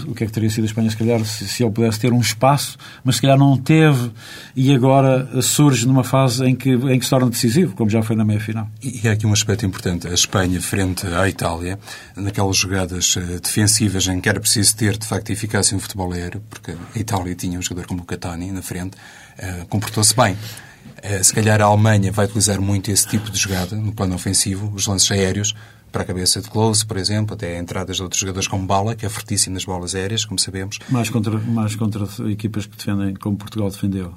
o 0.08 0.16
que 0.16 0.24
é 0.24 0.28
que 0.28 0.34
teria 0.34 0.50
sido 0.50 0.64
a 0.64 0.66
Espanha, 0.66 0.90
se 0.90 0.98
calhar, 0.98 1.24
se, 1.24 1.48
se 1.48 1.64
ele 1.64 1.72
pudesse 1.72 2.00
ter 2.00 2.12
um 2.12 2.20
espaço, 2.20 2.76
mas 3.04 3.18
se 3.18 3.22
calhar 3.22 3.38
não 3.38 3.56
teve 3.56 4.10
e 4.56 4.74
agora 4.74 5.44
surge 5.44 5.86
numa 5.86 6.04
fase 6.04 6.44
em 6.44 6.56
que, 6.56 6.72
em 6.72 6.98
que 6.98 7.04
se 7.04 7.10
torna 7.12 7.30
decisivo, 7.30 7.76
como 7.76 7.88
já 7.88 8.02
foi 8.02 8.16
na 8.16 8.26
meia-final. 8.26 8.68
E, 8.82 9.02
e 9.04 9.08
há 9.08 9.12
aqui 9.12 9.28
um 9.28 9.34
aspecto 9.34 9.64
importante. 9.64 10.08
A 10.08 10.14
Espanha, 10.14 10.60
frente 10.60 11.06
à 11.06 11.30
Itália, 11.30 11.78
naquelas 12.16 12.58
jogadas 12.58 13.16
defensivas 13.44 14.08
em 14.08 14.20
que 14.20 14.28
era 14.28 14.40
preciso 14.40 14.76
ter, 14.76 14.98
de 14.98 15.06
facto, 15.06 15.30
eficácia 15.30 15.76
no 15.76 15.82
futebol 15.82 16.12
aéreo, 16.12 16.42
porque 16.50 16.72
a 16.72 17.00
Itália 17.00 17.36
tinha 17.36 17.60
um 17.60 17.62
jogador 17.62 17.86
como 17.86 18.02
o 18.02 18.05
Catani 18.06 18.52
na 18.52 18.62
frente, 18.62 18.96
uh, 18.96 19.66
comportou-se 19.68 20.16
bem. 20.16 20.34
Uh, 20.34 21.24
se 21.24 21.34
calhar 21.34 21.62
a 21.62 21.66
Alemanha 21.66 22.12
vai 22.12 22.26
utilizar 22.26 22.60
muito 22.62 22.90
esse 22.92 23.08
tipo 23.08 23.30
de 23.30 23.38
jogada 23.38 23.76
no 23.76 23.94
plano 23.94 24.16
ofensivo, 24.16 24.72
os 24.74 24.88
lances 24.88 25.12
aéreos, 25.12 25.56
para 25.92 26.04
a 26.04 26.06
cabeça 26.06 26.42
de 26.42 26.50
Close, 26.50 26.86
por 26.86 26.98
exemplo, 26.98 27.36
até 27.36 27.58
entradas 27.58 27.96
de 27.96 28.04
outros 28.04 28.20
jogadores 28.20 28.50
como 28.50 28.66
Bala, 28.66 28.96
que 28.96 29.06
é 29.06 29.10
fortíssimo 29.10 29.54
nas 29.54 29.64
bolas 29.64 29.96
aéreas, 29.96 30.26
como 30.26 30.38
sabemos. 30.38 30.78
Mais 30.90 31.10
contra, 31.10 31.38
mais 31.40 31.76
contra 31.76 32.06
equipas 32.30 32.66
que 32.66 32.76
defendem 32.76 33.14
como 33.16 33.38
Portugal 33.38 33.70
defendeu. 33.70 34.14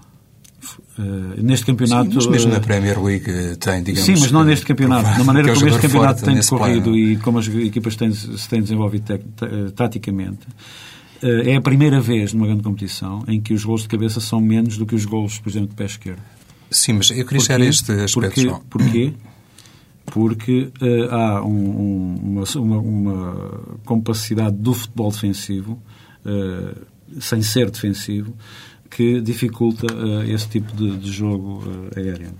Uh, 0.98 1.40
neste 1.40 1.64
campeonato. 1.64 2.10
Sim, 2.10 2.16
mas 2.16 2.26
mesmo 2.26 2.52
na 2.52 2.58
Premier 2.58 3.00
League 3.00 3.56
tem, 3.60 3.80
digamos. 3.80 4.06
Sim, 4.06 4.16
mas 4.18 4.32
não 4.32 4.42
neste 4.42 4.66
campeonato. 4.66 5.16
Na 5.16 5.22
maneira 5.22 5.54
como 5.54 5.68
este 5.68 5.80
campeonato 5.80 6.24
tem 6.24 6.34
decorrido 6.34 6.82
plano. 6.82 6.98
e 6.98 7.16
como 7.18 7.38
as 7.38 7.46
equipas 7.46 7.94
têm, 7.94 8.12
se 8.12 8.48
têm 8.48 8.60
desenvolvido 8.60 9.20
taticamente. 9.76 10.40
Eh, 11.22 11.52
é 11.52 11.56
a 11.56 11.60
primeira 11.60 12.00
vez 12.00 12.32
numa 12.32 12.46
grande 12.46 12.62
competição 12.62 13.24
em 13.26 13.40
que 13.40 13.52
os 13.52 13.64
gols 13.64 13.82
de 13.82 13.88
cabeça 13.88 14.20
são 14.20 14.40
menos 14.40 14.76
do 14.76 14.86
que 14.86 14.94
os 14.94 15.04
gols, 15.04 15.38
por 15.38 15.48
exemplo, 15.48 15.68
de 15.68 15.74
pé 15.74 15.84
esquerdo. 15.84 16.22
Sim, 16.70 16.94
mas 16.94 17.10
eu 17.10 17.24
queria 17.24 17.40
chegar 17.40 17.60
a 17.60 17.66
este 17.66 17.92
aspecto. 17.92 18.60
Porquê? 18.68 18.68
Porquê? 18.70 19.14
Porque 20.06 20.72
uh, 20.80 21.14
há 21.14 21.44
um, 21.44 22.34
um, 22.38 22.44
uma, 22.56 22.78
uma, 22.78 23.78
capacidade 23.86 24.56
do 24.56 24.72
futebol 24.72 25.10
defensivo, 25.10 25.82
uh, 26.24 27.20
sem 27.20 27.42
ser 27.42 27.70
defensivo, 27.70 28.34
que 28.90 29.20
dificulta 29.20 29.86
uh, 29.92 30.22
esse 30.22 30.48
tipo 30.48 30.74
de, 30.74 30.96
de 30.96 31.10
jogo 31.10 31.62
aéreo. 31.94 32.32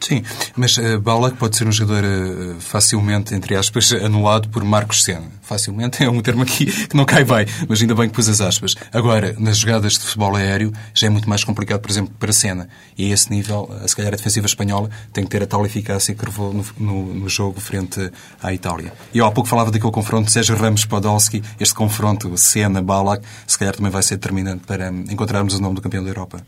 Sim, 0.00 0.22
mas 0.54 0.76
uh, 0.76 1.00
Ballack 1.00 1.36
pode 1.38 1.56
ser 1.56 1.66
um 1.66 1.72
jogador 1.72 2.04
uh, 2.04 2.60
facilmente, 2.60 3.34
entre 3.34 3.56
aspas, 3.56 3.90
anulado 3.92 4.50
por 4.50 4.62
Marcos 4.62 5.02
Senna. 5.02 5.32
Facilmente 5.40 6.02
é 6.04 6.10
um 6.10 6.20
termo 6.20 6.42
aqui 6.42 6.66
que 6.66 6.94
não 6.94 7.06
cai 7.06 7.24
bem, 7.24 7.46
mas 7.66 7.80
ainda 7.80 7.94
bem 7.94 8.08
que 8.08 8.14
pus 8.14 8.28
as 8.28 8.40
aspas. 8.40 8.74
Agora, 8.92 9.34
nas 9.38 9.56
jogadas 9.56 9.94
de 9.94 10.00
futebol 10.00 10.36
aéreo, 10.36 10.72
já 10.92 11.06
é 11.06 11.10
muito 11.10 11.28
mais 11.28 11.42
complicado, 11.42 11.80
por 11.80 11.90
exemplo, 11.90 12.14
para 12.18 12.32
Senna. 12.32 12.68
E 12.98 13.10
a 13.10 13.14
esse 13.14 13.30
nível, 13.30 13.70
uh, 13.70 13.88
se 13.88 13.96
calhar 13.96 14.12
a 14.12 14.16
defensiva 14.16 14.46
espanhola 14.46 14.90
tem 15.12 15.24
que 15.24 15.30
ter 15.30 15.42
a 15.42 15.46
tal 15.46 15.64
eficácia 15.64 16.14
que 16.14 16.24
levou 16.24 16.52
no, 16.52 16.64
no, 16.78 17.14
no 17.14 17.28
jogo 17.28 17.58
frente 17.58 18.10
à 18.42 18.52
Itália. 18.52 18.92
E 19.12 19.18
eu 19.18 19.26
há 19.26 19.30
pouco 19.30 19.48
falava 19.48 19.70
daquele 19.70 19.92
confronto 19.92 20.30
Sérgio 20.30 20.56
Ramos-Podolski. 20.56 21.42
Este 21.58 21.74
confronto 21.74 22.36
Senna-Ballack, 22.36 23.24
se 23.46 23.58
calhar 23.58 23.74
também 23.74 23.90
vai 23.90 24.02
ser 24.02 24.16
determinante 24.16 24.64
para 24.66 24.88
encontrarmos 24.88 25.54
o 25.54 25.62
nome 25.62 25.76
do 25.76 25.80
campeão 25.80 26.04
da 26.04 26.10
Europa. 26.10 26.44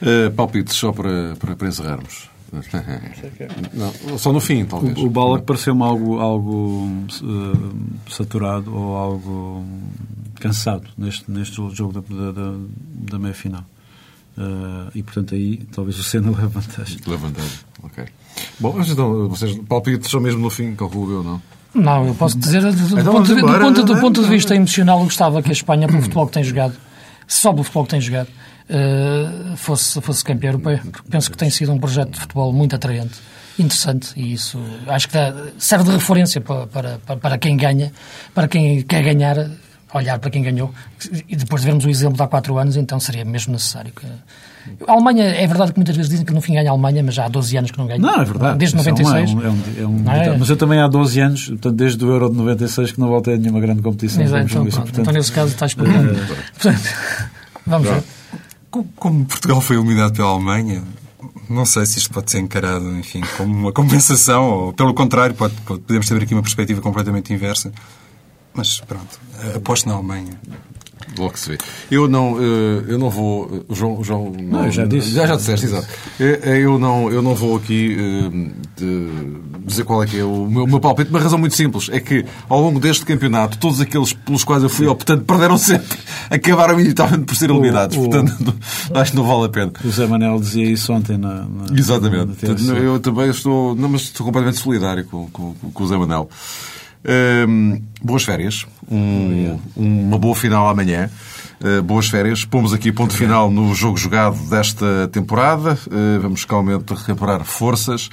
Uh, 0.00 0.30
palpites 0.32 0.76
só 0.76 0.92
para, 0.92 1.34
para, 1.36 1.56
para 1.56 1.68
encerrarmos. 1.68 2.28
Não, 3.74 4.18
só 4.18 4.32
no 4.32 4.40
fim, 4.40 4.64
talvez. 4.64 4.96
O, 4.96 5.06
o 5.06 5.10
Ballack 5.10 5.44
pareceu-me 5.44 5.82
algo, 5.82 6.18
algo 6.18 6.88
uh, 7.22 8.10
saturado 8.10 8.74
ou 8.74 8.96
algo 8.96 9.64
cansado 10.40 10.88
neste, 10.96 11.30
neste 11.30 11.56
jogo 11.74 12.00
da, 12.00 12.32
da, 12.32 12.54
da 13.10 13.18
meia-final. 13.18 13.64
Uh, 14.36 14.90
e, 14.94 15.02
portanto, 15.02 15.34
aí 15.34 15.58
talvez 15.72 15.98
o 15.98 16.02
Senna 16.02 16.30
leve 16.36 16.46
vantagem. 16.46 16.98
Leve 17.06 17.22
vantagem, 17.22 17.58
ok. 17.82 18.04
Bom, 18.60 18.74
mas 18.76 18.88
então, 18.88 19.28
vocês 19.28 19.58
palpites 19.68 20.10
só 20.10 20.20
mesmo 20.20 20.40
no 20.40 20.48
fim, 20.48 20.74
calculo 20.74 21.12
eu, 21.12 21.22
não? 21.24 21.42
Não, 21.74 22.06
eu 22.06 22.14
posso 22.14 22.38
dizer, 22.38 22.62
do, 22.62 23.00
então, 23.00 23.12
ponto, 23.12 23.34
de, 23.34 23.40
do, 23.40 23.46
ponto, 23.46 23.84
do 23.84 24.00
ponto 24.00 24.22
de 24.22 24.28
vista 24.28 24.54
emocional, 24.54 25.00
eu 25.00 25.04
gostava 25.04 25.42
que 25.42 25.50
a 25.50 25.52
Espanha, 25.52 25.86
pelo 25.86 26.00
futebol 26.02 26.26
que 26.26 26.32
tem 26.32 26.44
jogado, 26.44 26.74
só 27.26 27.52
pelo 27.52 27.62
futebol 27.62 27.84
que 27.84 27.90
tem 27.90 28.00
jogado, 28.00 28.28
uh, 28.68 29.56
fosse, 29.56 30.00
fosse 30.00 30.24
campeão 30.24 30.52
europeu, 30.52 30.78
porque 30.90 31.08
penso 31.10 31.30
que 31.30 31.36
tem 31.36 31.50
sido 31.50 31.72
um 31.72 31.78
projeto 31.78 32.10
de 32.10 32.20
futebol 32.20 32.52
muito 32.52 32.76
atraente, 32.76 33.18
interessante, 33.58 34.12
e 34.16 34.32
isso 34.32 34.58
acho 34.86 35.08
que 35.08 35.14
dá, 35.14 35.34
serve 35.58 35.90
de 35.90 35.96
referência 35.96 36.40
para, 36.40 36.66
para, 36.66 37.16
para 37.16 37.38
quem 37.38 37.56
ganha, 37.56 37.92
para 38.34 38.46
quem 38.46 38.82
quer 38.82 39.02
ganhar, 39.02 39.50
olhar 39.92 40.18
para 40.18 40.30
quem 40.30 40.42
ganhou, 40.42 40.72
e 41.28 41.34
depois 41.34 41.62
de 41.62 41.66
vermos 41.66 41.84
o 41.84 41.90
exemplo 41.90 42.16
de 42.16 42.22
há 42.22 42.26
quatro 42.26 42.58
anos, 42.58 42.76
então 42.76 43.00
seria 43.00 43.24
mesmo 43.24 43.52
necessário 43.52 43.92
que... 43.92 44.06
A 44.86 44.92
Alemanha, 44.92 45.24
é 45.24 45.46
verdade 45.46 45.72
que 45.72 45.78
muitas 45.78 45.96
vezes 45.96 46.10
dizem 46.10 46.26
que 46.26 46.32
no 46.32 46.42
fim 46.42 46.52
ganha 46.52 46.68
a 46.68 46.72
Alemanha, 46.72 47.02
mas 47.02 47.14
já 47.14 47.24
há 47.24 47.28
12 47.28 47.56
anos 47.56 47.70
que 47.70 47.78
não 47.78 47.86
ganha. 47.86 47.98
Não, 47.98 48.20
é 48.20 48.24
verdade. 48.24 48.58
Desde 48.58 48.76
96. 48.76 49.30
É 49.30 49.34
um, 49.34 49.40
é 49.40 49.48
um, 49.48 49.62
é 49.78 49.86
um, 49.86 50.12
é? 50.12 50.36
Mas 50.36 50.50
eu 50.50 50.58
também 50.58 50.78
há 50.78 50.86
12 50.86 51.20
anos, 51.20 51.48
portanto, 51.48 51.74
desde 51.74 52.04
o 52.04 52.10
Euro 52.10 52.28
de 52.28 52.36
96, 52.36 52.92
que 52.92 53.00
não 53.00 53.08
voltei 53.08 53.34
a 53.34 53.36
nenhuma 53.38 53.60
grande 53.60 53.80
competição. 53.80 54.22
Exato, 54.22 54.44
então, 54.44 54.64
portanto, 54.64 55.00
então, 55.00 55.12
nesse 55.14 55.32
caso 55.32 55.52
está 55.52 55.64
explicado. 55.64 56.08
portanto, 56.52 56.82
vamos 57.66 57.88
ver. 57.88 58.17
Como 58.70 59.24
Portugal 59.24 59.60
foi 59.60 59.76
eliminado 59.76 60.14
pela 60.14 60.28
Alemanha, 60.28 60.82
não 61.48 61.64
sei 61.64 61.86
se 61.86 61.98
isto 61.98 62.12
pode 62.12 62.30
ser 62.30 62.38
encarado, 62.38 62.90
enfim, 62.96 63.22
como 63.36 63.54
uma 63.54 63.72
compensação 63.72 64.50
ou, 64.50 64.72
pelo 64.72 64.92
contrário, 64.92 65.34
pode, 65.34 65.54
podemos 65.62 66.06
ter 66.06 66.22
aqui 66.22 66.34
uma 66.34 66.42
perspectiva 66.42 66.80
completamente 66.80 67.32
inversa. 67.32 67.72
Mas 68.52 68.80
pronto, 68.80 69.20
aposto 69.54 69.88
na 69.88 69.94
Alemanha. 69.94 70.38
Logo 71.18 71.36
se 71.38 71.50
vê. 71.50 71.58
Eu 71.90 72.06
não, 72.08 72.36
eh, 72.40 72.84
eu 72.88 72.98
não 72.98 73.10
vou. 73.10 73.64
o 73.68 73.74
João, 73.74 73.98
o 73.98 74.04
João 74.04 74.32
Não, 74.40 74.64
eu 74.66 74.70
já 74.72 74.84
disse. 74.86 75.10
Já, 75.10 75.26
já 75.26 75.36
disseste, 75.36 75.66
exato. 75.66 75.86
Eh, 76.20 76.58
Eu 76.62 76.78
não, 76.78 77.10
eu 77.10 77.20
não 77.22 77.34
vou 77.34 77.56
aqui 77.56 77.96
eh, 77.98 78.82
dizer 79.64 79.84
qual 79.84 80.02
é 80.02 80.06
que 80.06 80.18
é 80.18 80.24
o 80.24 80.46
meu, 80.46 80.64
o 80.64 80.66
meu 80.68 80.80
palpite, 80.80 81.10
uma 81.10 81.20
razão 81.20 81.38
muito 81.38 81.54
simples. 81.54 81.88
É 81.92 82.00
que 82.00 82.24
ao 82.48 82.60
longo 82.60 82.78
deste 82.80 83.04
campeonato, 83.04 83.58
todos 83.58 83.80
aqueles 83.80 84.12
pelos 84.12 84.44
quais 84.44 84.62
eu 84.62 84.68
fui 84.68 84.86
optando 84.86 85.24
perderam 85.24 85.58
sempre. 85.58 85.98
Acabaram 86.30 86.78
imediatamente 86.80 87.24
por 87.26 87.34
ser 87.36 87.50
eliminados. 87.50 87.96
o- 87.96 88.08
Portanto, 88.08 88.54
acho 88.94 89.10
que 89.10 89.16
não 89.16 89.24
vale 89.24 89.44
a 89.46 89.48
pena. 89.48 89.72
O 89.84 89.90
Zé 89.90 90.06
Manel 90.06 90.38
dizia 90.40 90.64
isso 90.70 90.92
ontem 90.92 91.16
na. 91.16 91.44
na 91.44 91.76
Exatamente. 91.76 92.46
na 92.46 92.74
eu 92.78 92.98
também 93.00 93.28
estou, 93.30 93.74
não, 93.74 93.88
mas 93.88 94.02
estou 94.02 94.24
completamente 94.26 94.60
solidário 94.60 95.04
com, 95.04 95.26
com, 95.30 95.54
com 95.72 95.84
o 95.84 95.86
Zé 95.86 95.96
Manel. 95.96 96.28
Hum, 97.06 97.80
boas 98.02 98.24
férias. 98.24 98.66
Um- 98.90 99.58
uma 99.76 100.18
boa 100.18 100.34
final 100.34 100.68
amanhã. 100.68 101.10
Uh, 101.60 101.82
boas 101.82 102.08
férias. 102.08 102.44
Pomos 102.44 102.72
aqui 102.72 102.92
ponto 102.92 103.12
final 103.14 103.50
no 103.50 103.74
jogo 103.74 103.96
jogado 103.96 104.36
desta 104.48 105.08
temporada. 105.12 105.76
Uh, 105.86 106.20
vamos 106.20 106.44
calmamente 106.44 106.94
recuperar 106.94 107.44
forças. 107.44 108.08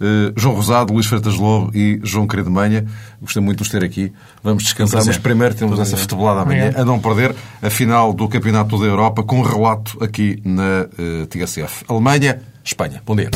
Uh, 0.00 0.32
João 0.36 0.54
Rosado, 0.54 0.92
Luís 0.92 1.06
Freitas 1.06 1.34
Lobo 1.34 1.70
e 1.76 2.00
João 2.02 2.26
Querido 2.26 2.50
Manha. 2.50 2.86
Gostei 3.20 3.42
muito 3.42 3.58
de 3.58 3.62
os 3.64 3.68
ter 3.68 3.84
aqui. 3.84 4.12
Vamos 4.42 4.62
descansar, 4.64 5.04
mas 5.04 5.18
primeiro 5.18 5.54
temos 5.54 5.78
essa 5.78 5.96
futebolada 5.96 6.40
amanhã 6.40 6.64
Obrigado. 6.68 6.82
a 6.82 6.84
não 6.86 6.98
perder 6.98 7.34
a 7.62 7.68
final 7.70 8.12
do 8.12 8.26
Campeonato 8.28 8.78
da 8.78 8.86
Europa 8.86 9.22
com 9.22 9.42
relato 9.42 10.02
aqui 10.02 10.40
na 10.44 10.86
uh, 10.98 11.26
TSF. 11.26 11.84
Alemanha, 11.88 12.40
Espanha. 12.64 13.02
Bom 13.04 13.14
dia. 13.16 13.30